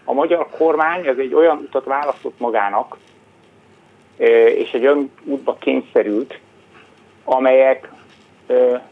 a 0.04 0.14
magyar 0.14 0.48
kormány 0.58 1.08
ez 1.08 1.18
egy 1.18 1.34
olyan 1.34 1.58
utat 1.58 1.86
választott 1.86 2.40
magának, 2.40 2.98
és 4.56 4.72
egy 4.72 4.84
olyan 4.84 5.12
útba 5.24 5.58
kényszerült, 5.60 6.40
amelyek 7.24 7.92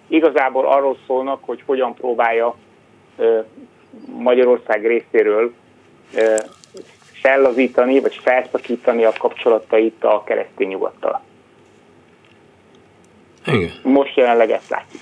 igazából 0.07 0.67
arról 0.67 0.97
szólnak, 1.07 1.39
hogy 1.45 1.63
hogyan 1.65 1.93
próbálja 1.93 2.55
Magyarország 4.17 4.87
részéről 4.87 5.53
fellazítani, 7.21 7.99
vagy 7.99 8.19
felszakítani 8.23 9.03
a 9.03 9.13
kapcsolatait 9.17 10.03
a 10.03 10.23
keresztény 10.23 10.67
nyugattal. 10.67 11.21
Igen. 13.45 13.71
Most 13.83 14.15
jelenleg 14.15 14.51
ezt 14.51 14.69
látjuk. 14.69 15.01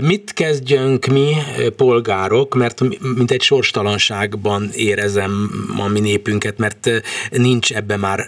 Mit 0.00 0.32
kezdjünk 0.32 1.06
mi, 1.06 1.32
polgárok, 1.76 2.54
mert 2.54 2.80
mint 3.16 3.30
egy 3.30 3.42
sorstalanságban 3.42 4.70
érezem 4.74 5.50
a 5.78 5.88
mi 5.88 6.00
népünket, 6.00 6.58
mert 6.58 6.90
nincs 7.30 7.72
ebben 7.72 8.00
már, 8.00 8.26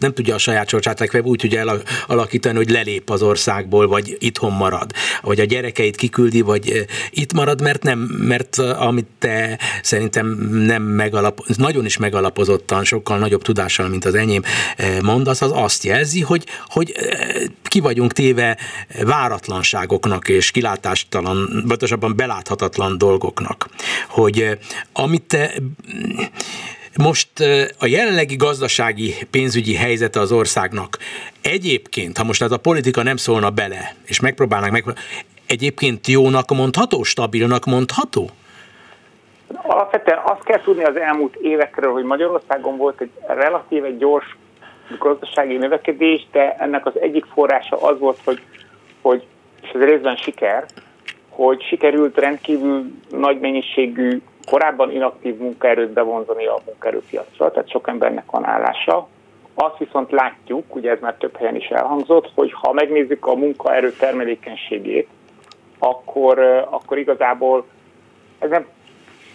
nem 0.00 0.12
tudja 0.12 0.34
a 0.34 0.38
saját 0.38 0.68
sorsát 0.68 0.98
legfeljebb 0.98 1.28
úgy 1.28 1.38
tudja 1.38 1.80
alakítani, 2.06 2.56
hogy 2.56 2.70
lelép 2.70 3.10
az 3.10 3.22
országból, 3.22 3.88
vagy 3.88 4.16
itthon 4.18 4.52
marad, 4.52 4.92
vagy 5.22 5.40
a 5.40 5.44
gyerekeit 5.44 5.96
kiküldi, 5.96 6.40
vagy 6.40 6.86
itt 7.10 7.32
marad, 7.32 7.62
mert 7.62 7.82
nem, 7.82 7.98
mert 8.18 8.58
amit 8.58 9.06
te 9.18 9.58
szerintem 9.82 10.26
nem 10.66 10.82
megalap, 10.82 11.46
nagyon 11.56 11.84
is 11.84 11.96
megalapozottan, 11.96 12.84
sokkal 12.84 13.18
nagyobb 13.18 13.42
tudással, 13.42 13.88
mint 13.88 14.04
az 14.04 14.14
enyém 14.14 14.42
mondasz, 15.02 15.42
az 15.42 15.50
azt 15.54 15.84
jelzi, 15.84 16.20
hogy, 16.20 16.44
hogy 16.66 16.94
ki 17.62 17.80
vagyunk 17.80 18.12
téve 18.12 18.58
váratlanságoknak 19.04 20.28
és 20.28 20.50
kilátásoknak, 20.50 20.77
belátástalan, 20.80 21.64
pontosabban 21.68 22.16
beláthatatlan 22.16 22.98
dolgoknak. 22.98 23.66
Hogy 24.08 24.40
eh, 24.40 24.52
amit 24.92 25.32
eh, 25.32 25.50
most 26.96 27.40
eh, 27.40 27.66
a 27.78 27.86
jelenlegi 27.86 28.36
gazdasági 28.36 29.14
pénzügyi 29.30 29.74
helyzete 29.74 30.20
az 30.20 30.32
országnak 30.32 30.98
egyébként, 31.42 32.18
ha 32.18 32.24
most 32.24 32.42
ez 32.42 32.52
a 32.52 32.58
politika 32.58 33.02
nem 33.02 33.16
szólna 33.16 33.50
bele, 33.50 33.94
és 34.04 34.20
megpróbálnak 34.20 34.70
meg, 34.70 34.84
egyébként 35.46 36.06
jónak 36.06 36.50
mondható, 36.50 37.02
stabilnak 37.02 37.64
mondható? 37.64 38.30
Alapvetően 39.62 40.18
azt 40.24 40.44
kell 40.44 40.60
tudni 40.60 40.84
az 40.84 40.96
elmúlt 40.96 41.34
évekről, 41.34 41.92
hogy 41.92 42.04
Magyarországon 42.04 42.76
volt 42.76 43.00
egy 43.00 43.10
relatíve 43.26 43.90
gyors 43.90 44.36
gazdasági 44.98 45.56
növekedés, 45.56 46.26
de 46.32 46.54
ennek 46.58 46.86
az 46.86 47.00
egyik 47.00 47.24
forrása 47.24 47.76
az 47.76 47.98
volt, 47.98 48.18
hogy, 48.24 48.40
hogy 49.02 49.26
és 49.68 49.74
ez 49.74 49.88
részben 49.88 50.16
siker, 50.16 50.66
hogy 51.28 51.62
sikerült 51.62 52.18
rendkívül 52.18 52.84
nagy 53.10 53.40
mennyiségű, 53.40 54.20
korábban 54.50 54.90
inaktív 54.90 55.36
munkaerőt 55.36 55.90
bevonzani 55.92 56.46
a 56.46 56.60
munkaerőpiacra, 56.66 57.50
tehát 57.50 57.70
sok 57.70 57.88
embernek 57.88 58.30
van 58.30 58.44
állása. 58.44 59.08
Azt 59.54 59.78
viszont 59.78 60.10
látjuk, 60.10 60.74
ugye 60.74 60.90
ez 60.90 61.00
már 61.00 61.14
több 61.14 61.36
helyen 61.36 61.56
is 61.56 61.66
elhangzott, 61.66 62.30
hogy 62.34 62.52
ha 62.52 62.72
megnézzük 62.72 63.26
a 63.26 63.34
munkaerő 63.34 63.92
termelékenységét, 63.92 65.08
akkor, 65.78 66.38
akkor 66.70 66.98
igazából 66.98 67.64
ez 68.38 68.50
nem 68.50 68.66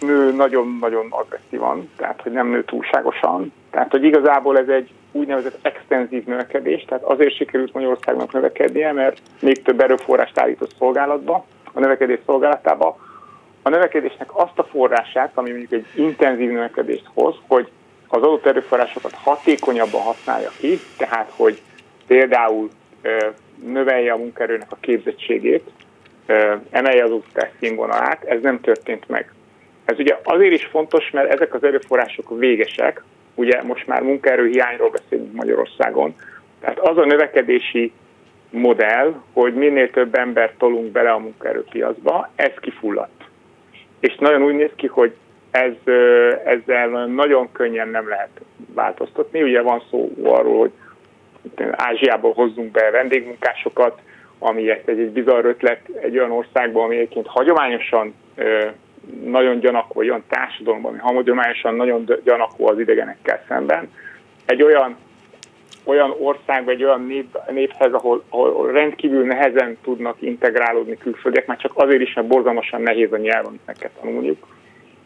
nő 0.00 0.32
nagyon-nagyon 0.32 1.06
agresszívan, 1.10 1.90
tehát 1.96 2.20
hogy 2.22 2.32
nem 2.32 2.48
nő 2.48 2.64
túlságosan. 2.64 3.52
Tehát, 3.70 3.90
hogy 3.90 4.04
igazából 4.04 4.58
ez 4.58 4.68
egy 4.68 4.90
úgynevezett 5.12 5.58
extenzív 5.62 6.24
növekedés, 6.24 6.84
tehát 6.84 7.04
azért 7.04 7.36
sikerült 7.36 7.72
Magyarországnak 7.72 8.32
növekednie, 8.32 8.92
mert 8.92 9.20
még 9.40 9.62
több 9.62 9.80
erőforrást 9.80 10.38
állított 10.38 10.74
szolgálatba, 10.78 11.44
a 11.72 11.80
növekedés 11.80 12.18
szolgálatába. 12.26 12.96
A 13.62 13.68
növekedésnek 13.68 14.36
azt 14.36 14.58
a 14.58 14.64
forrását, 14.64 15.30
ami 15.34 15.50
mondjuk 15.50 15.72
egy 15.72 15.86
intenzív 15.94 16.50
növekedést 16.50 17.08
hoz, 17.14 17.34
hogy 17.46 17.68
az 18.08 18.22
adott 18.22 18.46
erőforrásokat 18.46 19.14
hatékonyabban 19.14 20.00
használja 20.00 20.50
ki, 20.58 20.78
tehát 20.96 21.32
hogy 21.36 21.60
például 22.06 22.68
növelje 23.64 24.12
a 24.12 24.16
munkaerőnek 24.16 24.72
a 24.72 24.76
képzettségét, 24.80 25.70
emelje 26.70 27.04
az 27.04 27.10
oktatás 27.10 27.50
színvonalát, 27.60 28.24
ez 28.24 28.40
nem 28.42 28.60
történt 28.60 29.08
meg. 29.08 29.33
Ez 29.84 29.98
ugye 29.98 30.18
azért 30.22 30.52
is 30.52 30.64
fontos, 30.64 31.10
mert 31.10 31.32
ezek 31.32 31.54
az 31.54 31.64
erőforrások 31.64 32.38
végesek, 32.38 33.02
ugye 33.34 33.62
most 33.62 33.86
már 33.86 34.02
munkaerőhiányról 34.02 34.90
beszélünk 34.90 35.32
Magyarországon, 35.32 36.14
tehát 36.60 36.78
az 36.78 36.98
a 36.98 37.04
növekedési 37.04 37.92
modell, 38.50 39.14
hogy 39.32 39.54
minél 39.54 39.90
több 39.90 40.14
embert 40.14 40.58
tolunk 40.58 40.92
bele 40.92 41.10
a 41.10 41.18
munkaerőpiacba, 41.18 42.30
ez 42.34 42.52
kifulladt. 42.60 43.22
És 44.00 44.14
nagyon 44.18 44.42
úgy 44.42 44.54
néz 44.54 44.70
ki, 44.76 44.86
hogy 44.86 45.14
ez, 45.50 45.72
ezzel 46.44 47.06
nagyon 47.06 47.52
könnyen 47.52 47.88
nem 47.88 48.08
lehet 48.08 48.40
változtatni. 48.74 49.42
Ugye 49.42 49.62
van 49.62 49.82
szó 49.90 50.12
arról, 50.22 50.58
hogy 50.58 50.72
Ázsiából 51.70 52.32
hozzunk 52.32 52.70
be 52.70 52.90
vendégmunkásokat, 52.90 54.00
ami 54.38 54.70
egy, 54.70 54.82
egy 54.86 55.10
bizarr 55.10 55.44
ötlet 55.44 55.80
egy 56.00 56.18
olyan 56.18 56.30
országban, 56.30 56.84
ami 56.84 56.96
egyébként 56.96 57.26
hagyományosan 57.26 58.14
nagyon 59.24 59.58
gyanakó, 59.58 60.00
olyan 60.00 60.24
társadalomban, 60.28 60.92
ami 60.92 61.14
hagyományosan 61.14 61.74
nagyon 61.74 62.04
gyanakó 62.24 62.68
az 62.68 62.78
idegenekkel 62.78 63.44
szemben. 63.48 63.90
Egy 64.46 64.62
olyan 64.62 64.96
olyan 65.84 66.14
ország, 66.18 66.64
vagy 66.64 66.84
olyan 66.84 67.06
nép, 67.06 67.38
néphez, 67.50 67.92
ahol, 67.92 68.24
ahol 68.28 68.72
rendkívül 68.72 69.24
nehezen 69.24 69.76
tudnak 69.82 70.16
integrálódni 70.20 70.96
külföldiek, 70.96 71.46
már 71.46 71.56
csak 71.56 71.72
azért 71.74 72.00
is, 72.00 72.14
mert 72.14 72.26
borzalmasan 72.26 72.82
nehéz 72.82 73.12
a 73.12 73.16
nyelv, 73.16 73.46
amit 73.46 73.66
meg 73.66 73.76
kell 73.76 73.90
tanulniuk. 74.00 74.46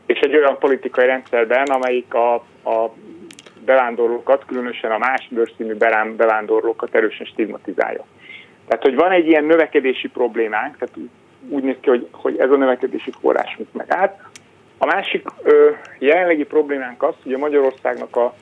És 0.07 0.18
egy 0.20 0.36
olyan 0.36 0.59
politikai 0.59 1.07
rendszerben, 1.07 1.64
amelyik 1.64 2.14
a, 2.14 2.34
a 2.64 2.94
bevándorlókat, 3.64 4.44
különösen 4.46 4.90
a 4.90 4.99
más 4.99 5.28
bőrszínű 5.30 5.74
bevándorlókat 6.16 6.94
erősen 6.94 7.26
stigmatizálja. 7.26 8.05
Tehát, 8.68 8.82
hogy 8.82 8.94
van 8.94 9.11
egy 9.11 9.26
ilyen 9.26 9.44
növekedési 9.44 10.09
problémánk, 10.09 10.76
tehát 10.76 10.94
úgy 11.49 11.62
néz 11.62 11.76
ki, 11.80 11.89
hogy, 11.89 12.09
hogy 12.12 12.39
ez 12.39 12.51
a 12.51 12.57
növekedési 12.57 13.11
forrásunk 13.20 13.72
megállt. 13.72 14.14
A 14.78 14.86
másik 14.86 15.28
ö, 15.43 15.70
jelenlegi 15.99 16.45
problémánk 16.45 17.03
az, 17.03 17.14
hogy 17.22 17.32
a 17.32 17.39
Magyarországnak 17.39 18.16
a 18.16 18.34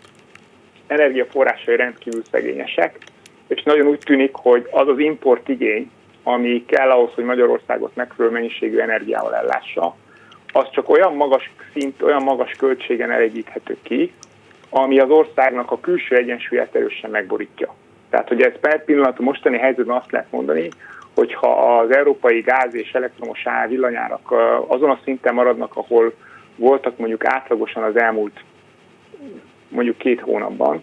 energiaforrásai 0.86 1.76
rendkívül 1.76 2.22
szegényesek, 2.30 2.98
és 3.46 3.62
nagyon 3.62 3.86
úgy 3.86 3.98
tűnik, 3.98 4.34
hogy 4.34 4.68
az 4.70 4.88
az 4.88 4.98
import 4.98 5.48
igény, 5.48 5.90
ami 6.22 6.64
kell 6.64 6.90
ahhoz, 6.90 7.12
hogy 7.14 7.24
Magyarországot 7.24 7.96
megfelelő 7.96 8.34
mennyiségű 8.34 8.78
energiával 8.78 9.34
ellássa, 9.34 9.96
az 10.52 10.70
csak 10.70 10.88
olyan 10.88 11.14
magas 11.14 11.50
szint, 11.72 12.02
olyan 12.02 12.22
magas 12.22 12.50
költségen 12.58 13.10
elégíthető 13.10 13.76
ki, 13.82 14.12
ami 14.70 14.98
az 14.98 15.10
országnak 15.10 15.70
a 15.70 15.80
külső 15.80 16.16
egyensúlyát 16.16 16.74
erősen 16.74 17.10
megborítja. 17.10 17.74
Tehát, 18.10 18.28
hogy 18.28 18.42
ez 18.42 18.52
per 18.60 18.84
pillanat 18.84 19.18
a 19.18 19.22
mostani 19.22 19.58
helyzetben 19.58 19.96
azt 19.96 20.10
lehet 20.10 20.30
mondani, 20.30 20.68
hogyha 21.16 21.78
az 21.78 21.96
európai 21.96 22.40
gáz 22.40 22.74
és 22.74 22.92
elektromos 22.92 23.46
ár 23.46 23.68
villanyárak 23.68 24.32
azon 24.66 24.90
a 24.90 25.00
szinten 25.04 25.34
maradnak, 25.34 25.76
ahol 25.76 26.12
voltak 26.56 26.98
mondjuk 26.98 27.24
átlagosan 27.24 27.82
az 27.82 27.96
elmúlt 27.96 28.40
mondjuk 29.68 29.98
két 29.98 30.20
hónapban, 30.20 30.82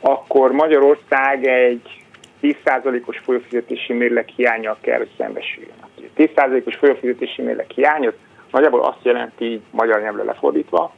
akkor 0.00 0.52
Magyarország 0.52 1.46
egy 1.46 2.04
10%-os 2.42 3.18
folyófizetési 3.18 3.92
mérleg 3.92 4.28
hiányjal 4.28 4.76
kell, 4.80 4.98
hogy 4.98 5.10
szembesüljön. 5.16 5.74
10%-os 6.16 6.76
folyófizetési 6.76 7.42
mérleg 7.42 7.70
hiányot 7.70 8.16
nagyjából 8.50 8.82
azt 8.82 9.04
jelenti 9.04 9.62
magyar 9.70 10.00
nyelvre 10.00 10.22
lefordítva, 10.22 10.92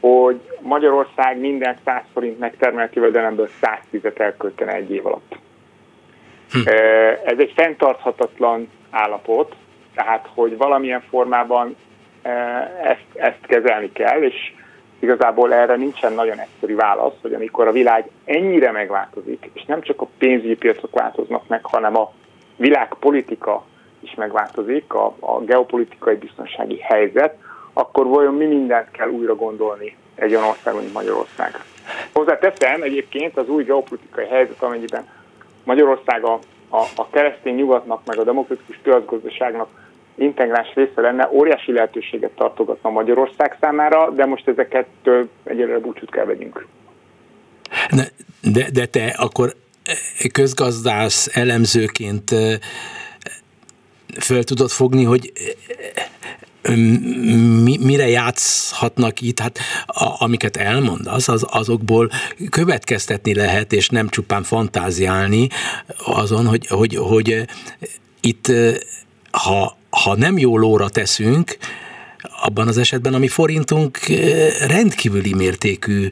hogy 0.00 0.40
Magyarország 0.60 1.38
minden 1.38 1.76
100 1.84 2.02
forint 2.12 2.38
megtermelt 2.38 2.94
jövedelemből 2.94 3.48
110-et 3.62 4.18
elköltene 4.18 4.72
egy 4.72 4.90
év 4.90 5.06
alatt. 5.06 5.36
Hm. 6.52 6.68
Ez 7.24 7.38
egy 7.38 7.52
fenntarthatatlan 7.56 8.70
állapot, 8.90 9.54
tehát 9.94 10.28
hogy 10.34 10.56
valamilyen 10.56 11.02
formában 11.08 11.76
ezt, 12.82 13.06
ezt 13.14 13.46
kezelni 13.46 13.92
kell, 13.92 14.22
és 14.22 14.52
igazából 14.98 15.54
erre 15.54 15.76
nincsen 15.76 16.12
nagyon 16.12 16.38
egyszerű 16.38 16.74
válasz, 16.74 17.14
hogy 17.22 17.34
amikor 17.34 17.66
a 17.66 17.72
világ 17.72 18.10
ennyire 18.24 18.70
megváltozik, 18.70 19.50
és 19.52 19.64
nem 19.64 19.82
csak 19.82 20.00
a 20.00 20.08
pénzügyi 20.18 20.56
piacok 20.56 20.94
változnak 20.94 21.48
meg, 21.48 21.64
hanem 21.64 21.96
a 21.96 22.12
világpolitika 22.56 23.64
is 24.00 24.14
megváltozik, 24.14 24.94
a, 24.94 25.14
a 25.20 25.40
geopolitikai 25.40 26.14
biztonsági 26.14 26.78
helyzet, 26.78 27.34
akkor 27.72 28.06
vajon 28.06 28.34
mi 28.34 28.44
mindent 28.44 28.90
kell 28.90 29.08
újra 29.08 29.34
gondolni 29.34 29.96
egy 30.14 30.34
olyan 30.34 30.48
ország, 30.48 30.74
mint 30.74 30.92
Magyarország. 30.92 31.64
Hozzáteszem 32.12 32.82
egyébként 32.82 33.36
az 33.36 33.48
új 33.48 33.64
geopolitikai 33.64 34.26
helyzet, 34.26 34.62
amennyiben 34.62 35.06
Magyarország 35.64 36.24
a, 36.24 36.38
a, 36.68 36.80
a 36.96 37.10
keresztény 37.10 37.54
nyugatnak, 37.54 38.00
meg 38.04 38.18
a 38.18 38.24
demokratikus 38.24 38.78
piacgazdaságnak 38.82 39.68
integrás 40.14 40.74
része 40.74 41.00
lenne, 41.00 41.28
óriási 41.32 41.72
lehetőséget 41.72 42.30
tartogatna 42.30 42.90
Magyarország 42.90 43.56
számára, 43.60 44.10
de 44.10 44.26
most 44.26 44.48
ezeket 44.48 44.86
egyelőre 45.44 45.78
búcsút 45.78 46.10
kell 46.10 46.24
vegyünk. 46.24 46.66
De, 48.40 48.70
de, 48.72 48.86
te 48.86 49.06
akkor 49.06 49.54
közgazdász 50.32 51.36
elemzőként 51.36 52.30
föl 54.20 54.44
tudod 54.44 54.70
fogni, 54.70 55.04
hogy 55.04 55.32
mi, 57.62 57.78
mire 57.80 58.08
játszhatnak 58.08 59.20
itt, 59.20 59.38
hát 59.38 59.58
a, 59.86 60.14
amiket 60.18 60.56
elmondasz, 60.56 61.28
az, 61.28 61.46
azokból 61.50 62.10
következtetni 62.50 63.34
lehet, 63.34 63.72
és 63.72 63.88
nem 63.88 64.08
csupán 64.08 64.42
fantáziálni 64.42 65.48
azon, 66.04 66.46
hogy, 66.46 66.66
hogy, 66.66 66.94
hogy 66.94 67.44
itt 68.20 68.52
ha, 69.30 69.76
ha 69.90 70.16
nem 70.16 70.38
jó 70.38 70.58
lóra 70.58 70.88
teszünk, 70.88 71.56
abban 72.42 72.68
az 72.68 72.78
esetben, 72.78 73.14
ami 73.14 73.28
forintunk 73.28 73.98
rendkívüli 74.66 75.34
mértékű 75.34 76.08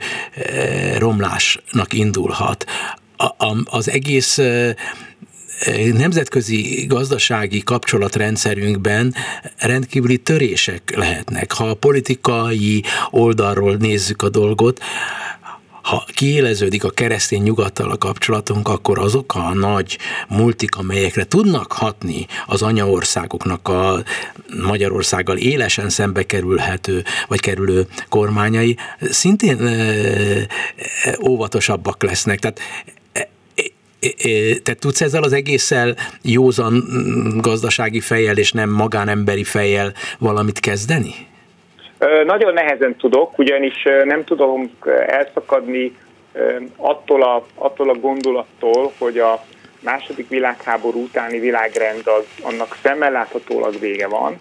romlásnak 0.98 1.92
indulhat. 1.92 2.64
A, 3.16 3.24
a, 3.24 3.57
az 3.64 3.90
egész 3.90 4.38
nemzetközi 5.93 6.85
gazdasági 6.89 7.63
kapcsolatrendszerünkben 7.63 9.15
rendkívüli 9.57 10.19
törések 10.19 10.93
lehetnek. 10.97 11.53
Ha 11.53 11.69
a 11.69 11.75
politikai 11.75 12.85
oldalról 13.11 13.75
nézzük 13.75 14.23
a 14.23 14.29
dolgot, 14.29 14.81
ha 15.83 16.05
kiéleződik 16.15 16.85
a 16.85 16.91
keresztény 16.91 17.43
nyugattal 17.43 17.91
a 17.91 17.99
kapcsolatunk, 17.99 18.69
akkor 18.69 18.99
azok 18.99 19.35
a 19.35 19.55
nagy 19.55 19.99
multik, 20.29 20.77
amelyekre 20.77 21.25
tudnak 21.25 21.73
hatni 21.73 22.27
az 22.47 22.63
anyaországoknak 22.63 23.69
a 23.69 24.03
Magyarországgal 24.63 25.37
élesen 25.37 25.89
szembe 25.89 26.23
kerülhető, 26.23 27.05
vagy 27.29 27.41
kerülő 27.41 27.87
kormányai, 28.09 28.77
szintén 29.01 29.59
óvatosabbak 31.27 32.03
lesznek. 32.03 32.39
Tehát 32.39 32.61
te 34.62 34.74
tudsz 34.74 35.01
ezzel 35.01 35.22
az 35.22 35.32
egésszel 35.32 35.94
józan 36.22 36.72
mm, 36.72 37.38
gazdasági 37.38 38.01
fejjel 38.01 38.36
és 38.36 38.53
nem 38.53 38.70
magánemberi 38.70 39.44
fejjel 39.44 39.92
valamit 40.18 40.61
kezdeni? 40.61 41.14
Nagyon 42.24 42.53
nehezen 42.53 42.96
tudok, 42.96 43.38
ugyanis 43.38 43.82
nem 44.05 44.24
tudom 44.24 44.70
elszakadni 45.07 45.96
attól 46.76 47.22
a, 47.22 47.46
attól 47.55 47.90
a 47.90 47.94
gondolattól, 47.94 48.92
hogy 48.98 49.18
a 49.18 49.44
második 49.80 50.28
világháború 50.28 51.03
utáni 51.03 51.38
világrend 51.38 52.03
az, 52.05 52.24
annak 52.42 52.76
szemmel 52.82 53.11
láthatólag 53.11 53.78
vége 53.80 54.09
van. 54.09 54.36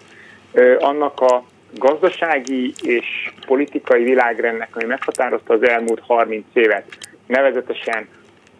Annak 0.78 1.20
a 1.20 1.44
gazdasági 1.74 2.72
és 2.82 3.32
politikai 3.46 4.02
világrendnek, 4.04 4.68
ami 4.76 4.84
meghatározta 4.84 5.54
az 5.54 5.62
elmúlt 5.62 6.00
30 6.06 6.44
évet, 6.52 6.84
nevezetesen 7.26 8.08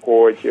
hogy 0.01 0.51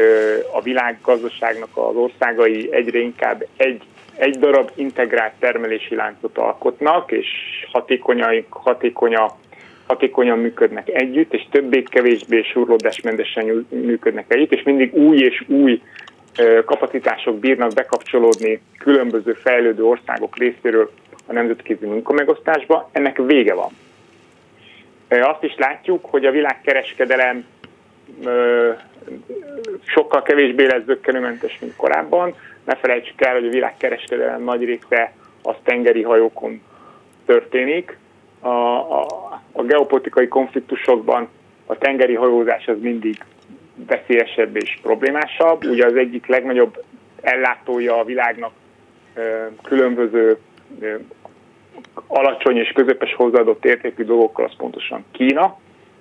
a 0.52 0.62
világgazdaságnak 0.62 1.70
az 1.74 1.96
országai 1.96 2.70
egyre 2.72 3.00
inkább 3.00 3.46
egy, 3.58 3.82
egy 4.16 4.40
darab 4.40 4.72
integrált 4.76 5.34
termelési 5.40 5.96
láncot 5.96 6.38
alkotnak, 6.38 7.12
és 7.12 7.28
hatékonyan, 7.72 8.46
hatékonyan, 8.50 9.30
hatékonyan 9.88 10.40
működnek 10.40 10.90
együtt, 10.90 11.34
és 11.34 11.48
többé-kevésbé 11.52 12.42
surlódásmentesen 12.42 13.68
működnek 13.70 14.34
együtt, 14.34 14.52
és 14.52 14.64
mindig 14.64 14.94
új 14.94 15.18
és 15.18 15.44
új 15.48 15.82
kapacitások 16.66 17.40
bírnak 17.40 17.74
bekapcsolódni 17.74 18.62
különböző 18.78 19.34
fejlődő 19.34 19.84
országok 19.84 20.38
részéről 20.38 20.92
a 21.28 21.34
nemzetközi 21.34 21.86
munkamegosztásba, 21.86 22.90
ennek 22.92 23.18
vége 23.18 23.54
van. 23.54 23.72
Azt 25.10 25.44
is 25.44 25.56
látjuk, 25.58 26.06
hogy 26.06 26.26
a 26.26 26.32
világkereskedelem 26.32 27.46
sokkal 29.86 30.22
kevésbé 30.22 30.66
lesz 30.66 30.84
zöggenőmentes, 30.86 31.58
mint 31.60 31.76
korábban. 31.76 32.36
Ne 32.66 32.76
felejtsük 32.76 33.22
el, 33.22 33.34
hogy 33.34 33.46
a 33.46 33.50
világkereskedelem 33.50 34.44
nagy 34.44 34.64
része 34.64 35.14
az 35.44 35.56
tengeri 35.64 36.02
hajókon 36.02 36.62
történik. 37.26 37.98
A, 38.40 38.48
a, 38.48 39.06
a 39.52 39.64
geopolitikai 39.64 40.28
konfliktusokban 40.28 41.30
a 41.66 41.78
tengeri 41.78 42.16
hajózás 42.16 42.68
az 42.68 42.78
mindig 42.82 43.24
veszélyesebb 43.88 44.56
és 44.56 44.80
problémásabb. 44.82 45.66
Ugye 45.66 45.86
az 45.86 45.96
egyik 45.96 46.26
legnagyobb 46.26 46.84
ellátója 47.22 47.98
a 47.98 48.04
világnak 48.04 48.52
különböző 49.64 50.38
alacsony 52.08 52.58
és 52.58 52.72
közepes 52.72 53.14
hozzáadott 53.16 53.66
értékű 53.66 54.04
dolgokkal 54.04 54.46
az 54.46 54.56
pontosan 54.58 55.06
Kína, 55.12 55.58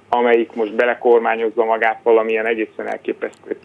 amelyik 0.09 0.53
most 0.53 0.75
belekormányozza 0.75 1.65
magát 1.65 2.01
valamilyen 2.03 2.47
egészen 2.47 2.87
elképesztő 2.87 3.57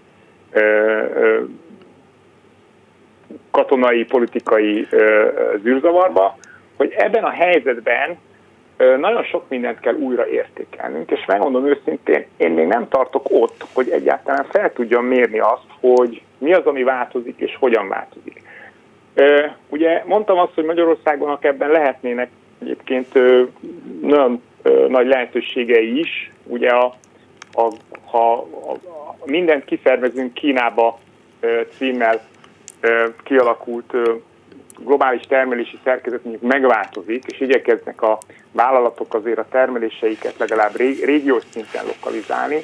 katonai, 3.52 4.06
politikai 4.06 4.88
zűrzavarba, 5.64 6.38
hogy 6.78 6.94
ebben 6.98 7.24
a 7.24 7.30
helyzetben 7.30 8.18
nagyon 8.78 9.24
sok 9.24 9.50
mindent 9.50 9.80
kell 9.80 9.96
újra 9.96 10.28
értékelnünk, 10.28 11.12
és 11.12 11.26
megmondom 11.26 11.68
őszintén, 11.68 12.26
én 12.38 12.52
még 12.52 12.68
nem 12.68 12.88
tartok 12.88 13.26
ott, 13.30 13.66
hogy 13.74 13.89
egyáltalán 13.89 14.46
fel 14.50 14.74
tudjam 14.74 15.06
mérni 15.06 15.39
azt, 15.39 15.68
hogy 15.80 16.22
mi 16.38 16.54
az, 16.54 16.66
ami 16.66 16.84
változik, 16.84 17.39
és 17.39 17.56
hogyan 17.60 17.88
változik. 17.88 18.41
Ugye 19.70 20.04
mondtam 20.06 20.38
azt, 20.38 20.54
hogy 20.54 20.66
Magyarországon 20.66 21.38
ebben 21.41 21.70
lehetnének 21.70 22.30
egyébként 22.62 23.14
nagyon 24.02 24.41
nagy 24.88 25.07
lehetőségei 25.07 25.99
is. 25.99 26.32
Ugye 26.43 26.70
a, 26.70 26.95
a, 27.53 27.74
ha 28.05 28.34
a, 28.34 28.78
mindent 29.26 29.66
kiszervezünk 29.66 30.34
Kínába 30.34 30.99
címmel 31.78 32.22
kialakult 33.24 33.93
globális 34.80 35.22
termelési 35.28 35.80
szerkezet 35.84 36.24
mondjuk 36.24 36.51
megváltozik, 36.51 37.24
és 37.26 37.39
igyekeznek 37.39 38.01
a 38.01 38.18
vállalatok 38.51 39.14
azért 39.14 39.38
a 39.38 39.47
termeléseiket 39.51 40.38
legalább 40.38 40.76
régiós 41.05 41.43
szinten 41.49 41.86
lokalizálni, 41.86 42.64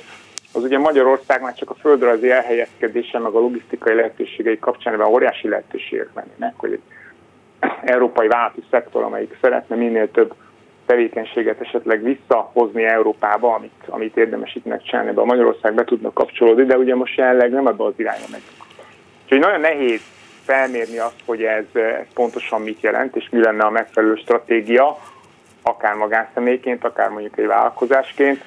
az 0.53 0.63
ugye 0.63 0.77
Magyarország 0.77 1.41
már 1.41 1.53
csak 1.53 1.69
a 1.69 1.73
földrajzi 1.73 2.31
elhelyezkedése, 2.31 3.19
meg 3.19 3.33
a 3.33 3.39
logisztikai 3.39 3.95
lehetőségei 3.95 4.59
kapcsán 4.59 4.93
ebben 4.93 5.07
óriási 5.07 5.47
lehetőségek 5.47 6.09
lennének, 6.13 6.53
hogy 6.57 6.71
egy 6.71 6.81
európai 7.93 8.27
vállalati 8.27 8.63
szektor, 8.69 9.03
amelyik 9.03 9.37
szeretne 9.41 9.75
minél 9.75 10.11
több 10.11 10.33
tevékenységet 10.89 11.61
esetleg 11.61 12.03
visszahozni 12.03 12.83
Európába, 12.83 13.53
amit, 13.53 13.83
amit 13.87 14.17
érdemes 14.17 14.55
itt 14.55 14.65
megcsinálni, 14.65 15.09
ebbe 15.09 15.21
a 15.21 15.25
Magyarország 15.25 15.73
be 15.73 15.83
tudnak 15.83 16.13
kapcsolódni, 16.13 16.65
de 16.65 16.77
ugye 16.77 16.95
most 16.95 17.17
jelenleg 17.17 17.51
nem 17.51 17.67
ebbe 17.67 17.83
az 17.83 17.93
irányba 17.95 18.25
megyünk. 18.31 18.51
Úgyhogy 19.23 19.39
nagyon 19.39 19.59
nehéz 19.59 20.01
felmérni 20.43 20.97
azt, 20.97 21.21
hogy 21.25 21.43
ez, 21.43 21.63
ez 21.73 22.05
pontosan 22.13 22.61
mit 22.61 22.81
jelent, 22.81 23.15
és 23.15 23.29
mi 23.31 23.39
lenne 23.39 23.63
a 23.63 23.69
megfelelő 23.69 24.15
stratégia, 24.15 24.97
akár 25.61 25.93
magánszemélyként, 25.95 26.83
akár 26.83 27.09
mondjuk 27.09 27.37
egy 27.37 27.45
vállalkozásként, 27.45 28.43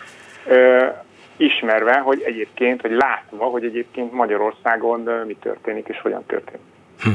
ismerve, 1.36 1.98
hogy 1.98 2.22
egyébként, 2.22 2.80
hogy 2.80 2.90
látva, 2.90 3.44
hogy 3.44 3.64
egyébként 3.64 4.12
Magyarországon 4.12 5.00
mi 5.26 5.36
történik 5.40 5.88
és 5.88 6.00
hogyan 6.00 6.24
történik. 6.26 6.66
Hm. 7.02 7.10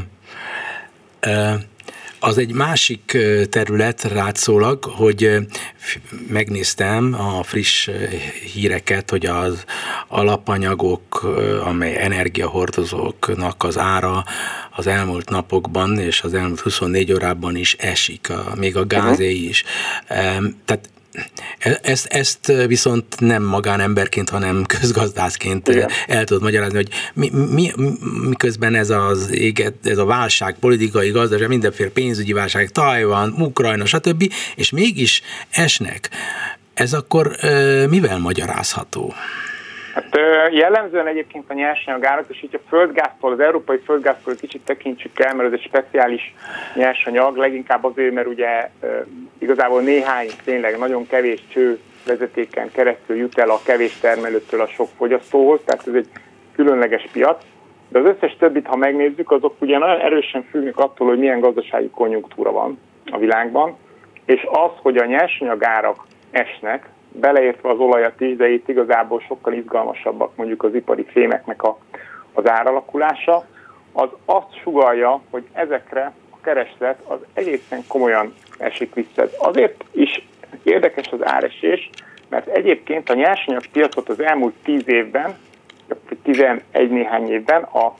Az 2.20 2.38
egy 2.38 2.52
másik 2.52 3.18
terület 3.50 4.04
rátszólag, 4.04 4.84
hogy 4.84 5.38
megnéztem 6.28 7.14
a 7.14 7.44
friss 7.44 7.90
híreket, 8.54 9.10
hogy 9.10 9.26
az 9.26 9.64
alapanyagok, 10.08 11.24
amely 11.64 11.98
energiahordozóknak 11.98 13.64
az 13.64 13.78
ára 13.78 14.24
az 14.76 14.88
elmúlt 14.88 15.30
napokban 15.30 16.00
és 16.00 16.22
az 16.22 16.34
elmúlt 16.34 16.60
24 16.60 17.14
órában 17.14 17.56
is 17.56 17.74
esik, 17.74 18.30
a, 18.30 18.54
még 18.56 18.78
a 18.78 18.86
gázé 18.86 19.32
is. 19.32 19.64
Tehát 20.66 20.90
ezt, 21.82 22.06
ezt 22.06 22.54
viszont 22.68 23.20
nem 23.20 23.44
magánemberként, 23.44 24.30
hanem 24.30 24.64
közgazdászként 24.66 25.68
Igen. 25.68 25.90
el 26.08 26.24
tudod 26.24 26.44
magyarázni, 26.44 26.76
hogy 26.76 26.90
mi, 27.14 27.30
mi, 27.30 27.72
miközben 28.28 28.76
ez 28.76 28.90
az 28.90 29.32
éget, 29.32 29.74
ez 29.84 29.98
a 29.98 30.06
válság, 30.06 30.56
politikai, 30.60 31.10
gazdaság, 31.10 31.48
mindenféle 31.48 31.90
pénzügyi 31.90 32.34
válság, 32.34 32.70
Tajvan, 32.70 33.34
Ukrajna, 33.38 33.86
stb., 33.86 34.34
és 34.56 34.70
mégis 34.70 35.22
esnek. 35.50 36.10
Ez 36.74 36.94
akkor 36.94 37.36
mivel 37.90 38.20
magyarázható? 38.20 39.14
Hát 39.98 40.20
jellemzően 40.52 41.08
egyébként 41.08 41.46
a 41.48 41.54
nyersanyagárak, 41.54 42.26
és 42.30 42.44
így 42.44 42.56
a 42.56 42.68
földgáztól, 42.68 43.32
az 43.32 43.40
európai 43.40 43.78
földgáztól 43.78 44.36
kicsit 44.36 44.62
tekintsük 44.66 45.20
el, 45.20 45.36
mert 45.36 45.48
ez 45.48 45.60
egy 45.60 45.66
speciális 45.68 46.36
nyersanyag, 46.76 47.38
leginkább 47.38 47.84
azért, 47.84 48.14
mert 48.14 48.28
ugye 48.28 48.70
igazából 49.38 49.82
néhány 49.82 50.28
tényleg 50.44 50.78
nagyon 50.78 51.08
kevés 51.08 51.44
cső 51.48 51.80
vezetéken 52.06 52.72
keresztül 52.72 53.16
jut 53.16 53.38
el 53.38 53.50
a 53.50 53.60
kevés 53.66 54.00
termelőtől 54.00 54.62
a 54.62 54.68
sok 54.68 54.88
fogyasztóhoz, 54.98 55.60
tehát 55.66 55.88
ez 55.88 55.94
egy 55.94 56.10
különleges 56.56 57.08
piac. 57.12 57.44
De 57.90 58.00
az 58.00 58.06
összes 58.06 58.36
többit, 58.40 58.68
ha 58.68 58.76
megnézzük, 58.76 59.32
azok 59.32 59.56
ugye 59.60 59.78
nagyon 59.78 60.00
erősen 60.00 60.44
függnek 60.50 60.78
attól, 60.78 61.08
hogy 61.08 61.20
milyen 61.20 61.40
gazdasági 61.40 61.90
konjunktúra 61.90 62.52
van 62.52 62.80
a 63.12 63.18
világban, 63.18 63.78
és 64.26 64.48
az, 64.52 64.72
hogy 64.82 64.98
a 64.98 65.06
nyersanyagárak 65.06 66.06
esnek, 66.32 66.90
beleértve 67.20 67.70
az 67.70 67.80
olajat 67.80 68.22
is, 68.22 68.36
de 68.36 68.50
itt 68.50 68.70
igazából 68.70 69.20
sokkal 69.28 69.54
izgalmasabbak 69.54 70.36
mondjuk 70.36 70.64
az 70.64 70.76
ipari 70.76 71.06
fémeknek 71.06 71.64
a, 71.64 71.78
az 72.34 72.50
áralakulása, 72.50 73.46
az 73.94 74.10
azt 74.26 74.60
sugalja, 74.62 75.22
hogy 75.30 75.44
ezekre 75.54 76.14
a 76.32 76.38
kereslet 76.42 77.00
az 77.08 77.18
egészen 77.34 77.84
komolyan 77.88 78.34
esik 78.58 78.94
vissza. 78.94 79.24
Azért 79.38 79.84
is 79.92 80.28
érdekes 80.64 81.08
az 81.12 81.20
áresés, 81.24 81.90
mert 82.30 82.48
egyébként 82.48 83.10
a 83.10 83.14
nyersanyag 83.14 83.66
piacot 83.72 84.10
az 84.10 84.20
elmúlt 84.20 84.54
10 84.64 84.84
évben, 84.86 85.38
11 86.24 86.62
néhány 86.90 87.30
évben 87.30 87.64
a 87.64 87.94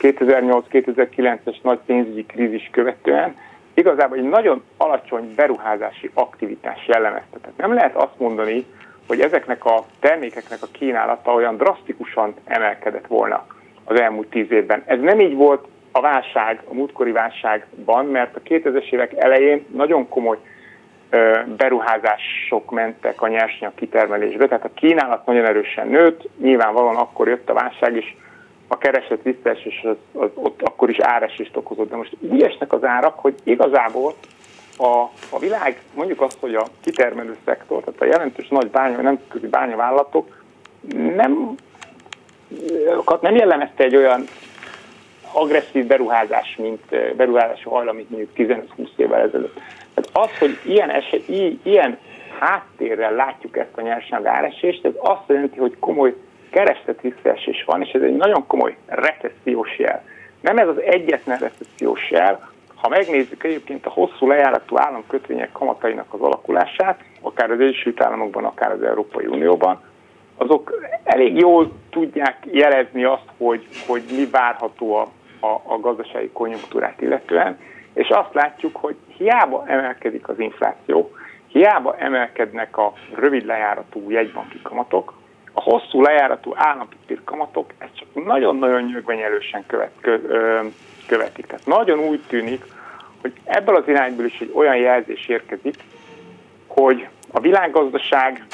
2008-2009-es 0.00 1.62
nagy 1.62 1.78
pénzügyi 1.86 2.26
krízis 2.26 2.68
követően 2.72 3.36
igazából 3.74 4.16
egy 4.16 4.28
nagyon 4.28 4.62
alacsony 4.76 5.34
beruházási 5.34 6.10
aktivitás 6.14 6.86
jellemezte. 6.86 7.38
Tehát 7.38 7.56
nem 7.56 7.74
lehet 7.74 7.94
azt 7.96 8.18
mondani, 8.18 8.66
hogy 9.06 9.20
ezeknek 9.20 9.64
a 9.64 9.84
termékeknek 10.00 10.58
a 10.62 10.68
kínálata 10.72 11.32
olyan 11.32 11.56
drasztikusan 11.56 12.34
emelkedett 12.44 13.06
volna 13.06 13.46
az 13.84 14.00
elmúlt 14.00 14.28
tíz 14.28 14.50
évben. 14.50 14.82
Ez 14.86 15.00
nem 15.00 15.20
így 15.20 15.34
volt 15.34 15.66
a 15.92 16.00
válság, 16.00 16.62
a 16.68 16.74
múltkori 16.74 17.12
válságban, 17.12 18.06
mert 18.06 18.36
a 18.36 18.40
2000-es 18.40 18.92
évek 18.92 19.12
elején 19.16 19.66
nagyon 19.74 20.08
komoly 20.08 20.38
beruházások 21.56 22.70
mentek 22.70 23.22
a 23.22 23.28
nyersanyag 23.28 23.74
kitermelésbe, 23.74 24.46
tehát 24.46 24.64
a 24.64 24.74
kínálat 24.74 25.26
nagyon 25.26 25.44
erősen 25.44 25.88
nőtt, 25.88 26.28
nyilvánvalóan 26.38 26.96
akkor 26.96 27.28
jött 27.28 27.50
a 27.50 27.54
válság, 27.54 27.96
és 27.96 28.14
a 28.72 28.78
keresett 28.78 29.22
visszaesés 29.22 29.84
az, 29.84 29.96
az, 30.22 30.28
ott 30.34 30.62
akkor 30.62 30.90
is 30.90 30.98
áresést 30.98 31.56
okozott. 31.56 31.88
De 31.88 31.96
most 31.96 32.16
úgy 32.20 32.42
esnek 32.42 32.72
az 32.72 32.84
árak, 32.84 33.18
hogy 33.18 33.34
igazából 33.42 34.14
a, 34.76 35.02
a 35.30 35.38
világ, 35.38 35.82
mondjuk 35.94 36.20
azt, 36.20 36.36
hogy 36.40 36.54
a 36.54 36.66
kitermelő 36.80 37.36
szektor, 37.44 37.82
tehát 37.82 38.00
a 38.00 38.04
jelentős 38.04 38.48
nagy 38.48 38.70
bánya, 38.70 39.00
nemzetközi 39.00 39.46
bányavállalatok 39.46 40.42
nem, 41.16 41.54
nem 43.20 43.34
jellemezte 43.34 43.84
egy 43.84 43.96
olyan 43.96 44.24
agresszív 45.32 45.86
beruházás, 45.86 46.56
mint 46.56 47.14
beruházási 47.16 47.68
hajlam, 47.68 47.96
mint 47.96 48.10
mondjuk 48.10 48.30
15-20 48.76 48.88
évvel 48.96 49.20
ezelőtt. 49.20 49.60
Tehát 49.94 50.30
az, 50.30 50.38
hogy 50.38 50.58
ilyen, 50.64 50.90
eset, 50.90 51.28
ilyen 51.62 51.98
háttérrel 52.38 53.14
látjuk 53.14 53.56
ezt 53.56 53.76
a 53.76 53.80
nyersanyag 53.80 54.26
áresést, 54.26 54.84
ez 54.84 54.92
azt 54.96 55.22
jelenti, 55.26 55.58
hogy 55.58 55.76
komoly 55.78 56.14
kereslet 56.52 57.00
visszaesés 57.00 57.64
van, 57.64 57.82
és 57.82 57.90
ez 57.90 58.02
egy 58.02 58.16
nagyon 58.16 58.46
komoly 58.46 58.76
recessziós 58.86 59.78
jel. 59.78 60.04
Nem 60.40 60.58
ez 60.58 60.68
az 60.68 60.80
egyetlen 60.80 61.38
recessziós 61.38 62.10
jel, 62.10 62.50
ha 62.74 62.88
megnézzük 62.88 63.44
egyébként 63.44 63.86
a 63.86 63.90
hosszú 63.90 64.26
lejáratú 64.26 64.78
államkötvények 64.78 65.52
kamatainak 65.52 66.14
az 66.14 66.20
alakulását, 66.20 67.00
akár 67.20 67.50
az 67.50 67.60
Egyesült 67.60 68.02
Államokban, 68.02 68.44
akár 68.44 68.72
az 68.72 68.82
Európai 68.82 69.26
Unióban, 69.26 69.80
azok 70.36 70.88
elég 71.04 71.36
jól 71.36 71.72
tudják 71.90 72.36
jelezni 72.50 73.04
azt, 73.04 73.28
hogy, 73.36 73.66
hogy 73.86 74.02
mi 74.10 74.26
várható 74.30 74.94
a, 74.94 75.08
a, 75.40 75.60
a 75.64 75.80
gazdasági 75.80 76.30
konjunktúrát 76.32 77.00
illetően, 77.00 77.58
és 77.94 78.08
azt 78.08 78.34
látjuk, 78.34 78.76
hogy 78.76 78.96
hiába 79.16 79.64
emelkedik 79.66 80.28
az 80.28 80.38
infláció, 80.38 81.10
hiába 81.46 81.96
emelkednek 81.98 82.76
a 82.76 82.92
rövid 83.14 83.44
lejáratú 83.44 84.10
jegybanki 84.10 84.60
kamatok, 84.62 85.14
a 85.52 85.60
hosszú 85.60 86.02
lejáratú 86.02 86.52
állampapírkamatok 86.54 87.72
ezt 87.78 87.96
csak 87.96 88.24
nagyon-nagyon 88.24 88.82
nyögvenyelősen 88.82 89.64
követ, 89.66 89.90
kö, 90.00 90.18
ö, 90.28 90.60
követik. 91.06 91.46
Tehát 91.46 91.66
nagyon 91.66 91.98
úgy 91.98 92.20
tűnik, 92.26 92.64
hogy 93.20 93.32
ebből 93.44 93.76
az 93.76 93.88
irányból 93.88 94.24
is 94.24 94.40
egy 94.40 94.52
olyan 94.54 94.76
jelzés 94.76 95.28
érkezik, 95.28 95.74
hogy 96.66 97.08
a 97.30 97.40
világgazdaság 97.40 98.46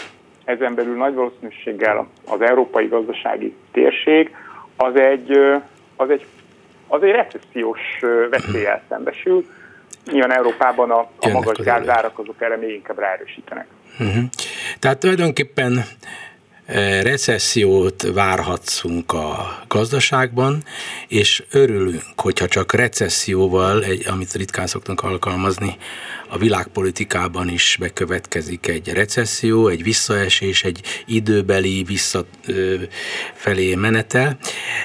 ezen 0.45 0.75
belül 0.75 0.97
nagy 0.97 1.15
valószínűséggel 1.15 2.09
az 2.27 2.41
európai 2.41 2.87
gazdasági 2.87 3.55
térség, 3.73 4.35
az 4.77 4.97
egy, 4.97 5.31
az 5.97 6.11
egy, 6.11 6.27
az 6.89 7.03
egy 7.03 7.11
recessziós 7.11 7.81
veszélyel 8.31 8.83
szembesül. 8.89 9.47
Nyilván 10.11 10.33
Európában 10.33 10.91
a, 10.91 10.99
a 11.21 11.29
magas 11.29 11.57
gázárak 11.57 12.19
azok 12.19 12.43
erre 12.43 12.57
még 12.57 12.71
inkább 12.71 12.99
ráerősítenek. 12.99 13.67
Uh-huh. 14.01 14.25
Tehát 14.79 14.99
tulajdonképpen 14.99 15.85
recessziót 17.03 18.03
várhatszunk 18.13 19.13
a 19.13 19.59
gazdaságban, 19.69 20.65
és 21.09 21.45
örülünk, 21.51 22.03
hogyha 22.17 22.47
csak 22.49 22.73
recesszióval, 22.73 23.85
egy, 23.85 24.07
amit 24.09 24.33
ritkán 24.33 24.67
szoktunk 24.67 25.03
alkalmazni, 25.03 25.77
a 26.31 26.39
világpolitikában 26.39 27.49
is 27.49 27.77
bekövetkezik 27.81 28.67
egy 28.67 28.89
recesszió, 28.89 29.69
egy 29.69 29.83
visszaesés, 29.83 30.65
egy 30.65 30.81
időbeli 31.07 31.83
visszafelé 31.83 33.75
menetel. 33.75 34.39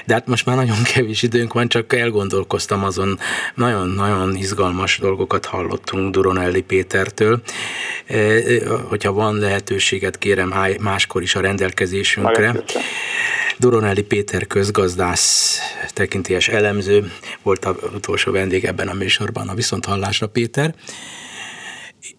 De 0.06 0.14
hát 0.14 0.26
most 0.26 0.46
már 0.46 0.56
nagyon 0.56 0.82
kevés 0.94 1.22
időnk 1.22 1.52
van, 1.52 1.68
csak 1.68 1.92
elgondolkoztam 1.92 2.84
azon, 2.84 3.18
nagyon-nagyon 3.54 4.36
izgalmas 4.36 4.98
dolgokat 4.98 5.46
hallottunk 5.46 6.12
Duronelli 6.14 6.62
Pétertől. 6.62 7.42
Hogyha 8.88 9.12
van 9.12 9.38
lehetőséget, 9.38 10.18
kérem 10.18 10.54
máskor 10.80 11.22
is 11.22 11.34
a 11.34 11.40
rendelkezésünkre. 11.74 12.64
Duronelli 13.58 14.02
Péter 14.02 14.46
közgazdász, 14.46 15.58
tekintélyes 15.92 16.48
elemző 16.48 17.12
volt 17.42 17.64
az 17.64 17.76
utolsó 17.94 18.32
vendég 18.32 18.64
ebben 18.64 18.88
a 18.88 18.92
műsorban, 18.94 19.48
a 19.48 19.54
Viszonthallásra 19.54 20.26
Péter 20.26 20.74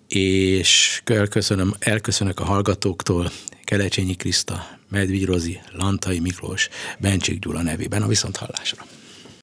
és 0.08 1.02
elköszönöm, 1.06 1.74
elköszönök 1.80 2.40
a 2.40 2.44
hallgatóktól, 2.44 3.32
Kelecsényi 3.64 4.16
Kriszta, 4.16 4.68
Medvigy 4.90 5.26
Rozi, 5.26 5.60
Lantai 5.72 6.20
Miklós, 6.20 6.70
Bencsik 7.00 7.40
Gyula 7.40 7.62
nevében 7.62 8.02
a 8.02 8.08
Viszonthallásra. 8.08 8.86